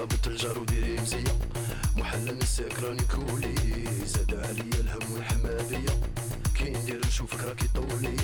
فاطمة 0.00 0.16
بنت 0.16 0.26
الجار 0.26 0.58
وديري 0.58 1.00
مزية 1.00 1.38
محلى 1.96 2.30
السكراني 2.30 3.02
كولي. 3.02 3.54
زاد 4.06 4.34
عليا 4.34 4.80
الهم 4.80 5.12
والحمادية. 5.12 6.00
كي 6.54 6.70
ندير 6.70 7.00
نشوفك 7.06 7.44
راكي 7.44 7.68
طولي 7.74 8.16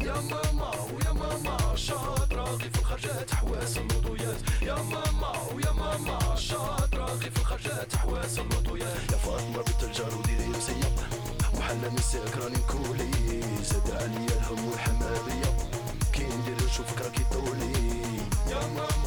يا 0.00 0.14
ماما 0.14 0.70
ويا 0.70 1.12
ماما 1.12 1.76
شاطرة 1.76 2.44
غي 2.44 2.70
في 2.70 2.78
الخرجات 2.78 3.34
حواس 3.34 3.78
اللوطويات 3.78 4.40
يا 4.62 4.74
ماما 4.74 5.32
ويا 5.54 5.72
ماما 5.72 6.36
شاطرة 6.36 7.04
غي 7.04 7.30
في 7.30 7.38
الخرجات 7.40 7.96
حواس 7.96 8.38
اللوطويات 8.38 9.12
يا 9.12 9.16
فاطمة 9.16 9.62
بنت 9.62 9.82
الجار 9.82 10.14
وديري 10.18 10.46
مزية 10.48 10.90
محلى 11.54 11.88
السكراني 11.98 12.58
كولي. 12.70 13.10
زاد 13.64 13.90
عليا 13.90 14.36
الهم 14.38 14.68
والحمادية. 14.68 15.50
كي 16.12 16.24
ندير 16.24 16.66
نشوفك 16.66 17.00
راكي 17.02 17.24
طولي 17.32 17.72
يا 18.50 18.66
ماما 18.66 18.99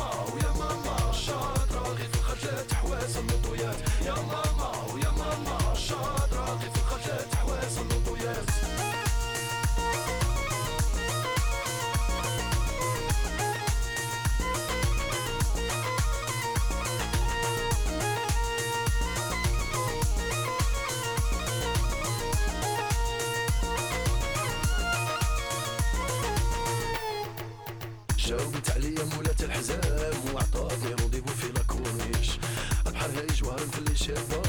شافها 33.95 34.41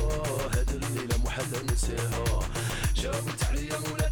هاد 0.55 0.71
الليلة 0.71 1.17
محال 1.25 1.45
نساها 1.73 2.25
جاوبت 2.97 3.45
عليا 3.51 3.79
مولاي 3.79 4.04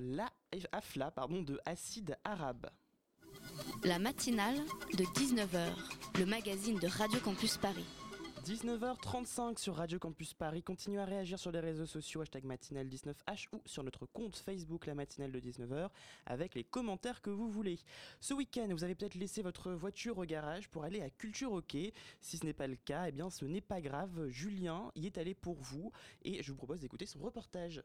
la 0.00 0.32
Afla 0.72 1.10
pardon, 1.10 1.42
de 1.42 1.58
Acide 1.64 2.16
Arabe. 2.24 2.66
La 3.84 3.98
matinale 3.98 4.58
de 4.96 5.04
19h, 5.04 5.68
le 6.18 6.26
magazine 6.26 6.78
de 6.78 6.86
Radio 6.86 7.20
Campus 7.20 7.56
Paris. 7.58 7.84
19h35 8.46 9.58
sur 9.58 9.74
Radio 9.74 9.98
Campus 9.98 10.32
Paris. 10.32 10.62
Continuez 10.62 11.00
à 11.00 11.04
réagir 11.04 11.36
sur 11.36 11.50
les 11.50 11.58
réseaux 11.58 11.84
sociaux, 11.84 12.20
hashtag 12.20 12.44
matinale19h 12.44 13.48
ou 13.52 13.60
sur 13.66 13.82
notre 13.82 14.06
compte 14.06 14.36
Facebook 14.36 14.86
La 14.86 14.94
Matinale 14.94 15.32
de 15.32 15.40
19h 15.40 15.90
avec 16.26 16.54
les 16.54 16.62
commentaires 16.62 17.22
que 17.22 17.30
vous 17.30 17.50
voulez. 17.50 17.80
Ce 18.20 18.34
week-end, 18.34 18.68
vous 18.70 18.84
avez 18.84 18.94
peut-être 18.94 19.16
laissé 19.16 19.42
votre 19.42 19.72
voiture 19.72 20.18
au 20.18 20.24
garage 20.24 20.68
pour 20.68 20.84
aller 20.84 21.02
à 21.02 21.10
Culture 21.10 21.52
Hockey. 21.52 21.92
Si 22.20 22.38
ce 22.38 22.46
n'est 22.46 22.52
pas 22.52 22.68
le 22.68 22.76
cas, 22.76 23.08
eh 23.08 23.12
bien 23.12 23.30
ce 23.30 23.44
n'est 23.44 23.60
pas 23.60 23.80
grave. 23.80 24.28
Julien 24.28 24.92
y 24.94 25.06
est 25.06 25.18
allé 25.18 25.34
pour 25.34 25.56
vous 25.56 25.90
et 26.22 26.40
je 26.44 26.52
vous 26.52 26.56
propose 26.56 26.78
d'écouter 26.78 27.06
son 27.06 27.18
reportage. 27.18 27.82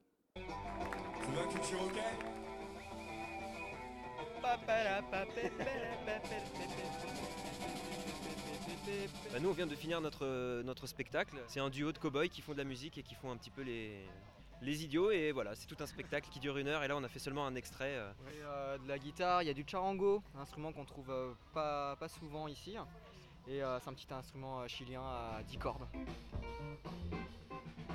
Bah, 9.31 9.39
nous, 9.39 9.49
on 9.49 9.53
vient 9.53 9.67
de 9.67 9.75
finir 9.75 10.01
notre, 10.01 10.61
notre 10.63 10.87
spectacle. 10.87 11.37
C'est 11.47 11.59
un 11.59 11.69
duo 11.69 11.91
de 11.91 11.97
cow-boys 11.97 12.27
qui 12.27 12.41
font 12.41 12.53
de 12.53 12.57
la 12.57 12.63
musique 12.63 12.97
et 12.97 13.03
qui 13.03 13.15
font 13.15 13.31
un 13.31 13.37
petit 13.37 13.49
peu 13.51 13.61
les, 13.61 14.03
les 14.61 14.83
idiots. 14.83 15.11
Et 15.11 15.31
voilà, 15.31 15.55
c'est 15.55 15.67
tout 15.67 15.77
un 15.79 15.85
spectacle 15.85 16.29
qui 16.29 16.39
dure 16.39 16.57
une 16.57 16.67
heure. 16.67 16.83
Et 16.83 16.87
là, 16.87 16.97
on 16.97 17.03
a 17.03 17.07
fait 17.07 17.19
seulement 17.19 17.45
un 17.45 17.55
extrait. 17.55 17.95
euh. 17.95 18.11
Oui, 18.25 18.33
euh, 18.43 18.77
de 18.77 18.87
la 18.87 18.97
guitare, 18.97 19.43
il 19.43 19.47
y 19.47 19.51
a 19.51 19.53
du 19.53 19.63
charango, 19.65 20.21
un 20.37 20.41
instrument 20.41 20.71
qu'on 20.73 20.85
trouve 20.85 21.09
euh, 21.11 21.31
pas, 21.53 21.95
pas 21.97 22.07
souvent 22.09 22.47
ici. 22.47 22.75
Et 23.47 23.63
euh, 23.63 23.79
c'est 23.79 23.89
un 23.89 23.93
petit 23.93 24.11
instrument 24.13 24.61
euh, 24.61 24.67
chilien 24.67 25.01
à 25.01 25.41
10 25.43 25.57
cordes. 25.57 25.87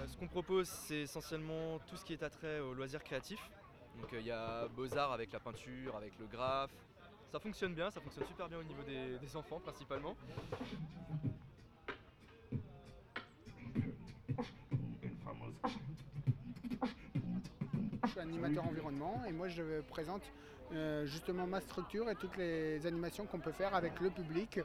Euh, 0.06 0.08
Ce 0.08 0.16
qu'on 0.16 0.28
propose, 0.28 0.68
c'est 0.68 1.00
essentiellement 1.00 1.78
tout 1.86 1.96
ce 1.96 2.04
qui 2.04 2.12
est 2.12 2.22
attrait 2.22 2.60
au 2.60 2.74
loisir 2.74 3.02
créatif. 3.02 3.40
Donc 4.00 4.12
euh, 4.12 4.20
il 4.20 4.26
y 4.26 4.30
a 4.30 4.68
Beaux-Arts 4.68 5.12
avec 5.12 5.32
la 5.32 5.40
peinture, 5.40 5.96
avec 5.96 6.12
le 6.18 6.26
graphe. 6.26 6.70
Ça 7.32 7.40
fonctionne 7.40 7.74
bien, 7.74 7.90
ça 7.90 8.00
fonctionne 8.00 8.26
super 8.26 8.48
bien 8.48 8.58
au 8.58 8.62
niveau 8.62 8.82
des, 8.82 9.18
des 9.18 9.36
enfants 9.36 9.60
principalement. 9.60 10.14
Je 18.04 18.10
suis 18.10 18.20
animateur 18.20 18.64
environnement 18.64 19.22
et 19.28 19.32
moi 19.32 19.48
je 19.48 19.80
présente 19.82 20.22
euh, 20.72 21.04
justement 21.06 21.46
ma 21.46 21.60
structure 21.60 22.08
et 22.08 22.14
toutes 22.14 22.36
les 22.36 22.86
animations 22.86 23.26
qu'on 23.26 23.40
peut 23.40 23.52
faire 23.52 23.74
avec 23.74 24.00
le 24.00 24.10
public 24.10 24.60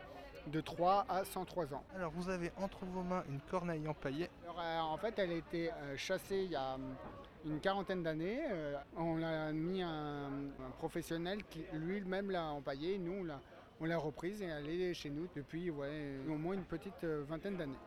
de 0.48 0.62
3 0.62 1.06
à 1.10 1.24
103 1.24 1.74
ans. 1.74 1.84
Alors 1.96 2.12
vous 2.12 2.30
avez 2.30 2.52
entre 2.58 2.86
vos 2.86 3.04
mains 3.04 3.24
une 3.30 3.40
corneille 3.42 3.88
empaillée. 3.88 4.30
Alors, 4.44 4.60
euh, 4.60 4.80
en 4.80 4.98
fait, 4.98 5.18
elle 5.18 5.32
a 5.32 5.36
été 5.36 5.72
euh, 5.72 5.98
chassée 5.98 6.44
il 6.46 6.52
y 6.52 6.56
a 6.56 6.76
hum, 6.76 6.96
une 7.46 7.60
quarantaine 7.60 8.04
d'années. 8.04 8.40
Euh, 8.50 8.76
on 8.98 9.18
l'a 9.18 9.52
mis 9.52 9.82
un, 9.82 10.28
un 10.28 10.70
professionnel 10.78 11.44
qui 11.50 11.64
lui-même 11.74 12.32
l'a 12.32 12.46
empaillée. 12.46 12.98
Nous, 12.98 13.22
on 13.22 13.24
l'a, 13.24 13.40
on 13.80 13.86
l'a 13.86 13.98
reprise 13.98 14.42
et 14.42 14.46
elle 14.46 14.70
est 14.70 14.94
chez 14.94 15.10
nous 15.10 15.28
depuis 15.36 15.70
ouais, 15.70 16.18
au 16.30 16.36
moins 16.36 16.54
une 16.54 16.66
petite 16.66 17.04
euh, 17.04 17.24
vingtaine 17.28 17.58
d'années. 17.58 17.80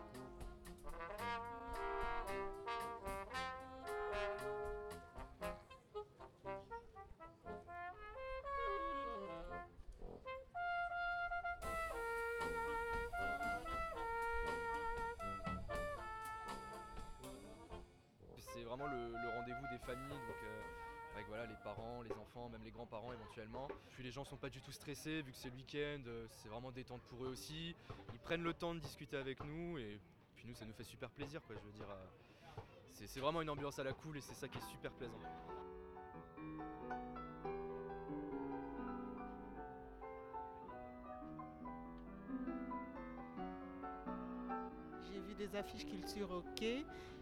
Le, 18.86 19.28
rendez-vous 19.38 19.66
des 19.70 19.78
familles, 19.78 20.08
donc 20.08 20.36
euh, 20.42 20.60
avec 21.14 21.26
voilà, 21.28 21.46
les 21.46 21.56
parents, 21.62 22.02
les 22.02 22.12
enfants, 22.12 22.48
même 22.48 22.62
les 22.64 22.70
grands-parents 22.70 23.12
éventuellement. 23.12 23.68
Puis 23.94 24.02
les 24.02 24.10
gens 24.10 24.24
sont 24.24 24.36
pas 24.36 24.50
du 24.50 24.60
tout 24.60 24.72
stressés, 24.72 25.22
vu 25.22 25.32
que 25.32 25.38
c'est 25.38 25.50
le 25.50 25.56
week-end, 25.56 26.02
euh, 26.06 26.26
c'est 26.28 26.48
vraiment 26.48 26.72
détente 26.72 27.02
pour 27.02 27.24
eux 27.24 27.28
aussi. 27.28 27.74
Ils 28.12 28.20
prennent 28.20 28.42
le 28.42 28.54
temps 28.54 28.74
de 28.74 28.80
discuter 28.80 29.16
avec 29.16 29.42
nous 29.44 29.78
et 29.78 30.00
puis 30.36 30.46
nous 30.46 30.54
ça 30.54 30.64
nous 30.64 30.74
fait 30.74 30.84
super 30.84 31.10
plaisir 31.10 31.42
quoi, 31.42 31.56
je 31.56 31.60
veux 31.60 31.88
euh, 31.88 33.06
c'est 33.06 33.20
vraiment 33.20 33.42
une 33.42 33.50
ambiance 33.50 33.78
à 33.78 33.84
la 33.84 33.92
cool 33.92 34.16
et 34.16 34.20
c'est 34.20 34.34
ça 34.34 34.48
qui 34.48 34.58
est 34.58 34.70
super 34.70 34.92
plaisant. 34.92 35.20
Des 45.46 45.56
affiches 45.56 45.86
culture 45.86 46.30
ok 46.30 46.62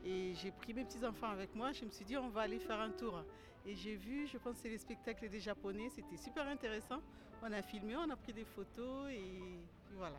et 0.05 0.35
j'ai 0.35 0.51
pris 0.51 0.75
mes 0.75 0.85
petits-enfants 0.85 1.31
avec 1.31 1.55
moi. 1.55 1.73
Je 1.73 1.85
me 1.85 1.91
suis 1.91 2.05
dit, 2.05 2.17
on 2.17 2.29
va 2.29 2.43
aller 2.43 2.59
faire 2.59 2.81
un 2.81 2.91
tour. 2.91 3.23
Et 3.65 3.77
j'ai 3.77 3.95
vu, 3.95 4.27
je 4.27 4.37
pense 4.39 4.57
c'est 4.57 4.69
les 4.69 4.79
spectacles 4.79 5.29
des 5.29 5.39
Japonais. 5.39 5.89
C'était 5.95 6.17
super 6.17 6.47
intéressant. 6.49 7.01
On 7.43 7.53
a 7.53 7.63
filmé, 7.63 7.97
on 7.97 8.11
a 8.11 8.17
pris 8.17 8.33
des 8.33 8.45
photos 8.45 9.11
et 9.11 9.61
voilà. 9.97 10.19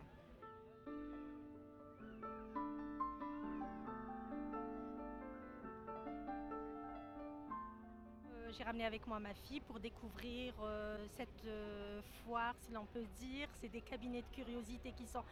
Euh, 8.28 8.52
J'ai 8.58 8.64
ramené 8.64 8.86
avec 8.86 9.06
moi 9.06 9.20
ma 9.20 9.34
fille 9.34 9.60
pour 9.62 9.80
découvrir 9.82 10.54
euh, 10.62 11.06
cette 11.18 11.46
euh, 11.46 12.02
foire, 12.26 12.56
si 12.62 12.72
l'on 12.72 12.86
peut 12.86 13.06
dire. 13.20 13.50
C'est 13.60 13.70
des 13.70 13.82
cabinets 13.82 14.22
de 14.22 14.36
curiosité 14.36 14.94
qui 14.94 15.06
sont 15.06 15.24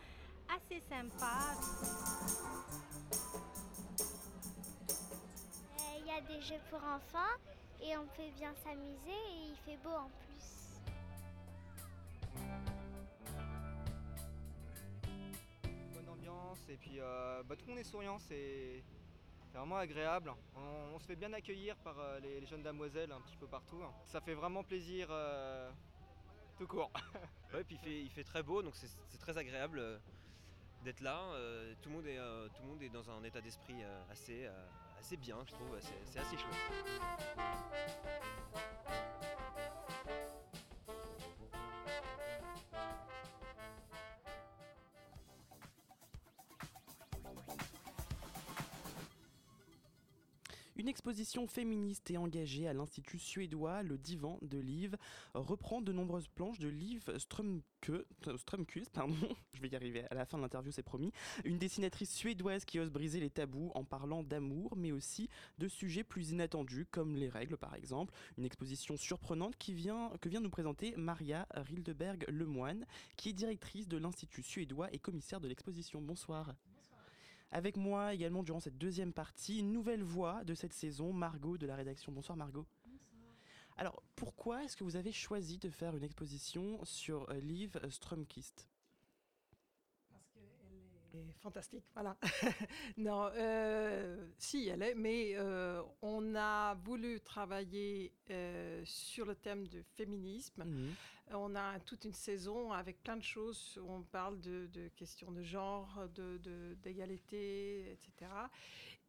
assez 0.56 0.80
sympas. 0.82 1.56
Euh, 5.80 6.00
Il 6.00 6.06
y 6.08 6.12
a 6.12 6.22
des 6.22 6.42
jeux 6.42 6.60
pour 6.70 6.80
enfants 6.84 7.38
et 7.82 7.96
on 7.98 8.06
peut 8.08 8.30
bien 8.38 8.54
s'amuser 8.64 9.10
et 9.10 9.50
il 9.52 9.56
fait 9.66 9.78
beau 9.84 9.90
en 9.92 10.10
plus. 10.10 10.82
Bonne 15.94 16.10
ambiance 16.10 16.60
et 16.70 16.78
puis 16.78 17.00
euh, 17.00 17.44
bah, 17.44 17.56
tout 17.56 17.66
le 17.66 17.72
monde 17.72 17.80
est 17.80 17.84
souriant, 17.84 18.20
c'est 18.20 18.84
vraiment 19.54 19.78
agréable. 19.78 20.34
On, 20.56 20.96
on 20.96 21.00
se 21.00 21.06
fait 21.06 21.16
bien 21.16 21.32
accueillir 21.34 21.76
par 21.78 22.00
euh, 22.00 22.20
les, 22.20 22.40
les 22.42 22.46
jeunes 22.48 22.64
damoiselles 22.64 23.12
un 23.12 23.22
petit 23.22 23.38
peu 23.38 23.48
partout. 23.48 23.82
Ça 24.06 24.22
fait 24.22 24.34
vraiment 24.34 24.64
plaisir 24.64 25.08
euh, 25.10 25.70
tout 26.58 26.68
court. 26.68 26.92
Ouais, 27.54 27.66
puis 27.66 27.76
il 27.76 27.80
fait, 27.80 28.02
il 28.04 28.10
fait 28.10 28.24
très 28.24 28.44
beau, 28.44 28.62
donc 28.62 28.74
c'est 28.78 28.88
c'est 29.10 29.18
très 29.18 29.38
agréable 29.38 29.80
euh, 29.80 29.98
d'être 30.84 31.02
là. 31.02 31.20
euh, 31.34 31.74
tout, 31.82 31.90
le 31.90 31.96
monde 31.96 32.08
est, 32.08 32.18
euh, 32.18 32.48
tout 32.50 32.62
le 32.64 32.70
monde 32.70 32.82
est 32.82 32.90
dans 32.90 33.10
un 33.10 33.24
état 33.24 33.42
d'esprit 33.42 33.84
euh, 33.84 34.12
assez, 34.12 34.48
assez 35.00 35.18
bien, 35.18 35.38
je 35.46 35.52
trouve. 35.54 35.78
C'est 36.06 36.20
assez 36.20 36.38
chouette. 36.38 36.56
Une 50.82 50.88
exposition 50.88 51.46
féministe 51.46 52.10
et 52.10 52.18
engagée 52.18 52.68
à 52.68 52.74
l'Institut 52.74 53.20
suédois, 53.20 53.84
le 53.84 54.00
Divan 54.00 54.40
de 54.42 54.58
Liv, 54.58 54.98
reprend 55.36 55.80
de 55.80 55.92
nombreuses 55.92 56.28
planches 56.28 56.58
de 56.58 56.70
Liv 56.70 57.04
Strömke, 57.20 57.62
Strömquist, 58.36 58.90
pardon, 58.90 59.14
je 59.54 59.62
vais 59.62 59.68
y 59.68 59.76
arriver 59.76 60.06
à 60.10 60.16
la 60.16 60.26
fin 60.26 60.40
de 60.40 60.42
l'interview, 60.42 60.72
c'est 60.72 60.82
promis, 60.82 61.12
une 61.46 61.60
dessinatrice 61.60 62.12
suédoise 62.12 62.66
qui 62.66 62.80
ose 62.80 62.90
briser 62.90 63.20
les 63.20 63.30
tabous 63.30 63.72
en 63.76 63.84
parlant 63.84 64.24
d'amour, 64.24 64.74
mais 64.76 64.92
aussi 64.92 65.30
de 65.60 65.68
sujets 65.68 66.04
plus 66.04 66.32
inattendus, 66.32 66.88
comme 66.90 67.16
les 67.16 67.30
règles 67.30 67.58
par 67.58 67.76
exemple. 67.76 68.16
Une 68.40 68.46
exposition 68.46 68.98
surprenante 68.98 69.56
qui 69.58 69.76
vient, 69.76 70.12
que 70.20 70.30
vient 70.30 70.42
nous 70.42 70.50
présenter 70.50 70.96
Maria 70.98 71.48
Rildeberg 71.54 72.26
Lemoine, 72.28 72.88
qui 73.18 73.30
est 73.30 73.34
directrice 73.34 73.88
de 73.88 73.98
l'Institut 73.98 74.42
suédois 74.42 74.92
et 74.92 74.98
commissaire 74.98 75.42
de 75.42 75.48
l'exposition. 75.48 76.02
Bonsoir. 76.02 76.56
Avec 77.52 77.76
moi 77.76 78.14
également 78.14 78.44
durant 78.44 78.62
cette 78.62 78.78
deuxième 78.78 79.12
partie, 79.12 79.60
une 79.60 79.74
nouvelle 79.74 80.04
voix 80.04 80.44
de 80.46 80.54
cette 80.54 80.74
saison, 80.74 81.12
Margot 81.12 81.58
de 81.58 81.66
la 81.66 81.76
rédaction. 81.76 82.12
Bonsoir 82.12 82.38
Margot. 82.38 82.66
Alors 83.78 84.02
pourquoi 84.16 84.64
est-ce 84.64 84.78
que 84.78 84.84
vous 84.84 84.96
avez 84.96 85.12
choisi 85.12 85.58
de 85.58 85.70
faire 85.70 85.96
une 85.96 86.04
exposition 86.04 86.84
sur 86.86 87.30
euh, 87.30 87.40
Liv 87.40 87.80
Strömquist 87.90 88.68
est 91.14 91.34
fantastique, 91.42 91.84
voilà. 91.94 92.16
non, 92.98 93.30
euh, 93.36 94.26
si, 94.38 94.70
elle 94.70 94.82
est, 94.82 94.96
mais 94.96 95.34
euh, 95.36 95.82
on 96.02 96.36
a 96.36 96.76
voulu 96.76 97.20
travailler 97.20 98.14
sur 98.86 99.26
le 99.26 99.36
thème 99.36 99.68
du 99.68 99.84
féminisme. 99.84 100.64
On 101.34 101.56
a 101.56 101.80
toute 101.80 102.06
une 102.06 102.14
saison 102.14 102.72
avec 102.72 103.02
plein 103.04 103.16
de 103.18 103.24
choses. 103.24 103.80
où 103.82 103.92
On 103.92 104.02
parle 104.04 104.40
de, 104.42 104.68
de 104.74 104.88
questions 104.90 105.32
de 105.32 105.42
genre, 105.44 106.08
de- 106.16 106.38
de- 106.40 106.76
d'égalité, 106.84 107.92
etc. 107.92 108.32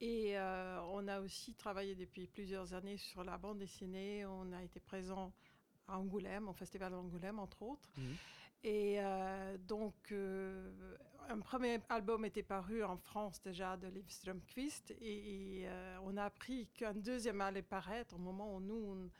Et 0.01 0.39
euh, 0.39 0.81
on 0.91 1.07
a 1.09 1.21
aussi 1.21 1.55
travaillé 1.55 1.95
depuis 1.95 2.27
plusieurs 2.27 2.75
années 2.75 2.97
sur 2.97 3.25
la 3.25 3.39
bande 3.39 3.59
dessinée. 3.59 4.25
On 4.27 4.53
a 4.53 4.63
été 4.63 4.81
présent 4.81 5.33
à 5.89 5.99
Angoulême, 5.99 6.49
au 6.49 6.53
Festival 6.53 6.93
d'Angoulême, 6.93 7.39
entre 7.39 7.63
autres. 7.63 7.89
Et 8.65 8.97
euh, 9.01 9.57
donc, 9.59 9.95
euh, 10.13 10.97
un 11.29 11.41
premier 11.41 11.81
album 11.89 12.25
était 12.25 12.45
paru 12.45 12.85
en 12.85 12.97
France 12.97 13.41
déjà 13.43 13.77
de 13.77 13.89
Liv 13.89 14.09
Strömquist 14.09 14.93
et, 15.01 15.61
et, 15.61 15.69
euh, 15.69 15.99
on 16.05 16.17
a 16.17 16.25
appris 16.25 16.69
qu'un 16.75 16.95
deuxième 16.95 17.41
allait 17.41 17.63
paraître 17.63 18.15
au 18.15 18.19
moment 18.19 18.55
où 18.55 18.61
nous, 18.61 18.75
on, 18.77 19.11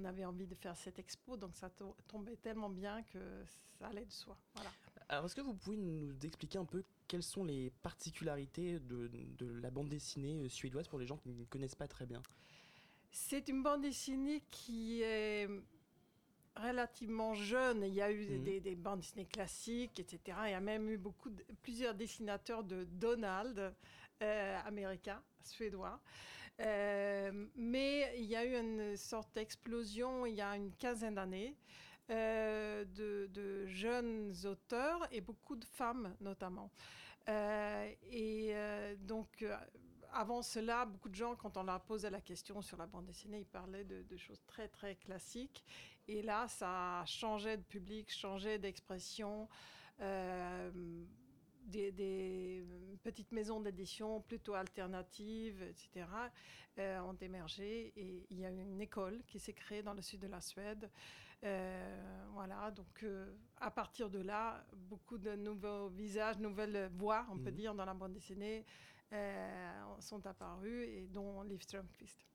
on 0.00 0.04
avait 0.04 0.24
envie 0.24 0.46
de 0.46 0.54
faire 0.54 0.76
cette 0.76 0.98
expo. 0.98 1.36
Donc 1.36 1.56
ça 1.56 1.70
to- 1.70 1.96
tombait 2.08 2.36
tellement 2.36 2.70
bien 2.70 3.02
que 3.02 3.18
ça 3.78 3.86
allait 3.88 4.04
de 4.04 4.12
soi. 4.12 4.36
Voilà. 4.54 4.70
Alors, 5.08 5.26
est-ce 5.26 5.34
que 5.34 5.40
vous 5.40 5.54
pouvez 5.54 5.76
nous 5.76 6.14
expliquer 6.24 6.58
un 6.58 6.64
peu 6.64 6.84
quelles 7.08 7.22
sont 7.22 7.44
les 7.44 7.70
particularités 7.82 8.78
de, 8.78 9.08
de 9.08 9.46
la 9.60 9.70
bande 9.70 9.88
dessinée 9.88 10.44
euh, 10.44 10.48
suédoise 10.48 10.86
pour 10.88 10.98
les 10.98 11.06
gens 11.06 11.16
qui 11.16 11.30
ne 11.30 11.44
connaissent 11.44 11.74
pas 11.74 11.88
très 11.88 12.06
bien? 12.06 12.22
C'est 13.10 13.48
une 13.48 13.62
bande 13.62 13.82
dessinée 13.82 14.42
qui 14.50 15.02
est 15.02 15.48
relativement 16.56 17.34
jeune. 17.34 17.82
Il 17.84 17.94
y 17.94 18.02
a 18.02 18.10
eu 18.12 18.36
Mhm. 18.38 18.44
des, 18.44 18.60
des 18.60 18.76
bandes 18.76 19.00
dessinées 19.00 19.26
classiques, 19.26 19.98
etc. 19.98 20.38
Il 20.46 20.50
y 20.50 20.54
a 20.54 20.60
même 20.60 20.88
eu 20.88 20.96
beaucoup 20.98 21.30
de- 21.30 21.44
plusieurs 21.62 21.94
dessinateurs 21.94 22.62
de 22.62 22.84
Donald, 22.84 23.74
euh, 24.22 24.58
américains, 24.64 25.22
suédois. 25.42 26.00
Euh, 26.60 27.46
mais 27.56 28.12
il 28.18 28.26
y 28.26 28.36
a 28.36 28.44
eu 28.44 28.54
une 28.54 28.96
sorte 28.96 29.34
d'explosion 29.34 30.26
il 30.26 30.34
y 30.34 30.42
a 30.42 30.56
une 30.56 30.72
quinzaine 30.72 31.14
d'années 31.14 31.56
euh, 32.10 32.84
de, 32.84 33.66
jeunes 33.66 34.34
auteurs 34.44 35.06
et 35.10 35.20
beaucoup 35.20 35.56
de 35.56 35.64
femmes 35.64 36.14
notamment. 36.20 36.70
Euh, 37.28 37.90
et 38.10 38.52
donc, 38.98 39.44
avant 40.12 40.42
cela, 40.42 40.84
beaucoup 40.84 41.08
de 41.08 41.14
gens, 41.14 41.36
quand 41.36 41.56
on 41.56 41.62
leur 41.62 41.80
posait 41.80 42.10
la 42.10 42.20
question 42.20 42.60
sur 42.60 42.76
la 42.76 42.86
bande 42.86 43.06
dessinée, 43.06 43.40
ils 43.40 43.46
parlaient 43.46 43.84
de, 43.84 44.16
choses 44.16 44.42
très, 44.46 44.68
très 44.68 44.96
classiques. 44.96 45.64
Et 46.08 46.20
là, 46.22 46.48
ça 46.48 47.04
changeait 47.06 47.56
de 47.56 47.62
public, 47.62 48.10
changeait 48.12 48.58
d'expression. 48.58 49.48
Des, 51.62 51.92
des 51.92 52.64
petites 53.02 53.32
maisons 53.32 53.60
d'édition 53.60 54.20
plutôt 54.22 54.54
alternatives, 54.54 55.62
etc., 55.62 56.06
euh, 56.78 57.00
ont 57.00 57.16
émergé. 57.20 57.92
Et 57.96 58.26
il 58.30 58.38
y 58.40 58.44
a 58.44 58.50
une 58.50 58.80
école 58.80 59.22
qui 59.26 59.38
s'est 59.38 59.52
créée 59.52 59.82
dans 59.82 59.94
le 59.94 60.02
sud 60.02 60.20
de 60.20 60.28
la 60.28 60.40
Suède. 60.40 60.90
Euh, 61.42 62.26
voilà, 62.32 62.70
donc 62.70 63.02
euh, 63.02 63.34
à 63.56 63.70
partir 63.70 64.10
de 64.10 64.18
là, 64.18 64.62
beaucoup 64.74 65.16
de 65.16 65.34
nouveaux 65.36 65.88
visages, 65.88 66.38
nouvelles 66.38 66.90
voix, 66.94 67.26
on 67.30 67.38
peut 67.38 67.50
Mhm. 67.50 67.56
dire, 67.56 67.74
dans 67.74 67.84
la 67.86 67.94
bande 67.94 68.12
dessinée 68.12 68.64
euh, 69.12 69.72
sont 70.00 70.24
apparus, 70.26 70.86
et 70.86 71.06
dont 71.08 71.42
Liv 71.42 71.60
Strömquist. 71.62 72.26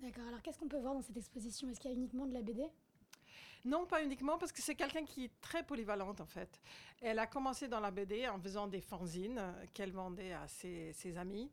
D'accord, 0.00 0.26
alors 0.28 0.40
qu'est-ce 0.42 0.58
qu'on 0.58 0.68
peut 0.68 0.78
voir 0.78 0.94
dans 0.94 1.02
cette 1.02 1.16
exposition? 1.16 1.68
Est-ce 1.68 1.80
qu'il 1.80 1.90
y 1.90 1.94
a 1.94 1.96
uniquement 1.96 2.24
de 2.24 2.32
la 2.32 2.40
BD 2.42 2.62
Non, 3.64 3.84
pas 3.86 4.02
uniquement, 4.02 4.38
parce 4.38 4.52
que 4.52 4.62
c'est 4.62 4.74
quelqu'un 4.74 5.04
qui 5.04 5.24
est 5.24 5.40
très 5.40 5.62
polyvalente 5.62 6.20
en 6.20 6.26
fait. 6.26 6.60
Elle 7.02 7.18
a 7.18 7.26
commencé 7.26 7.68
dans 7.68 7.80
la 7.80 7.90
BD 7.90 8.26
en 8.28 8.40
faisant 8.40 8.66
des 8.66 8.80
fanzines 8.80 9.40
qu'elle 9.74 9.92
vendait 9.92 10.32
à 10.32 10.48
ses, 10.48 10.92
ses 10.94 11.16
amis. 11.18 11.50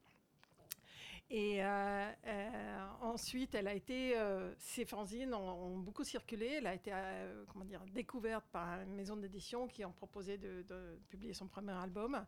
Et 1.30 1.62
euh, 1.62 2.10
euh, 2.26 2.88
ensuite, 3.02 3.54
elle 3.54 3.68
a 3.68 3.74
été, 3.74 4.18
euh, 4.18 4.54
ces 4.58 4.86
fanzines 4.86 5.34
ont, 5.34 5.74
ont 5.74 5.78
beaucoup 5.78 6.06
circulé. 6.06 6.46
Elle 6.60 6.68
a 6.68 6.74
été, 6.74 6.92
euh, 6.94 7.44
comment 7.52 7.66
dire, 7.66 7.82
découverte 7.94 8.46
par 8.50 8.82
une 8.82 8.94
maison 8.96 9.18
d'édition 9.18 9.68
qui 9.68 9.84
ont 9.84 9.92
proposé 9.92 10.38
de, 10.38 10.62
de 10.62 10.98
publier 11.10 11.34
son 11.34 11.48
premier 11.48 11.74
album, 11.74 12.26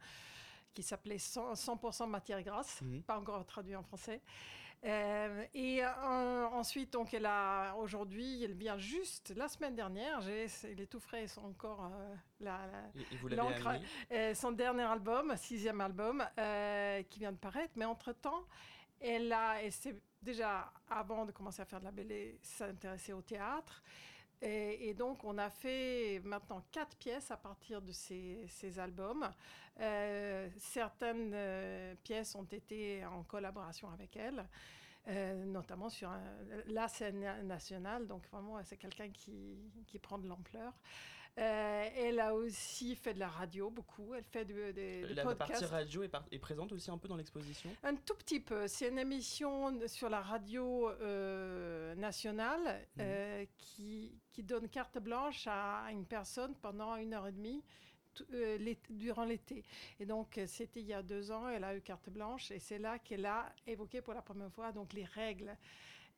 qui 0.74 0.84
s'appelait 0.84 1.16
100%, 1.18 1.92
100 1.94 2.08
matière 2.08 2.44
grasse, 2.44 2.82
Mhm. 2.82 3.04
pas 3.04 3.18
encore 3.18 3.46
traduit 3.46 3.76
en 3.78 3.84
français. 3.84 4.22
Euh, 4.86 5.44
et 5.54 5.84
euh, 5.84 6.48
ensuite, 6.48 6.94
donc, 6.94 7.14
elle 7.14 7.26
a 7.26 7.74
aujourd'hui, 7.76 8.44
elle 8.44 8.54
vient 8.54 8.78
juste 8.78 9.34
la 9.36 9.48
semaine 9.50 9.76
dernière. 9.76 10.22
J'ai, 10.22 10.48
c'est- 10.48 10.72
il 10.72 10.80
est 10.82 10.88
tout 10.88 11.02
frais, 11.02 11.28
c'est 11.28 11.40
encore 11.42 11.84
euh, 11.94 12.16
la, 12.40 12.60
Et- 12.96 13.02
et 13.02 13.18
l'encre, 13.36 13.56
son 14.36 14.52
dernier 14.54 14.84
album, 14.84 15.36
sixième 15.36 15.82
album, 15.82 16.24
qui 17.10 17.20
vient 17.20 17.32
de 17.34 17.38
paraître. 17.38 17.74
Mais 17.76 17.86
entre 17.86 18.14
temps, 18.14 18.46
elle 19.02 19.32
a, 19.34 19.62
elle 19.62 19.72
s'est 19.74 19.96
déjà 20.22 20.72
avant 20.90 21.26
de 21.26 21.32
commencer 21.32 21.62
à 21.62 21.66
faire 21.66 21.80
de 21.80 21.86
la 21.86 21.92
BD, 21.92 22.40
s'intéresser 22.42 23.12
au 23.14 23.22
théâtre. 23.22 23.84
Et, 24.42 24.94
donc, 24.94 25.24
on 25.24 25.38
a 25.38 25.50
fait 25.50 26.22
maintenant 26.24 26.64
quatre 26.72 26.96
pièces 26.96 27.30
à 27.30 27.38
partir 27.38 27.82
de 27.82 27.92
ces, 27.92 28.80
albums. 28.80 29.30
Euh, 29.82 30.48
certaines 30.58 31.32
euh, 31.34 31.96
pièces 32.04 32.36
ont 32.36 32.46
été 32.46 33.06
en 33.06 33.24
collaboration 33.24 33.90
avec 33.90 34.16
elle, 34.16 34.46
euh, 35.10 35.46
notamment 35.46 35.90
sur 35.90 36.12
la 36.68 36.88
scène 36.88 37.46
nationale. 37.46 38.08
Donc, 38.08 38.28
vraiment, 38.32 38.64
c'est 38.64 38.78
quelqu'un 38.78 39.10
qui 39.10 40.00
prend 40.02 40.18
de 40.18 40.28
l'ampleur. 40.28 40.74
Euh, 41.40 41.90
elle 41.96 42.20
a 42.20 42.36
aussi 42.36 42.96
fait 42.96 43.14
de 43.14 43.20
la 43.20 43.30
radio, 43.30 43.70
beaucoup. 43.70 44.14
Elle 44.14 44.26
fait 44.26 44.44
des 44.46 45.04
La 45.14 45.24
partie 45.36 45.64
radio 45.66 46.04
est, 46.04 46.10
par- 46.10 46.26
est 46.32 46.40
présente 46.40 46.72
aussi 46.74 46.92
un 46.92 46.98
peu 46.98 47.08
dans 47.08 47.16
l'exposition? 47.16 47.70
Un 47.84 47.96
tout 47.96 48.16
petit 48.16 48.42
peu. 48.42 48.68
C'est 48.68 48.90
une 48.90 49.00
émission 49.00 49.80
sur 49.88 50.10
la 50.10 50.20
radio 50.22 50.90
euh, 50.90 51.96
nationale 51.96 52.60
Mhm. 52.98 53.02
euh, 53.02 53.46
qui, 53.58 54.20
qui 54.34 54.44
donne 54.44 54.68
carte 54.68 54.98
blanche 55.00 55.46
à 55.48 55.86
une 55.92 56.06
personne 56.06 56.56
pendant 56.56 56.96
une 56.98 57.14
heure 57.14 57.28
et 57.28 57.32
demie 57.32 57.64
durant 58.90 59.24
l'été. 59.24 59.64
Et 60.00 60.06
donc, 60.06 60.40
c'était 60.46 60.82
il 60.82 60.88
y 60.88 60.94
a 60.94 61.02
deux 61.02 61.32
ans, 61.32 61.48
elle 61.48 61.64
a 61.64 61.74
eu 61.74 61.80
carte 61.82 62.10
blanche 62.10 62.52
et 62.52 62.60
c'est 62.60 62.80
là 62.80 63.00
qu'elle 63.00 63.26
a 63.26 63.54
évoqué 63.66 64.02
pour 64.02 64.14
la 64.14 64.22
première 64.22 64.52
fois 64.52 64.74
donc, 64.74 64.92
les 64.92 65.06
règles. 65.06 65.56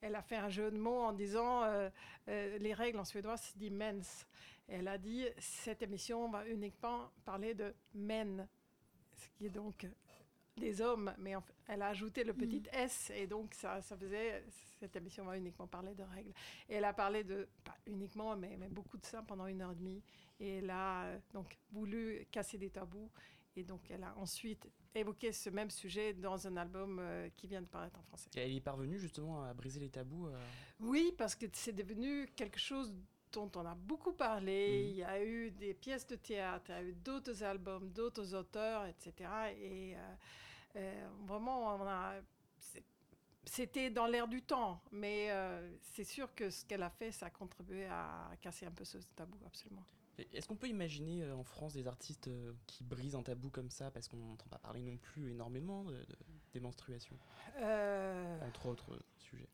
Elle 0.00 0.16
a 0.16 0.22
fait 0.22 0.34
un 0.36 0.48
jeu 0.48 0.68
de 0.72 0.76
mots 0.76 1.02
en 1.04 1.12
disant 1.12 1.62
euh, 1.62 1.88
euh, 2.28 2.58
les 2.58 2.74
règles 2.74 2.98
en 2.98 3.04
suédois 3.04 3.36
se 3.36 3.56
dit 3.56 3.70
mens. 3.70 4.26
Elle 4.68 4.88
a 4.88 4.98
dit 4.98 5.26
cette 5.38 5.82
émission 5.82 6.30
va 6.30 6.46
uniquement 6.48 7.10
parler 7.24 7.54
de 7.54 7.74
men, 7.94 8.46
ce 9.14 9.28
qui 9.36 9.46
est 9.46 9.50
donc 9.50 9.86
des 10.56 10.80
hommes, 10.80 11.12
mais 11.18 11.34
en 11.34 11.40
fait, 11.40 11.54
elle 11.66 11.82
a 11.82 11.88
ajouté 11.88 12.24
le 12.24 12.34
petit 12.34 12.62
S 12.72 13.10
et 13.14 13.26
donc 13.26 13.54
ça, 13.54 13.80
ça 13.80 13.96
faisait 13.96 14.44
cette 14.78 14.96
émission 14.96 15.24
va 15.24 15.38
uniquement 15.38 15.66
parler 15.66 15.94
de 15.94 16.02
règles. 16.02 16.32
Et 16.68 16.74
elle 16.74 16.84
a 16.84 16.92
parlé 16.92 17.24
de 17.24 17.48
pas 17.64 17.76
uniquement, 17.86 18.36
mais, 18.36 18.56
mais 18.58 18.68
beaucoup 18.68 18.98
de 18.98 19.06
ça 19.06 19.22
pendant 19.22 19.46
une 19.46 19.62
heure 19.62 19.72
et 19.72 19.76
demie. 19.76 20.02
Et 20.40 20.58
elle 20.58 20.70
a 20.70 21.04
euh, 21.04 21.18
donc 21.32 21.56
voulu 21.70 22.26
casser 22.30 22.58
des 22.58 22.68
tabous. 22.70 23.10
Et 23.54 23.62
donc 23.64 23.90
elle 23.90 24.02
a 24.02 24.16
ensuite 24.18 24.68
évoqué 24.94 25.32
ce 25.32 25.50
même 25.50 25.70
sujet 25.70 26.14
dans 26.14 26.46
un 26.46 26.56
album 26.56 26.98
euh, 27.00 27.28
qui 27.36 27.46
vient 27.46 27.62
de 27.62 27.66
paraître 27.66 27.98
en 27.98 28.02
français. 28.02 28.28
Et 28.34 28.40
elle 28.40 28.56
est 28.56 28.60
parvenue 28.60 28.98
justement 28.98 29.44
à 29.44 29.54
briser 29.54 29.78
les 29.80 29.90
tabous. 29.90 30.26
euh, 30.26 30.38
Oui, 30.80 31.14
parce 31.16 31.34
que 31.34 31.46
c'est 31.52 31.72
devenu 31.72 32.26
quelque 32.34 32.58
chose 32.58 32.92
dont 33.32 33.50
on 33.56 33.66
a 33.66 33.74
beaucoup 33.74 34.12
parlé. 34.12 34.88
Il 34.90 34.96
y 34.96 35.02
a 35.04 35.22
eu 35.24 35.50
des 35.50 35.74
pièces 35.74 36.06
de 36.06 36.16
théâtre, 36.16 36.66
il 36.68 36.72
y 36.72 36.74
a 36.78 36.82
eu 36.82 36.92
d'autres 36.92 37.42
albums, 37.42 37.90
d'autres 37.90 38.34
auteurs, 38.34 38.86
etc. 38.86 39.12
Et 39.60 39.94
euh, 39.96 40.14
euh, 40.76 41.08
vraiment, 41.26 41.74
on 41.76 41.86
a. 41.86 42.14
c'est- 42.58 42.84
C'était 43.44 43.90
dans 43.90 44.06
l'air 44.06 44.28
du 44.28 44.40
temps, 44.42 44.80
mais 44.92 45.30
euh, 45.32 45.76
c'est 45.80 46.04
sûr 46.04 46.32
que 46.34 46.48
ce 46.48 46.64
qu'elle 46.64 46.82
a 46.84 46.90
fait, 46.90 47.10
ça 47.10 47.26
a 47.26 47.30
contribué 47.30 47.86
à 47.86 48.30
casser 48.40 48.66
un 48.66 48.70
peu 48.70 48.84
ce 48.84 48.98
tabou, 49.16 49.36
absolument. 49.44 49.84
Est-ce 50.32 50.46
qu'on 50.46 50.56
peut 50.56 50.68
imaginer 50.68 51.24
euh, 51.24 51.34
en 51.34 51.42
France 51.42 51.72
des 51.72 51.86
artistes 51.88 52.28
euh, 52.28 52.52
qui 52.66 52.84
brisent 52.84 53.16
un 53.16 53.22
tabou 53.22 53.50
comme 53.50 53.70
ça 53.70 53.90
parce 53.90 54.06
qu'on 54.08 54.18
n'entend 54.18 54.46
pas 54.48 54.58
parler 54.58 54.80
non 54.82 54.96
plus 54.96 55.30
énormément 55.32 55.82
de, 55.84 55.92
de- 55.94 56.18
des 56.52 56.60
menstruations? 56.60 57.18
Euh, 57.56 58.38
Entre 58.46 58.66
autres 58.66 58.96
sujets. 59.16 59.48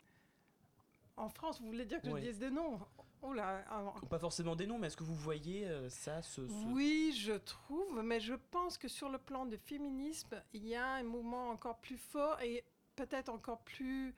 En 1.19 1.29
France, 1.29 1.61
vous 1.61 1.67
voulez 1.67 1.85
dire 1.87 2.01
que 2.01 2.09
Ouais. 2.09 2.21
je 2.23 2.27
dise 2.29 2.39
des 2.39 2.51
noms? 2.51 2.79
Oh 3.23 3.33
là, 3.33 3.65
alors- 3.71 4.01
Pas 4.09 4.19
forcément 4.19 4.55
des 4.55 4.67
noms, 4.67 4.79
mais 4.79 4.87
est-ce 4.87 4.97
que 4.97 5.03
vous 5.05 5.15
voyez 5.17 5.67
euh, 5.67 5.89
ça 5.91 6.23
se, 6.23 6.47
se- 6.47 6.65
Oui, 6.69 7.13
je 7.21 7.33
trouve, 7.33 8.01
mais 8.03 8.21
je 8.21 8.35
pense 8.35 8.79
que 8.79 8.87
sur 8.89 9.09
le 9.09 9.19
plan 9.19 9.45
de 9.45 9.57
féminisme, 9.57 10.41
il 10.53 10.67
y 10.67 10.75
a 10.77 10.87
un 10.87 11.03
mouvement 11.03 11.51
encore 11.51 11.79
plus 11.81 11.97
fort 11.99 12.41
et 12.43 12.65
peut-être 12.95 13.29
encore 13.29 13.61
plus 13.65 14.15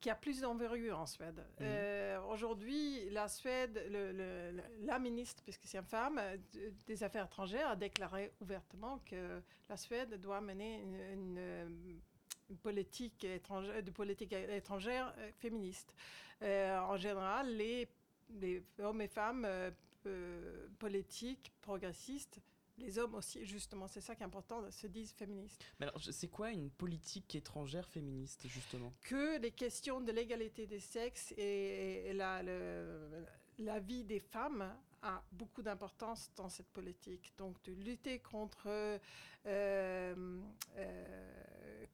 qui 0.00 0.10
a 0.10 0.14
plus 0.14 0.40
d'envergure 0.40 0.98
en 0.98 1.06
Suède. 1.06 1.42
Euh, 1.62 2.20
Aujourd'hui, 2.30 3.08
la 3.10 3.26
Suède, 3.28 3.82
le- 3.90 4.12
le- 4.12 4.52
le- 4.52 4.86
la 4.86 4.98
ministre, 4.98 5.42
puisque 5.42 5.62
c'est 5.66 5.78
une 5.78 5.84
femme, 5.84 6.18
euh, 6.18 6.36
de- 6.54 6.72
des 6.86 7.02
Affaires 7.02 7.24
étrangères, 7.26 7.68
a 7.68 7.76
déclaré 7.76 8.32
ouvertement 8.40 8.98
que 9.06 9.42
la 9.68 9.76
Suède 9.76 10.20
doit 10.20 10.40
mener 10.42 10.80
une 11.12 11.38
politique 12.62 13.24
étrangère, 13.24 13.82
de 13.82 13.90
politique 13.90 14.32
étrangère 14.32 15.14
euh, 15.18 15.30
féministe. 15.38 15.94
Euh, 16.42 16.78
en 16.78 16.96
général, 16.96 17.56
les, 17.56 17.88
les 18.40 18.62
hommes 18.78 19.00
et 19.00 19.08
femmes 19.08 19.44
euh, 19.46 20.68
politiques, 20.78 21.52
progressistes, 21.62 22.40
les 22.76 22.98
hommes 22.98 23.14
aussi, 23.14 23.44
justement, 23.46 23.86
c'est 23.86 24.00
ça 24.00 24.16
qui 24.16 24.22
est 24.22 24.26
important, 24.26 24.68
se 24.70 24.88
disent 24.88 25.12
féministes. 25.12 25.64
Mais 25.78 25.86
alors, 25.86 26.02
c'est 26.02 26.28
quoi 26.28 26.50
une 26.50 26.70
politique 26.70 27.34
étrangère 27.36 27.88
féministe 27.88 28.48
justement? 28.48 28.92
Que 29.02 29.38
les 29.38 29.52
questions 29.52 30.00
de 30.00 30.10
l'égalité 30.10 30.66
des 30.66 30.80
sexes 30.80 31.32
et, 31.36 32.08
et 32.08 32.12
la, 32.12 32.42
le- 32.42 33.24
la 33.58 33.78
vie 33.78 34.02
des 34.02 34.18
femmes 34.18 34.74
a 35.02 35.22
beaucoup 35.30 35.62
d'importance 35.62 36.32
dans 36.34 36.48
cette 36.48 36.66
politique. 36.72 37.32
Donc, 37.38 37.62
de 37.62 37.72
lutter 37.74 38.18
contre, 38.18 38.66
euh, 38.66 38.98
euh, 39.46 40.40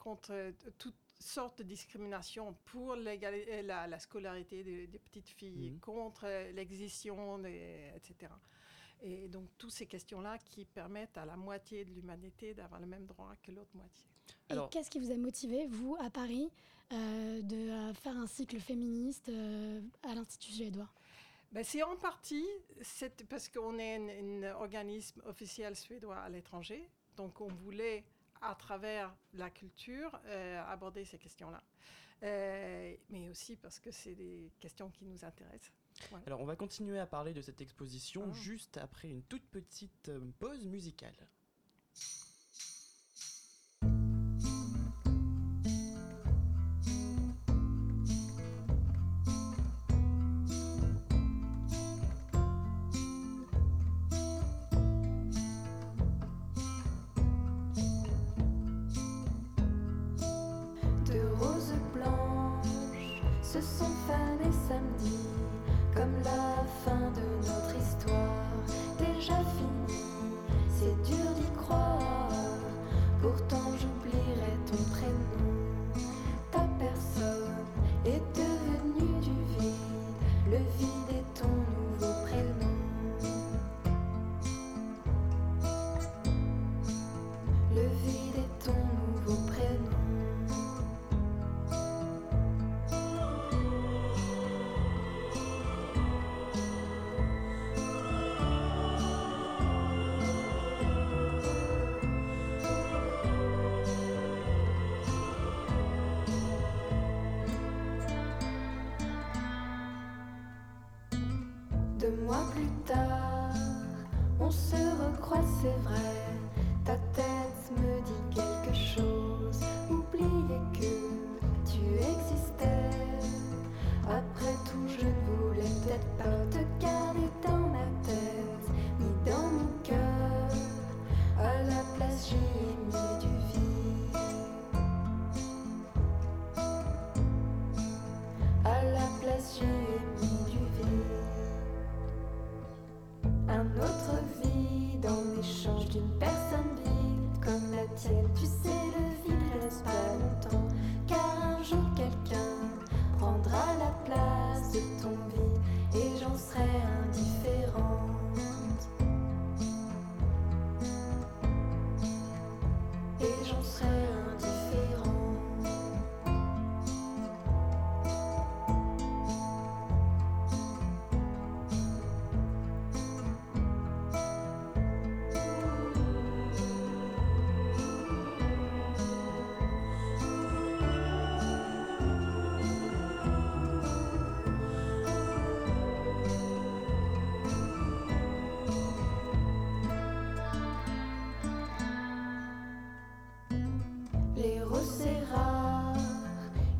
contre 0.01 0.53
toutes 0.79 0.95
sortes 1.21 1.59
de 1.59 1.65
discrimination 1.65 2.57
pour 2.65 2.95
l'égalité- 2.97 3.63
la, 3.63 3.87
la 3.87 3.99
scolarité 3.99 4.65
des, 4.65 4.87
des 4.87 4.99
petites 4.99 5.29
filles, 5.29 5.73
Mhm. 5.73 5.81
contre 5.81 6.27
l'existence, 6.55 7.43
des- 7.43 7.93
etc. 7.95 8.33
Et 9.03 9.29
donc, 9.29 9.49
toutes 9.59 9.71
ces 9.73 9.87
questions-là 9.87 10.39
qui 10.39 10.65
permettent 10.65 11.17
à 11.19 11.25
la 11.27 11.37
moitié 11.37 11.85
de 11.85 11.91
l'humanité 11.93 12.55
d'avoir 12.55 12.81
le 12.81 12.87
même 12.87 13.07
droit 13.07 13.35
que 13.43 13.51
l'autre 13.51 13.75
moitié. 13.75 14.07
Et 14.51 14.55
qu'est-ce 14.71 14.91
qui 14.91 14.99
vous 14.99 15.11
a 15.11 15.17
motivé, 15.17 15.67
vous, 15.67 15.97
à 16.01 16.11
Paris, 16.11 16.51
euh, 16.93 17.43
de 17.43 17.57
euh, 17.71 17.95
faire 17.95 18.17
un 18.17 18.27
cycle 18.27 18.59
féministe 18.59 19.29
euh, 19.29 19.81
à 20.03 20.15
l'Institut 20.15 20.53
suédois? 20.53 20.89
Ben, 21.53 21.65
C'est 21.65 21.83
en 21.83 21.97
partie 21.97 22.47
c'est 22.83 23.27
parce 23.29 23.49
qu'on 23.49 23.79
est 23.79 23.97
un, 23.97 24.55
organisme 24.55 25.21
officiel 25.27 25.77
suédois 25.77 26.17
à 26.19 26.29
l'étranger. 26.29 26.89
Donc, 27.17 27.41
on 27.41 27.49
voulait, 27.49 28.05
à 28.41 28.55
travers 28.55 29.15
la 29.35 29.51
culture, 29.51 30.21
aborder 30.69 31.05
ces 31.05 31.19
questions-là. 31.19 31.63
mais 32.23 33.29
aussi 33.31 33.57
parce 33.57 33.79
que 33.79 33.91
c'est 33.91 34.15
des 34.15 34.51
questions 34.61 34.91
qui 34.91 35.05
nous 35.05 35.25
intéressent. 35.25 35.73
Alors, 36.27 36.41
on 36.41 36.47
va 36.47 36.57
continuer 36.57 36.99
à 36.99 37.07
parler 37.07 37.35
de 37.35 37.43
cette 37.43 37.61
exposition 37.61 38.25
Ah. 38.27 38.33
juste 38.33 38.79
après 38.79 39.09
une 39.09 39.23
toute 39.23 39.45
petite 39.51 40.09
euh, 40.09 40.21
pause 40.39 40.67
musicale. 40.67 41.15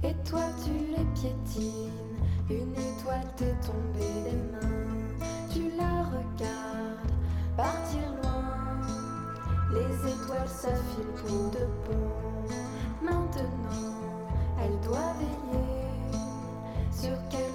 Et 0.03 0.15
toi 0.29 0.43
tu 0.65 0.73
les 0.73 1.05
piétines. 1.15 1.91
Une 2.49 2.73
étoile 2.73 3.27
t'est 3.37 3.55
tombée 3.65 4.23
des 4.25 4.37
mains, 4.53 4.89
tu 5.53 5.71
la 5.77 6.03
regardes 6.05 7.13
partir 7.57 8.09
loin. 8.23 8.45
Les 9.73 10.11
étoiles 10.11 10.49
s'affilent 10.49 11.15
pour 11.17 11.51
de 11.51 11.67
bon. 11.87 12.11
Maintenant, 13.03 13.95
elle 14.63 14.81
doit 14.81 15.15
veiller 15.19 16.13
sur 16.91 17.17
quelqu'un 17.29 17.50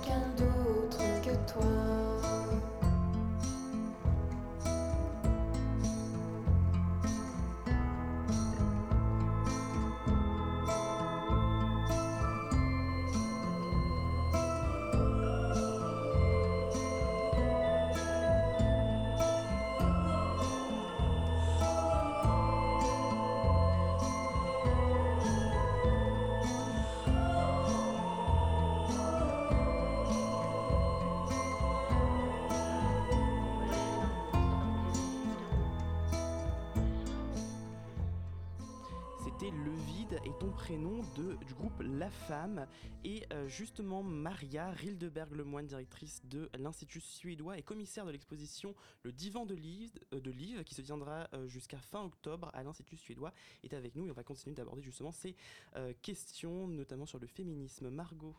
de, 41.16 41.36
du 41.46 41.54
groupe 41.54 41.82
La 41.82 42.10
Femme. 42.10 42.68
Et 43.04 43.24
euh, 43.34 43.48
justement, 43.48 44.04
Maria 44.04 44.72
Rildeberg-Lemoine, 44.72 45.66
directrice 45.66 46.22
de 46.26 46.50
l'Institut 46.58 47.02
suédois 47.02 47.58
et 47.58 47.62
commissaire 47.64 48.06
de 48.06 48.12
l'exposition 48.12 48.76
Le 49.04 49.12
Divan 49.12 49.46
de 49.46 49.56
Liv, 49.56 49.92
euh, 50.14 50.20
de 50.20 50.32
Liv 50.32 50.64
qui 50.64 50.76
se 50.76 50.82
tiendra 50.82 51.28
euh, 51.34 51.48
jusqu'à 51.48 51.78
fin 51.78 52.04
octobre 52.04 52.50
à 52.54 52.64
l'Institut 52.64 52.98
suédois, 52.98 53.34
est 53.64 53.74
avec 53.74 53.96
nous 53.96 54.08
et 54.08 54.12
on 54.12 54.14
va 54.14 54.24
continuer 54.24 54.56
d'aborder 54.56 54.82
justement 54.82 55.12
ces 55.12 55.36
euh, 55.76 55.94
questions, 56.02 56.68
notamment 56.68 57.06
sur 57.06 57.20
le 57.20 57.28
féminisme. 57.28 57.90
Margot 57.90 58.36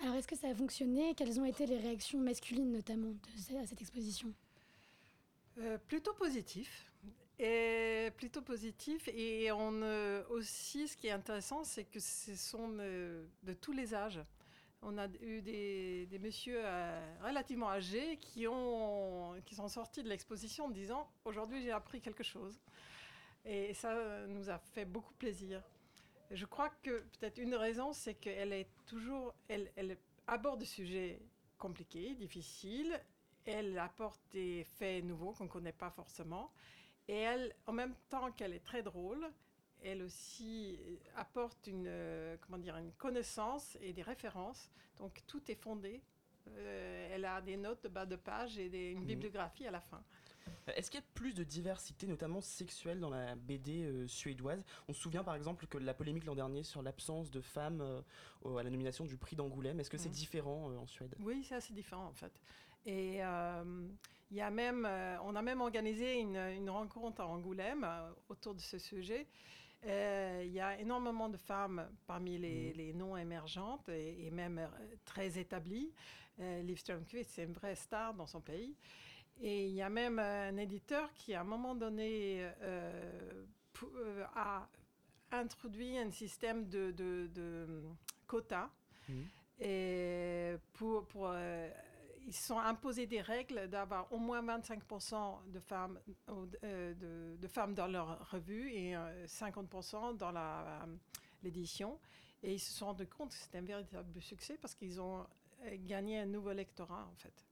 Alors, 0.00 0.14
est-ce 0.14 0.28
que 0.28 0.36
ça 0.36 0.48
a 0.48 0.54
fonctionné? 0.54 1.14
Quelles 1.14 1.40
ont 1.40 1.44
été 1.44 1.66
les 1.66 1.78
réactions 1.78 2.20
masculines, 2.20 2.72
notamment, 2.72 3.10
de 3.10 3.56
à 3.56 3.66
cette 3.66 3.80
exposition? 3.80 4.32
Euh, 5.58 5.78
plutôt 5.78 6.12
positif. 6.12 6.92
Et 7.38 8.10
plutôt 8.16 8.42
positif. 8.42 9.08
Et 9.08 9.50
euh, 9.50 10.22
aussi, 10.30 10.88
ce 10.88 10.96
qui 10.96 11.08
est 11.08 11.12
intéressant, 11.12 11.64
c'est 11.64 11.84
que 11.84 12.00
ce 12.00 12.34
sont 12.34 12.68
de 12.68 13.52
tous 13.60 13.72
les 13.72 13.94
âges. 13.94 14.20
On 14.82 14.98
a 14.98 15.08
eu 15.20 15.42
des, 15.42 16.18
messieurs 16.20 16.60
euh, 16.62 17.16
relativement 17.22 17.70
âgés 17.70 18.18
qui, 18.18 18.46
ont, 18.46 19.34
qui 19.44 19.54
sont 19.54 19.68
sortis 19.68 20.02
de 20.02 20.08
l'exposition 20.08 20.66
en 20.66 20.70
disant 20.70 21.10
Aujourd'hui, 21.24 21.62
j'ai 21.62 21.72
appris 21.72 22.00
quelque 22.00 22.22
chose. 22.22 22.60
Et 23.44 23.74
ça 23.74 23.92
euh, 23.92 24.26
nous 24.26 24.50
a 24.50 24.58
fait 24.58 24.84
beaucoup 24.84 25.14
plaisir. 25.14 25.62
Je 26.30 26.44
crois 26.44 26.70
que 26.82 27.00
peut-être 27.18 27.38
une 27.38 27.54
raison, 27.54 27.92
c'est 27.92 28.14
qu'elle 28.14 28.52
est 28.52 28.68
toujours. 28.86 29.34
Elle 29.48 29.98
aborde 30.26 30.60
des 30.60 30.66
sujets 30.66 31.20
compliqués, 31.58 32.14
difficiles, 32.14 33.00
elle 33.44 33.78
apporte 33.78 34.20
des 34.32 34.64
faits 34.64 35.04
nouveaux 35.04 35.32
qu'on 35.32 35.44
ne 35.44 35.48
connaît 35.48 35.72
pas 35.72 35.90
forcément. 35.90 36.52
Et 37.08 37.14
elle, 37.16 37.54
en 37.66 37.72
même 37.72 37.94
temps 38.08 38.32
qu'elle 38.32 38.52
est 38.52 38.64
très 38.64 38.82
drôle, 38.82 39.26
elle 39.82 40.02
aussi 40.02 40.78
apporte 41.16 41.66
une, 41.66 41.86
euh, 41.86 42.36
comment 42.40 42.58
dire, 42.58 42.76
une 42.76 42.92
connaissance 42.92 43.76
et 43.80 43.92
des 43.92 44.02
références. 44.02 44.70
Donc 44.98 45.22
tout 45.26 45.42
est 45.50 45.54
fondé. 45.54 46.02
Euh, 46.48 47.08
elle 47.12 47.24
a 47.24 47.40
des 47.40 47.56
notes 47.56 47.82
de 47.84 47.88
bas 47.88 48.06
de 48.06 48.16
page 48.16 48.58
et 48.58 48.68
des- 48.68 48.90
une 48.92 49.00
Mhm. 49.00 49.06
bibliographie 49.06 49.66
à 49.66 49.70
la 49.70 49.80
fin. 49.80 50.02
Euh, 50.68 50.72
Est-ce 50.76 50.90
qu'il 50.90 50.98
y 51.00 51.02
a 51.02 51.06
plus 51.14 51.34
de 51.34 51.44
diversité, 51.44 52.06
notamment 52.06 52.40
sexuelle, 52.40 52.98
dans 53.00 53.10
la 53.10 53.34
BD 53.36 53.84
euh, 53.84 54.08
suédoise? 54.08 54.64
On 54.88 54.92
se 54.92 55.00
souvient 55.00 55.22
par 55.24 55.34
exemple 55.34 55.66
que 55.66 55.78
la 55.78 55.94
polémique 55.94 56.24
l'an 56.24 56.34
dernier 56.34 56.62
sur 56.62 56.82
l'absence 56.82 57.30
de 57.30 57.40
femmes 57.40 57.80
euh, 57.80 58.56
à 58.56 58.62
la 58.62 58.70
nomination 58.70 59.04
du 59.04 59.16
prix 59.16 59.36
d'Angoulême. 59.36 59.78
Est-ce 59.80 59.90
que 59.90 59.98
c'est 59.98 60.08
Mhm. 60.08 60.14
différent 60.14 60.70
euh, 60.70 60.76
en 60.78 60.86
Suède? 60.86 61.14
Oui, 61.20 61.44
c'est 61.48 61.56
assez 61.56 61.72
différent 61.74 62.06
en 62.06 62.12
fait. 62.14 62.32
Et 62.84 63.24
euh, 63.24 63.88
il 64.30 64.36
y 64.36 64.40
a 64.40 64.50
même, 64.50 64.86
euh, 64.86 65.16
on 65.22 65.36
a 65.36 65.42
même 65.42 65.60
organisé 65.60 66.18
une, 66.20 66.36
une 66.36 66.70
rencontre 66.70 67.20
à 67.20 67.26
Angoulême 67.26 67.84
euh, 67.84 68.10
autour 68.28 68.54
de 68.54 68.60
ce 68.60 68.78
sujet. 68.78 69.26
Euh, 69.84 70.42
Il 70.44 70.52
y 70.52 70.60
a 70.60 70.78
énormément 70.80 71.28
de 71.28 71.36
femmes 71.36 71.88
parmi 72.06 72.38
les, 72.38 72.72
les 72.72 72.92
non 72.92 73.16
émergentes 73.16 73.88
et, 73.88 74.26
et 74.26 74.30
même 74.30 74.58
euh, 74.58 74.66
très 75.04 75.38
établies. 75.38 75.92
Euh, 76.40 76.62
Liv 76.62 76.78
Strömquist, 76.78 77.30
c'est 77.30 77.44
une 77.44 77.52
vraie 77.52 77.76
star 77.76 78.14
dans 78.14 78.26
son 78.26 78.40
pays. 78.40 78.74
Et 79.40 79.68
il 79.68 79.74
y 79.74 79.82
a 79.82 79.90
même 79.90 80.18
un 80.18 80.56
éditeur 80.56 81.12
qui, 81.12 81.34
à 81.34 81.42
un 81.42 81.44
moment 81.44 81.74
donné, 81.74 82.48
a 84.34 84.66
introduit 85.30 85.98
un 85.98 86.10
système 86.10 86.66
de, 86.68 86.90
de, 86.92 87.28
de 87.34 87.82
quotas. 88.26 88.70
Et 89.60 90.54
pour, 90.72 91.06
pour, 91.06 91.30
ils 92.26 92.34
se 92.34 92.48
sont 92.48 92.58
imposés 92.58 93.06
des 93.06 93.20
règles 93.20 93.68
d'avoir 93.68 94.12
au 94.12 94.18
moins 94.18 94.42
25% 94.44 95.50
de 95.50 95.60
femmes, 95.60 96.00
euh, 96.64 96.94
de, 96.94 97.36
de 97.36 97.48
femmes 97.48 97.74
dans 97.74 97.86
leur 97.86 98.28
revue 98.30 98.70
et 98.72 98.96
euh, 98.96 99.26
50% 99.26 100.16
dans 100.16 100.32
la, 100.32 100.82
euh, 100.82 100.96
l'édition. 101.42 101.98
Et 102.42 102.54
ils 102.54 102.58
se 102.60 102.72
sont 102.72 102.86
rendus 102.86 103.06
compte 103.06 103.30
que 103.30 103.36
c'était 103.36 103.58
un 103.58 103.62
véritable 103.62 104.20
succès 104.20 104.58
parce 104.60 104.74
qu'ils 104.74 105.00
ont 105.00 105.20
euh, 105.64 105.76
gagné 105.86 106.18
un 106.18 106.26
nouveau 106.26 106.52
lectorat, 106.52 107.08
en 107.10 107.16
fait. 107.16 107.46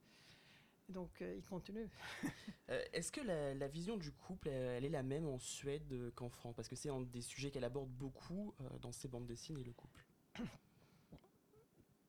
Donc, 0.89 1.21
euh, 1.21 1.35
ils 1.37 1.43
continuent. 1.43 1.89
Euh, 2.71 2.83
Est-ce 2.93 3.11
que 3.11 3.21
la, 3.21 3.53
la 3.53 3.67
vision 3.67 3.95
du 3.95 4.11
couple, 4.11 4.47
elle, 4.47 4.85
est 4.85 4.89
la 4.89 5.03
même 5.03 5.27
en 5.27 5.37
Suède 5.37 5.85
euh, 5.91 6.09
qu'en 6.15 6.29
France? 6.29 6.55
Parce 6.55 6.67
que 6.67 6.75
c'est 6.75 6.89
un 6.89 7.01
des 7.01 7.21
sujets 7.21 7.51
qu'elle 7.51 7.63
aborde 7.63 7.91
beaucoup 7.91 8.55
euh, 8.59 8.79
dans 8.79 8.91
ses 8.91 9.07
bandes 9.07 9.27
dessinées, 9.27 9.63
le 9.63 9.71
couple. 9.71 10.03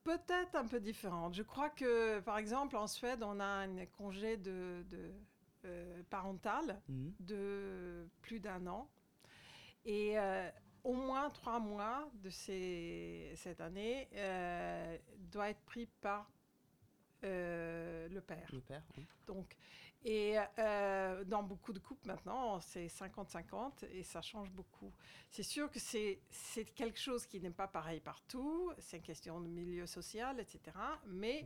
Peut-être 0.06 0.54
un 0.54 0.66
peu 0.66 0.78
différente. 0.78 1.34
Je 1.34 1.42
crois 1.42 1.68
que, 1.68 2.20
par 2.20 2.38
exemple, 2.38 2.76
en 2.76 2.86
Suède, 2.86 3.24
on 3.24 3.40
a 3.40 3.44
un 3.44 3.86
congé 3.86 4.36
de, 4.36 4.84
de, 4.88 5.10
euh, 5.64 6.02
parental 6.08 6.80
Mhm. 6.88 7.12
de 7.18 8.08
plus 8.22 8.38
d'un 8.38 8.64
an. 8.68 8.88
Et 9.84 10.16
euh, 10.16 10.48
au 10.84 10.94
moins 10.94 11.28
trois 11.30 11.58
mois 11.58 12.08
de 12.22 12.30
ces, 12.30 13.32
cette 13.34 13.60
année 13.60 14.08
euh, 14.14 14.96
doit 15.32 15.50
être 15.50 15.64
pris 15.66 15.86
par 16.00 16.30
euh, 17.24 18.08
le 18.08 18.20
père. 18.20 18.48
Le 18.52 18.60
père, 18.60 18.82
oui. 18.96 19.04
Donc, 19.26 19.56
et 20.08 20.36
euh, 20.60 21.24
dans 21.24 21.42
beaucoup 21.42 21.72
de 21.72 21.80
couples 21.80 22.06
maintenant, 22.06 22.60
c'est 22.60 22.86
50-50 22.86 23.84
et 23.90 24.04
ça 24.04 24.22
change 24.22 24.50
beaucoup. 24.52 24.92
C'est 25.30 25.42
sûr 25.42 25.68
que 25.68 25.80
c'est 25.80 26.20
quelque 26.76 26.98
chose 26.98 27.26
qui 27.26 27.40
n'est 27.40 27.50
pas 27.50 27.66
pareil 27.66 27.98
partout, 28.00 28.72
c'est 28.78 28.98
une 28.98 29.02
question 29.02 29.40
de 29.40 29.48
milieu 29.48 29.84
social, 29.86 30.38
etc. 30.38 30.76
Mais 31.06 31.44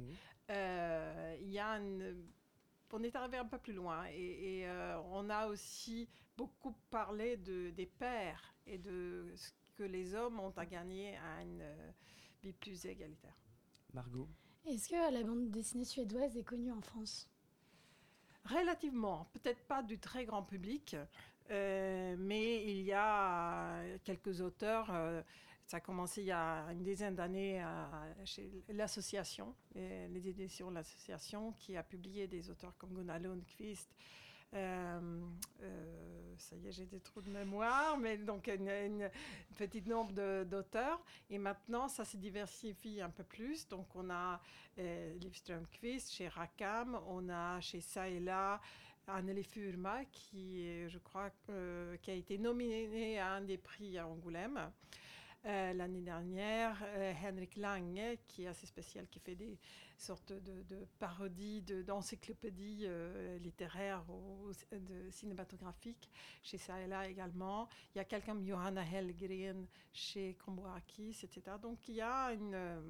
euh, 0.51 1.37
il 1.41 1.51
y 1.51 1.59
a 1.59 1.79
une- 1.79 2.27
on 2.93 3.03
est 3.03 3.17
arrivé 3.17 3.39
un 3.39 3.47
peu 3.47 3.57
plus 3.59 3.73
loin 3.73 4.05
et, 4.11 4.59
et, 4.59 4.67
euh, 4.69 5.01
on 5.13 5.31
a 5.31 5.47
aussi 5.47 6.09
beaucoup 6.37 6.75
parlé 6.91 7.37
de, 7.39 7.71
des 7.71 7.87
pères 7.87 8.53
et 8.67 8.77
de 8.79 9.33
ce 9.37 9.51
que 9.77 9.85
les 9.85 10.15
hommes 10.15 10.39
ont 10.41 10.53
à 10.59 10.67
gagner 10.67 11.17
à 11.17 11.43
une 11.43 11.63
euh, 11.63 11.91
vie 12.43 12.53
plus 12.53 12.85
égalitaire. 12.85 13.39
Margot? 13.95 14.29
Est-ce 14.67 14.89
que 14.91 15.13
la 15.15 15.23
bande 15.23 15.51
dessinée 15.51 15.85
suédoise 15.87 16.37
est 16.37 16.43
connue 16.45 16.73
en 16.73 16.81
France? 16.83 17.30
Relativement, 18.45 19.28
peut-être 19.32 19.62
pas 19.66 19.82
du 19.82 19.99
très 19.99 20.24
grand 20.24 20.43
public, 20.43 20.97
euh, 21.51 22.16
mais 22.18 22.64
il 22.64 22.82
y 22.82 22.93
a 22.93 23.82
quelques 24.05 24.41
auteurs. 24.41 24.91
euh, 24.91 25.22
ça 25.66 25.76
a 25.76 25.80
commencé 25.80 26.22
il 26.22 26.26
y 26.26 26.32
a 26.32 26.66
une 26.72 26.82
dizaine 26.82 27.14
d'années 27.14 27.64
chez 28.24 28.51
l'association, 28.70 29.55
les 29.76 30.28
éditions 30.28 30.68
de 30.68 30.74
l'association, 30.74 31.53
qui 31.61 31.76
a 31.76 31.84
publié 31.84 32.26
des 32.26 32.51
auteurs 32.51 32.76
comme 32.76 32.93
Gunnar 32.93 33.20
Lundqvist. 33.20 33.88
Euh, 34.53 35.20
euh, 35.62 36.34
ça 36.38 36.57
y 36.57 36.66
est, 36.66 36.72
j'ai 36.72 36.86
des 36.86 37.01
trous 37.01 37.20
de 37.22 37.30
mémoire, 37.30 37.96
mais 37.98 38.16
donc 38.18 38.48
une, 38.48 38.68
une- 38.68 39.05
un 39.05 39.55
petit 39.57 39.82
nombre 39.82 40.12
d'auteurs. 40.44 41.01
Et 41.28 41.38
maintenant, 41.38 41.86
ça 41.88 42.05
se 42.05 42.16
diversifie 42.16 43.01
un 43.01 43.11
peu 43.11 43.22
plus. 43.24 43.68
Donc, 43.68 43.94
on 43.94 44.11
a 44.11 44.40
euh, 44.78 45.16
Strömquist 45.32 46.12
chez 46.12 46.28
Rackham, 46.28 46.98
on 47.07 47.28
a 47.28 47.61
chez 47.61 47.80
ça 47.80 48.09
et 48.09 48.18
là 48.20 48.61
Anneli 49.07 49.44
Furma, 49.44 50.05
qui, 50.07 50.88
je 50.88 50.98
crois, 50.98 51.30
euh, 51.48 51.96
qui 51.98 52.11
a 52.11 52.14
été 52.14 52.38
nominée 52.38 53.18
à 53.18 53.34
un 53.34 53.40
des 53.42 53.59
prix 53.59 53.98
à 53.98 54.07
Angoulême. 54.07 54.70
L'année 55.42 56.03
dernière, 56.03 56.76
Henrik 57.24 57.57
Lange, 57.57 58.18
qui 58.28 58.44
est 58.44 58.48
assez 58.48 58.66
spécial, 58.66 59.07
qui 59.09 59.18
fait 59.20 59.34
des 59.34 59.59
sortes 60.01 60.32
de, 60.32 60.62
de 60.62 60.86
parodies 60.98 61.62
de- 61.62 61.82
euh, 62.86 63.38
littéraires 63.38 64.05
ou 64.11 64.51
cinématographiques 65.11 66.11
chez 66.42 66.59
ça 66.59 66.80
et 66.80 66.86
là 66.86 67.09
également. 67.09 67.68
Il 67.94 67.98
y 67.98 68.01
a 68.01 68.05
quelqu'un 68.05 68.34
Johanna 68.44 68.82
Hellgren 68.84 69.66
chez 69.92 70.34
Komboakis, 70.34 71.18
etc. 71.22 71.57
Donc 71.61 71.88
il 71.88 71.96
y 71.96 72.01
a 72.01 72.32
une, 72.32 72.55
euh, 72.55 72.80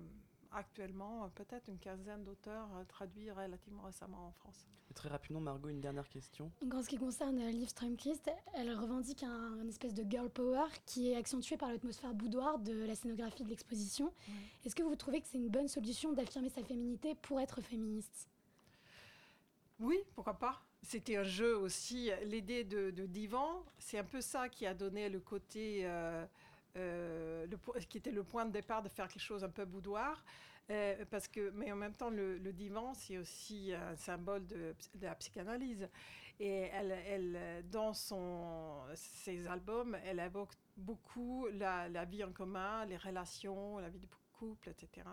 actuellement 0.52 1.24
euh, 1.24 1.28
peut-être 1.34 1.68
une 1.68 1.78
quinzaine 1.78 2.24
d'auteurs 2.24 2.68
euh, 2.76 2.84
traduits 2.84 3.30
relativement 3.30 3.82
récemment 3.82 4.28
en 4.28 4.32
France. 4.32 4.66
Et 4.90 4.94
Très 4.94 5.08
rapidement, 5.08 5.40
Margot, 5.40 5.68
une 5.68 5.80
dernière 5.80 6.08
question. 6.08 6.50
Donc, 6.62 6.74
en 6.74 6.82
ce 6.82 6.88
qui 6.88 6.98
concerne 6.98 7.38
euh, 7.38 7.50
Liv 7.50 7.68
Strömquist, 7.68 8.28
elle 8.54 8.72
revendique 8.74 9.22
un, 9.22 9.60
une 9.62 9.68
espèce 9.68 9.94
de 9.94 10.04
girl 10.08 10.28
power 10.28 10.66
qui 10.86 11.10
est 11.12 11.16
accentué 11.16 11.56
par 11.56 11.68
l'atmosphère 11.70 12.12
boudoir 12.14 12.58
de 12.58 12.84
la 12.84 12.94
scénographie 12.94 13.44
de 13.44 13.48
l'exposition. 13.50 14.12
Est-ce 14.64 14.74
que 14.74 14.82
vous 14.82 14.96
trouvez 14.96 15.20
que 15.20 15.28
c'est 15.28 15.38
une 15.38 15.48
bonne 15.48 15.68
solution 15.68 16.12
d'affirmer 16.12 16.48
sa 16.48 16.64
féminité 16.64 17.14
pour 17.14 17.40
être 17.40 17.60
féministe? 17.60 18.28
Oui, 19.78 19.98
pourquoi 20.14 20.34
pas 20.34 20.60
C'était 20.82 21.16
un 21.16 21.22
jeu 21.22 21.56
aussi. 21.56 22.10
L'idée 22.24 22.64
de, 22.64 22.90
de 22.90 23.06
divan, 23.06 23.64
c'est 23.78 23.98
un 23.98 24.04
peu 24.04 24.20
ça 24.20 24.48
qui 24.48 24.66
a 24.66 24.74
donné 24.74 25.08
le 25.08 25.20
côté, 25.20 25.82
euh, 25.84 26.26
euh, 26.76 27.46
qui 27.88 27.98
était 27.98 28.12
le 28.12 28.22
point 28.22 28.44
de 28.46 28.52
départ 28.52 28.82
de 28.82 28.88
faire 28.88 29.08
quelque 29.08 29.22
chose 29.22 29.44
un 29.44 29.50
peu 29.50 29.64
boudoir. 29.64 30.24
Euh, 30.70 31.04
parce 31.10 31.26
que, 31.26 31.50
mais 31.50 31.72
en 31.72 31.76
même 31.76 31.94
temps, 31.94 32.10
le, 32.10 32.38
divan, 32.52 32.94
c'est 32.94 33.18
aussi 33.18 33.72
un 33.74 33.96
symbole 33.96 34.46
de, 34.46 34.74
la 35.00 35.14
psychanalyse. 35.16 35.88
Et 36.38 36.70
elle, 36.72 37.64
dans 37.70 37.92
son, 37.92 38.80
ses 38.94 39.46
albums, 39.46 39.96
elle 40.04 40.20
évoque 40.20 40.52
beaucoup 40.76 41.46
la, 41.52 42.04
vie 42.04 42.24
en 42.24 42.32
commun, 42.32 42.86
les 42.86 42.96
relations, 42.96 43.78
la 43.78 43.88
vie 43.88 43.98
de 43.98 44.06
couple, 44.38 44.70
etc. 44.70 45.06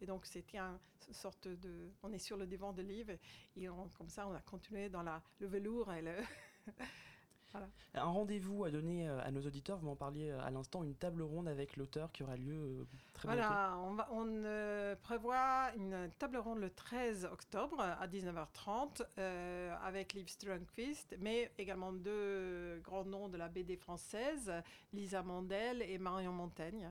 Et 0.00 0.06
donc, 0.06 0.26
c'était 0.26 0.58
une 0.58 1.14
sorte 1.14 1.48
de... 1.48 1.90
On 2.02 2.12
est 2.12 2.18
sur 2.18 2.36
le 2.36 2.46
divan 2.46 2.72
de 2.72 2.82
livre 2.82 3.12
et 3.56 3.66
comme 3.96 4.10
ça, 4.10 4.26
on 4.26 4.34
a 4.34 4.40
continué 4.40 4.88
dans 4.88 5.02
la, 5.02 5.22
le 5.38 5.46
velours. 5.46 5.90
voilà. 7.54 7.68
Un 7.94 8.10
rendez-vous 8.10 8.64
à 8.64 8.70
donner 8.72 9.08
euh, 9.08 9.20
à 9.22 9.30
nos 9.30 9.40
auditeurs, 9.46 9.78
vous 9.78 9.86
m'en 9.86 9.94
parliez 9.94 10.30
euh, 10.30 10.44
à 10.44 10.50
l'instant, 10.50 10.82
une 10.82 10.96
table 10.96 11.22
ronde 11.22 11.46
avec 11.46 11.76
l'auteur 11.76 12.10
qui 12.10 12.24
aura 12.24 12.36
lieu 12.36 12.52
euh, 12.52 12.84
très 13.12 13.28
bientôt. 13.28 13.42
Voilà, 13.42 13.78
on, 14.10 14.96
prévoit 15.02 15.70
une 15.76 16.10
table 16.18 16.38
ronde 16.38 16.58
le 16.58 16.70
13 16.70 17.28
octobre 17.30 17.80
à 17.80 18.08
19h30 18.08 19.06
euh, 19.18 19.72
avec 19.84 20.14
Liv 20.14 20.28
Strömquist, 20.28 21.14
mais 21.20 21.52
également 21.56 21.92
deux 21.92 22.80
grands 22.82 23.04
noms 23.04 23.28
de 23.28 23.36
la 23.36 23.48
BD 23.48 23.76
française, 23.76 24.52
Lisa 24.92 25.22
Mandel 25.22 25.80
et 25.82 25.98
Marion 25.98 26.32
Montaigne. 26.32 26.90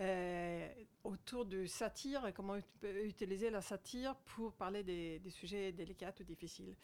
euh, 0.00 0.68
autour 1.04 1.44
de 1.44 1.66
satire 1.66 2.26
et 2.26 2.32
comment 2.32 2.56
utiliser 2.82 3.50
la 3.50 3.62
satire 3.62 4.16
pour 4.16 4.52
parler 4.54 4.82
des, 4.82 5.20
des 5.20 5.30
sujets 5.30 5.70
délicats 5.70 6.12
ou 6.18 6.24
difficiles. 6.24 6.74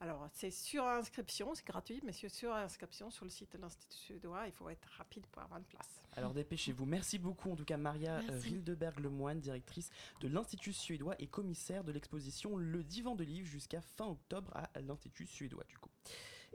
Alors, 0.00 0.28
c'est 0.32 0.50
sur 0.50 0.84
inscription, 0.84 1.54
c'est 1.54 1.66
gratuit, 1.66 2.02
mais 2.04 2.12
c'est 2.12 2.28
sur 2.28 2.52
inscription 2.52 3.10
sur 3.10 3.24
le 3.24 3.30
site 3.30 3.52
de 3.52 3.58
l'Institut 3.58 3.96
suédois. 3.96 4.46
Il 4.46 4.52
faut 4.52 4.68
être 4.68 4.86
rapide 4.98 5.26
pour 5.28 5.42
avoir 5.42 5.58
une 5.58 5.64
place. 5.64 6.02
Alors 6.16 6.32
dépêchez-vous. 6.32 6.86
Merci 6.86 7.18
beaucoup 7.18 7.50
en 7.50 7.56
tout 7.56 7.64
cas 7.64 7.76
Maria 7.76 8.20
euh. 8.20 8.40
Rildeberg-Lemoine, 8.40 9.40
directrice 9.40 9.90
de 10.20 10.28
l'Institut 10.28 10.72
suédois 10.72 11.14
et 11.18 11.26
commissaire 11.26 11.84
de 11.84 11.92
l'exposition 11.92 12.56
Le 12.56 12.82
Divan 12.82 13.14
de 13.14 13.24
Livre 13.24 13.46
jusqu'à 13.46 13.82
fin 13.82 14.06
octobre 14.06 14.50
à 14.54 14.70
l'Institut 14.80 15.26
suédois 15.26 15.64
du 15.68 15.76
coup. 15.76 15.90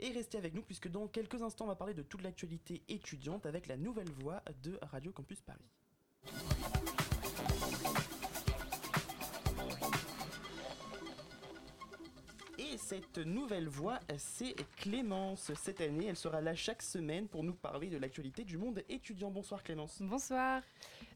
Et 0.00 0.10
restez 0.10 0.36
avec 0.36 0.54
nous 0.54 0.62
puisque 0.62 0.88
dans 0.88 1.06
quelques 1.06 1.42
instants 1.42 1.66
on 1.66 1.68
va 1.68 1.76
parler 1.76 1.94
de 1.94 2.02
toute 2.02 2.22
l'actualité 2.22 2.82
étudiante 2.88 3.46
avec 3.46 3.68
la 3.68 3.76
nouvelle 3.76 4.10
voix 4.10 4.42
de 4.62 4.78
Radio 4.82 5.12
Campus 5.12 5.40
Paris. 5.42 5.70
Cette 12.78 13.18
nouvelle 13.18 13.68
voix, 13.68 14.00
c'est 14.16 14.54
Clémence. 14.76 15.52
Cette 15.54 15.80
année, 15.80 16.06
elle 16.06 16.16
sera 16.16 16.40
là 16.40 16.54
chaque 16.54 16.82
semaine 16.82 17.28
pour 17.28 17.44
nous 17.44 17.54
parler 17.54 17.88
de 17.88 17.98
l'actualité 17.98 18.44
du 18.44 18.56
monde 18.56 18.82
étudiant. 18.88 19.30
Bonsoir 19.30 19.62
Clémence. 19.62 20.00
Bonsoir. 20.00 20.62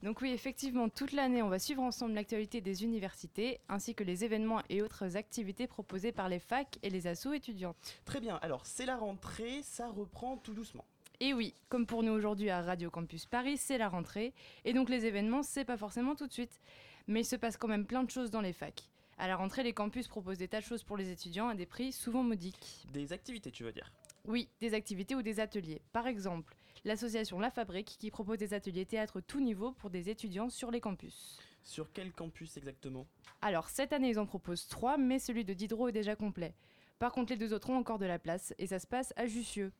Donc 0.02 0.20
oui, 0.20 0.30
effectivement, 0.30 0.88
toute 0.88 1.12
l'année, 1.12 1.42
on 1.42 1.48
va 1.48 1.58
suivre 1.58 1.82
ensemble 1.82 2.14
l'actualité 2.14 2.60
des 2.60 2.84
universités, 2.84 3.60
ainsi 3.68 3.94
que 3.94 4.04
les 4.04 4.24
événements 4.24 4.62
et 4.68 4.82
autres 4.82 5.16
activités 5.16 5.66
proposées 5.66 6.12
par 6.12 6.28
les 6.28 6.38
facs 6.38 6.78
et 6.82 6.90
les 6.90 7.06
assos 7.06 7.32
étudiantes. 7.32 7.76
Très 8.04 8.20
bien, 8.20 8.36
alors 8.42 8.66
c'est 8.66 8.86
la 8.86 8.96
rentrée, 8.96 9.62
ça 9.62 9.88
reprend 9.88 10.36
tout 10.36 10.54
doucement. 10.54 10.84
Et 11.20 11.32
oui, 11.32 11.54
comme 11.68 11.86
pour 11.86 12.02
nous 12.02 12.12
aujourd'hui 12.12 12.50
à 12.50 12.60
Radio 12.60 12.90
Campus 12.90 13.24
Paris, 13.24 13.56
c'est 13.56 13.78
la 13.78 13.88
rentrée, 13.88 14.34
et 14.64 14.74
donc 14.74 14.90
les 14.90 15.06
événements, 15.06 15.42
c'est 15.42 15.64
pas 15.64 15.78
forcément 15.78 16.14
tout 16.14 16.26
de 16.26 16.32
suite. 16.32 16.60
Mais 17.08 17.20
il 17.20 17.24
se 17.24 17.36
passe 17.36 17.56
quand 17.56 17.68
même 17.68 17.86
plein 17.86 18.02
de 18.02 18.10
choses 18.10 18.30
dans 18.30 18.40
les 18.40 18.52
facs. 18.52 18.82
À 19.18 19.28
la 19.28 19.36
rentrée, 19.36 19.62
les 19.62 19.72
campus 19.72 20.08
proposent 20.08 20.36
des 20.36 20.48
tas 20.48 20.60
de 20.60 20.64
choses 20.64 20.82
pour 20.82 20.98
les 20.98 21.10
étudiants 21.10 21.48
à 21.48 21.54
des 21.54 21.64
prix 21.64 21.90
souvent 21.90 22.22
modiques. 22.22 22.86
Des 22.92 23.14
activités, 23.14 23.50
tu 23.50 23.64
veux 23.64 23.72
dire? 23.72 23.90
Oui, 24.26 24.50
des 24.60 24.74
activités 24.74 25.14
ou 25.14 25.22
des 25.22 25.40
ateliers. 25.40 25.80
Par 25.92 26.06
exemple, 26.06 26.54
l'association 26.84 27.40
La 27.40 27.50
Fabrique 27.50 27.96
qui 27.98 28.10
propose 28.10 28.38
des 28.38 28.52
ateliers 28.52 28.84
théâtre 28.84 29.22
tout 29.22 29.40
niveau 29.40 29.72
pour 29.72 29.88
des 29.88 30.10
étudiants 30.10 30.50
sur 30.50 30.70
les 30.70 30.82
campus. 30.82 31.38
Sur 31.62 31.90
quel 31.92 32.12
campus 32.12 32.58
exactement? 32.58 33.06
Alors, 33.40 33.70
cette 33.70 33.94
année, 33.94 34.10
ils 34.10 34.18
en 34.18 34.26
proposent 34.26 34.68
trois, 34.68 34.98
mais 34.98 35.18
celui 35.18 35.46
de 35.46 35.54
Diderot 35.54 35.88
est 35.88 35.92
déjà 35.92 36.14
complet. 36.14 36.54
Par 36.98 37.12
contre, 37.12 37.32
les 37.32 37.38
deux 37.38 37.54
autres 37.54 37.70
ont 37.70 37.76
encore 37.76 37.98
de 37.98 38.06
la 38.06 38.18
place 38.18 38.52
et 38.58 38.66
ça 38.66 38.78
se 38.78 38.86
passe 38.86 39.14
à 39.16 39.26
Jussieu. 39.26 39.72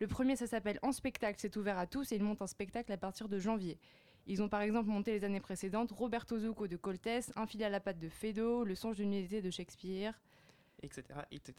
Le 0.00 0.08
premier, 0.08 0.34
ça 0.34 0.48
s'appelle 0.48 0.80
En 0.82 0.90
spectacle, 0.90 1.38
c'est 1.40 1.56
ouvert 1.56 1.78
à 1.78 1.86
tous 1.86 2.10
et 2.10 2.16
ils 2.16 2.22
montent 2.22 2.42
un 2.42 2.46
spectacle 2.48 2.92
à 2.92 2.96
partir 2.96 3.28
de 3.28 3.38
janvier. 3.38 3.78
Ils 4.26 4.42
ont 4.42 4.48
par 4.48 4.60
exemple 4.62 4.88
monté 4.88 5.12
les 5.12 5.24
années 5.24 5.40
précédentes 5.40 5.90
Roberto 5.92 6.38
Zucco 6.38 6.68
de 6.68 6.76
Coltès, 6.76 7.32
Un 7.36 7.46
filet 7.46 7.64
à 7.64 7.68
la 7.70 7.80
patte 7.80 7.98
de 7.98 8.08
Feydeau, 8.08 8.64
Le 8.64 8.74
songe 8.74 8.96
d'une 8.96 9.12
unité 9.12 9.40
de 9.42 9.50
Shakespeare. 9.50 10.20
Etc. 10.82 11.02
etc. 11.30 11.54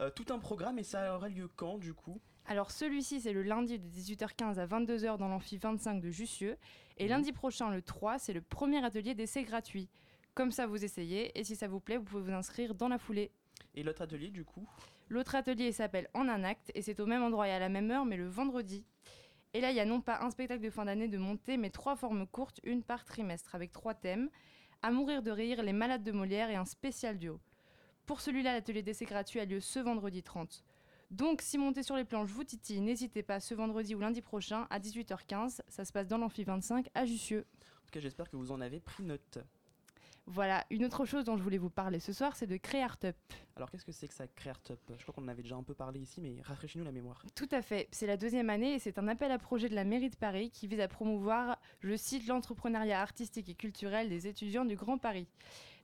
Euh, 0.00 0.10
tout 0.10 0.26
un 0.30 0.38
programme 0.38 0.78
et 0.78 0.82
ça 0.82 1.14
aura 1.16 1.28
lieu 1.30 1.48
quand 1.56 1.78
du 1.78 1.94
coup? 1.94 2.20
Alors 2.46 2.70
celui-ci 2.70 3.20
c'est 3.20 3.32
le 3.32 3.42
lundi 3.42 3.78
de 3.78 3.86
18h15 3.88 4.58
à 4.58 4.66
22h 4.66 5.16
dans 5.16 5.28
l'amphi 5.28 5.56
25 5.56 6.00
de 6.00 6.10
Jussieu 6.10 6.58
et 6.98 7.04
Mhm. 7.04 7.10
lundi 7.10 7.32
prochain 7.32 7.70
le 7.70 7.80
3 7.80 8.18
c'est 8.18 8.32
le 8.34 8.42
premier 8.42 8.84
atelier 8.84 9.14
d'essai 9.14 9.44
gratuit. 9.44 9.88
Comme 10.34 10.50
ça 10.50 10.66
vous 10.66 10.84
essayez 10.84 11.38
et 11.38 11.44
si 11.44 11.56
ça 11.56 11.68
vous 11.68 11.80
plaît 11.80 11.96
vous 11.96 12.04
pouvez 12.04 12.22
vous 12.22 12.32
inscrire 12.32 12.74
dans 12.74 12.88
la 12.88 12.98
foulée. 12.98 13.30
Et 13.74 13.82
l'autre 13.82 14.02
atelier 14.02 14.28
du 14.30 14.44
coup? 14.44 14.66
L'autre 15.08 15.34
atelier 15.36 15.72
s'appelle 15.72 16.08
En 16.12 16.28
un 16.28 16.44
acte 16.44 16.70
et 16.74 16.82
c'est 16.82 17.00
au 17.00 17.06
même 17.06 17.22
endroit 17.22 17.48
et 17.48 17.52
à 17.52 17.58
la 17.58 17.68
même 17.70 17.90
heure 17.90 18.04
mais 18.04 18.16
le 18.18 18.28
vendredi. 18.28 18.84
Et 19.52 19.60
là 19.60 19.70
il 19.70 19.76
y 19.76 19.80
a 19.80 19.84
non 19.84 20.00
pas 20.00 20.20
un 20.22 20.30
spectacle 20.30 20.62
de 20.62 20.70
fin 20.70 20.84
d'année 20.84 21.08
de 21.08 21.18
montée 21.18 21.56
mais 21.56 21.70
trois 21.70 21.96
formes 21.96 22.26
courtes, 22.26 22.60
une 22.64 22.82
par 22.82 23.04
trimestre 23.04 23.54
avec 23.54 23.72
trois 23.72 23.94
thèmes. 23.94 24.30
À 24.82 24.90
mourir 24.90 25.22
de 25.22 25.30
rire, 25.30 25.62
les 25.62 25.74
malades 25.74 26.02
de 26.02 26.12
Molière 26.12 26.48
et 26.48 26.56
un 26.56 26.64
spécial 26.64 27.18
duo. 27.18 27.38
Pour 28.06 28.20
celui-là, 28.20 28.54
l'atelier 28.54 28.82
d'essai 28.82 29.04
gratuit 29.04 29.40
a 29.40 29.44
lieu 29.44 29.60
ce 29.60 29.78
vendredi 29.78 30.22
30. 30.22 30.64
Donc, 31.10 31.42
si 31.42 31.58
monter 31.58 31.82
sur 31.82 31.96
les 31.96 32.04
planches 32.04 32.30
vous 32.30 32.44
titille, 32.44 32.80
n'hésitez 32.80 33.22
pas 33.22 33.40
ce 33.40 33.54
vendredi 33.54 33.94
ou 33.94 34.00
lundi 34.00 34.22
prochain 34.22 34.66
à 34.70 34.78
18h15. 34.78 35.60
Ça 35.68 35.84
se 35.84 35.92
passe 35.92 36.08
dans 36.08 36.18
l'amphi 36.18 36.44
25 36.44 36.88
à 36.94 37.04
Jussieu. 37.04 37.46
En 37.60 37.84
tout 37.84 37.90
cas, 37.92 38.00
j'espère 38.00 38.30
que 38.30 38.36
vous 38.36 38.52
en 38.52 38.60
avez 38.60 38.80
pris 38.80 39.02
note. 39.02 39.38
Voilà, 40.32 40.64
une 40.70 40.84
autre 40.84 41.06
chose 41.06 41.24
dont 41.24 41.36
je 41.36 41.42
voulais 41.42 41.58
vous 41.58 41.70
parler 41.70 41.98
ce 41.98 42.12
soir, 42.12 42.36
c'est 42.36 42.46
de 42.46 42.56
CréArtUp. 42.56 43.16
Alors, 43.56 43.68
qu'est-ce 43.68 43.84
que 43.84 43.90
c'est 43.90 44.06
que 44.06 44.14
ça, 44.14 44.28
CréArtUp 44.28 44.78
Je 44.96 45.02
crois 45.02 45.12
qu'on 45.12 45.24
en 45.24 45.28
avait 45.28 45.42
déjà 45.42 45.56
un 45.56 45.64
peu 45.64 45.74
parlé 45.74 45.98
ici, 45.98 46.20
mais 46.20 46.36
rafraîchis-nous 46.44 46.84
la 46.84 46.92
mémoire. 46.92 47.24
Tout 47.34 47.48
à 47.50 47.62
fait, 47.62 47.88
c'est 47.90 48.06
la 48.06 48.16
deuxième 48.16 48.48
année 48.48 48.74
et 48.74 48.78
c'est 48.78 48.98
un 49.00 49.08
appel 49.08 49.32
à 49.32 49.38
projet 49.38 49.68
de 49.68 49.74
la 49.74 49.82
mairie 49.82 50.08
de 50.08 50.14
Paris 50.14 50.50
qui 50.52 50.68
vise 50.68 50.78
à 50.78 50.86
promouvoir, 50.86 51.58
je 51.80 51.96
cite, 51.96 52.28
l'entrepreneuriat 52.28 53.00
artistique 53.00 53.48
et 53.48 53.54
culturel 53.54 54.08
des 54.08 54.28
étudiants 54.28 54.64
du 54.64 54.76
Grand 54.76 54.98
Paris. 54.98 55.26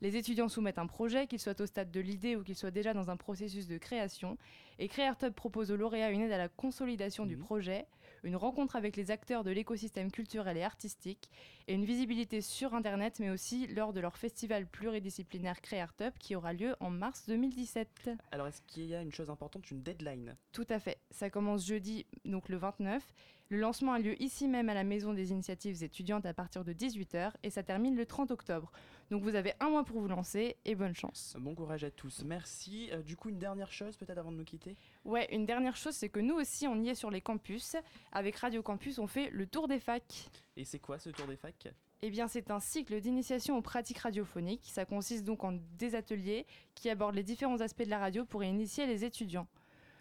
Les 0.00 0.16
étudiants 0.16 0.48
soumettent 0.48 0.78
un 0.78 0.86
projet, 0.86 1.26
qu'il 1.26 1.40
soit 1.40 1.60
au 1.60 1.66
stade 1.66 1.90
de 1.90 1.98
l'idée 1.98 2.36
ou 2.36 2.44
qu'il 2.44 2.54
soit 2.54 2.70
déjà 2.70 2.94
dans 2.94 3.10
un 3.10 3.16
processus 3.16 3.66
de 3.66 3.78
création, 3.78 4.38
et 4.78 4.86
CréArtUp 4.86 5.34
propose 5.34 5.72
aux 5.72 5.76
lauréats 5.76 6.10
une 6.10 6.20
aide 6.20 6.32
à 6.32 6.38
la 6.38 6.48
consolidation 6.48 7.26
du 7.26 7.36
projet, 7.36 7.84
une 8.26 8.36
rencontre 8.36 8.74
avec 8.74 8.96
les 8.96 9.12
acteurs 9.12 9.44
de 9.44 9.52
l'écosystème 9.52 10.10
culturel 10.10 10.56
et 10.56 10.64
artistique, 10.64 11.30
et 11.68 11.74
une 11.74 11.84
visibilité 11.84 12.40
sur 12.40 12.74
Internet, 12.74 13.20
mais 13.20 13.30
aussi 13.30 13.68
lors 13.68 13.92
de 13.92 14.00
leur 14.00 14.16
festival 14.16 14.66
pluridisciplinaire 14.66 15.60
CréArtUp 15.60 16.18
qui 16.18 16.34
aura 16.34 16.52
lieu 16.52 16.74
en 16.80 16.90
mars 16.90 17.24
2017. 17.28 18.10
Alors, 18.32 18.48
est-ce 18.48 18.60
qu'il 18.62 18.86
y 18.86 18.94
a 18.94 19.00
une 19.00 19.12
chose 19.12 19.30
importante, 19.30 19.70
une 19.70 19.82
deadline? 19.82 20.36
Tout 20.52 20.66
à 20.70 20.80
fait. 20.80 20.98
Ça 21.10 21.30
commence 21.30 21.64
jeudi, 21.64 22.04
donc 22.24 22.48
le 22.48 22.56
29. 22.56 23.02
Le 23.48 23.58
lancement 23.58 23.92
a 23.92 24.00
lieu 24.00 24.20
ici 24.20 24.48
même 24.48 24.68
à 24.68 24.74
la 24.74 24.82
Maison 24.82 25.12
des 25.12 25.30
Initiatives 25.30 25.84
étudiantes 25.84 26.26
à 26.26 26.34
partir 26.34 26.64
de 26.64 26.72
18h 26.72 27.30
et 27.44 27.50
ça 27.50 27.62
termine 27.62 27.94
le 27.94 28.04
30 28.04 28.32
octobre. 28.32 28.72
Donc 29.08 29.22
vous 29.22 29.36
avez 29.36 29.52
un 29.60 29.70
mois 29.70 29.84
pour 29.84 30.00
vous 30.00 30.08
lancer 30.08 30.56
et 30.64 30.74
bonne 30.74 30.96
chance. 30.96 31.36
Bon 31.38 31.54
courage 31.54 31.84
à 31.84 31.92
tous, 31.92 32.24
merci. 32.24 32.90
Euh, 32.90 33.02
du 33.02 33.16
coup, 33.16 33.28
une 33.28 33.38
dernière 33.38 33.70
chose 33.70 33.96
peut-être 33.96 34.18
avant 34.18 34.32
de 34.32 34.36
nous 34.38 34.44
quitter? 34.44 34.76
Ouais, 35.04 35.28
une 35.32 35.46
dernière 35.46 35.76
chose, 35.76 35.94
c'est 35.94 36.08
que 36.08 36.18
nous 36.18 36.34
aussi, 36.34 36.66
on 36.66 36.82
y 36.82 36.88
est 36.88 36.96
sur 36.96 37.12
les 37.12 37.20
campus. 37.20 37.76
Avec 38.10 38.34
Radio 38.34 38.64
Campus, 38.64 38.98
on 38.98 39.06
fait 39.06 39.30
le 39.30 39.46
tour 39.46 39.68
des 39.68 39.78
facs. 39.78 40.28
Et 40.56 40.64
c'est 40.64 40.80
quoi 40.80 40.98
ce 40.98 41.10
tour 41.10 41.28
des 41.28 41.36
facs? 41.36 41.68
Eh 42.02 42.10
bien, 42.10 42.26
c'est 42.26 42.50
un 42.50 42.58
cycle 42.58 43.00
d'initiation 43.00 43.56
aux 43.56 43.62
pratiques 43.62 43.98
radiophoniques. 43.98 44.70
Ça 44.72 44.84
consiste 44.84 45.22
donc 45.22 45.44
en 45.44 45.52
des 45.78 45.94
ateliers 45.94 46.46
qui 46.74 46.90
abordent 46.90 47.14
les 47.14 47.22
différents 47.22 47.60
aspects 47.60 47.84
de 47.84 47.90
la 47.90 48.00
radio 48.00 48.24
pour 48.24 48.42
y 48.42 48.48
initier 48.48 48.86
les 48.86 49.04
étudiants. 49.04 49.46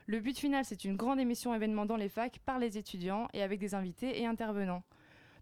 Le 0.07 0.19
but 0.19 0.37
final, 0.37 0.63
c'est 0.63 0.85
une 0.85 0.95
grande 0.95 1.19
émission 1.19 1.55
événement 1.55 1.87
dans 1.87 1.95
les 1.95 2.09
facs 2.09 2.37
par 2.45 2.59
les 2.59 2.77
étudiants 2.77 3.27
et 3.33 3.41
avec 3.41 3.59
des 3.59 3.73
invités 3.73 4.21
et 4.21 4.27
intervenants. 4.27 4.83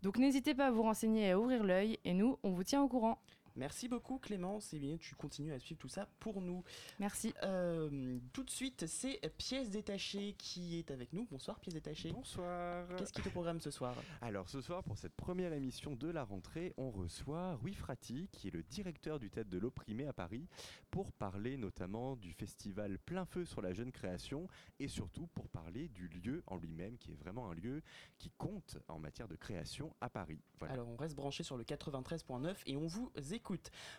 Donc 0.04 0.18
n'hésitez 0.18 0.54
pas 0.54 0.68
à 0.68 0.72
vous 0.72 0.84
renseigner 0.84 1.28
et 1.28 1.32
à 1.32 1.40
ouvrir 1.40 1.66
l'œil, 1.66 2.00
et 2.06 2.14
nous, 2.14 2.38
on 2.44 2.52
vous 2.52 2.64
tient 2.64 2.82
au 2.82 2.88
courant. 2.88 3.20
Merci 3.56 3.88
beaucoup 3.88 4.18
Clémence, 4.18 4.74
et 4.74 4.80
bien 4.80 4.98
tu 4.98 5.14
continues 5.14 5.54
à 5.54 5.60
suivre 5.60 5.80
tout 5.80 5.88
ça 5.88 6.08
pour 6.20 6.42
nous. 6.42 6.64
Merci. 7.00 7.34
Euh, 7.44 8.18
tout 8.34 8.44
de 8.44 8.50
suite, 8.50 8.88
c'est 8.88 9.20
Pièce 9.38 9.70
détachée 9.70 10.34
qui 10.40 10.80
est 10.80 10.90
avec 10.90 11.14
nous. 11.14 11.28
Bonsoir 11.30 11.60
Pièce 11.60 11.76
détachée. 11.76 12.12
Bonsoir. 12.12 12.88
Qu'est-ce 12.98 13.14
qui 13.14 13.22
te 13.22 13.30
programme 13.30 13.62
ce 13.62 13.70
soir 13.70 13.96
Alors 14.22 14.50
ce 14.50 14.60
soir, 14.60 14.84
pour 14.84 14.98
cette 14.98 15.14
première 15.14 15.54
émission 15.54 15.96
de 15.96 16.10
la 16.10 16.24
rentrée, 16.24 16.74
on 16.78 16.90
reçoit 16.90 17.56
Rui 17.56 17.76
Frati, 17.76 18.28
qui 18.32 18.48
est 18.48 18.52
le 18.52 18.64
directeur 18.64 19.20
du 19.20 19.30
Théâtre 19.30 19.52
de 19.52 19.60
l'Opprimé 19.60 20.08
à 20.08 20.14
Paris, 20.14 20.48
pour 20.90 21.12
parler 21.12 21.58
notamment 21.58 22.16
du 22.16 22.34
festival 22.34 22.98
Plein 22.98 23.26
Feu 23.26 23.46
sur 23.46 23.62
la 23.62 23.74
jeune 23.74 23.92
création 23.92 24.48
et 24.80 24.88
surtout 24.88 25.28
pour 25.28 25.48
parler 25.50 25.90
du 25.90 26.08
lieu 26.08 26.44
en 26.48 26.58
lui-même, 26.58 26.98
qui 26.98 27.12
est 27.12 27.16
vraiment 27.16 27.52
un 27.52 27.54
lieu 27.54 27.84
qui 28.18 28.32
compte 28.32 28.80
en 28.88 28.98
matière 28.98 29.28
de 29.28 29.36
création 29.36 29.96
à 30.02 30.10
Paris. 30.10 30.42
Voilà. 30.58 30.74
Alors 30.74 30.88
on 30.90 30.96
reste 30.96 31.16
branché 31.16 31.44
sur 31.44 31.58
le 31.58 31.64
93.9 31.64 32.56
et 32.66 32.78
on 32.78 32.88
vous 32.88 33.12
écoute. 33.32 33.43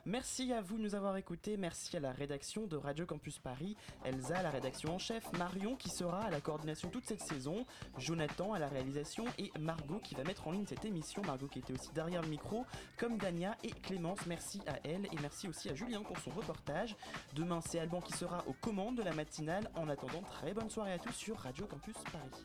Merci 0.07 0.53
à 0.53 0.61
vous 0.61 0.79
de 0.79 0.83
nous 0.83 0.95
avoir 0.95 1.17
écoutés, 1.17 1.57
merci 1.57 1.97
à 1.97 2.01
la 2.01 2.13
rédaction 2.13 2.67
de 2.67 2.77
Radio 2.77 3.07
Campus 3.07 3.39
Paris, 3.39 3.77
Elsa, 4.05 4.43
la 4.43 4.51
rédaction 4.51 4.95
en 4.95 4.99
chef, 4.99 5.31
Marion 5.39 5.77
qui 5.77 5.91
sera 5.91 6.25
à 6.25 6.31
la 6.31 6.41
coordination 6.41 6.89
toute 6.89 7.07
cette 7.07 7.21
saison, 7.21 7.67
Jonathan 7.99 8.53
à 8.53 8.59
la 8.59 8.69
réalisation. 8.69 9.25
Et 9.39 9.51
Margot 9.59 10.01
qui 10.03 10.15
va 10.15 10.25
mettre 10.25 10.49
en 10.49 10.53
ligne 10.53 10.67
cette 10.67 10.85
émission, 10.85 11.23
Margot 11.23 11.49
qui 11.49 11.59
était 11.59 11.73
aussi 11.73 11.93
derrière 11.95 12.23
le 12.23 12.29
micro, 12.29 12.65
comme 12.97 13.19
Dania 13.19 13.57
et 13.63 13.71
Clémence, 13.71 14.27
merci 14.27 14.61
à 14.67 14.79
elle. 14.85 15.07
Et 15.07 15.19
merci 15.21 15.49
aussi 15.49 15.69
à 15.69 15.75
Julien 15.75 16.03
pour 16.03 16.19
son 16.19 16.31
reportage. 16.31 16.97
Demain 17.35 17.61
c'est 17.61 17.79
Alban 17.79 18.01
qui 18.01 18.13
sera 18.13 18.47
aux 18.47 18.55
commandes 18.55 18.97
de 18.97 19.03
la 19.03 19.13
matinale, 19.13 19.71
en 19.75 19.89
attendant 19.89 20.23
très 20.23 20.53
bonne 20.55 20.71
soirée 20.71 20.93
à 20.93 20.99
tous 20.99 21.13
sur 21.13 21.37
Radio 21.39 21.67
Campus 21.67 21.97
Paris. 22.13 22.45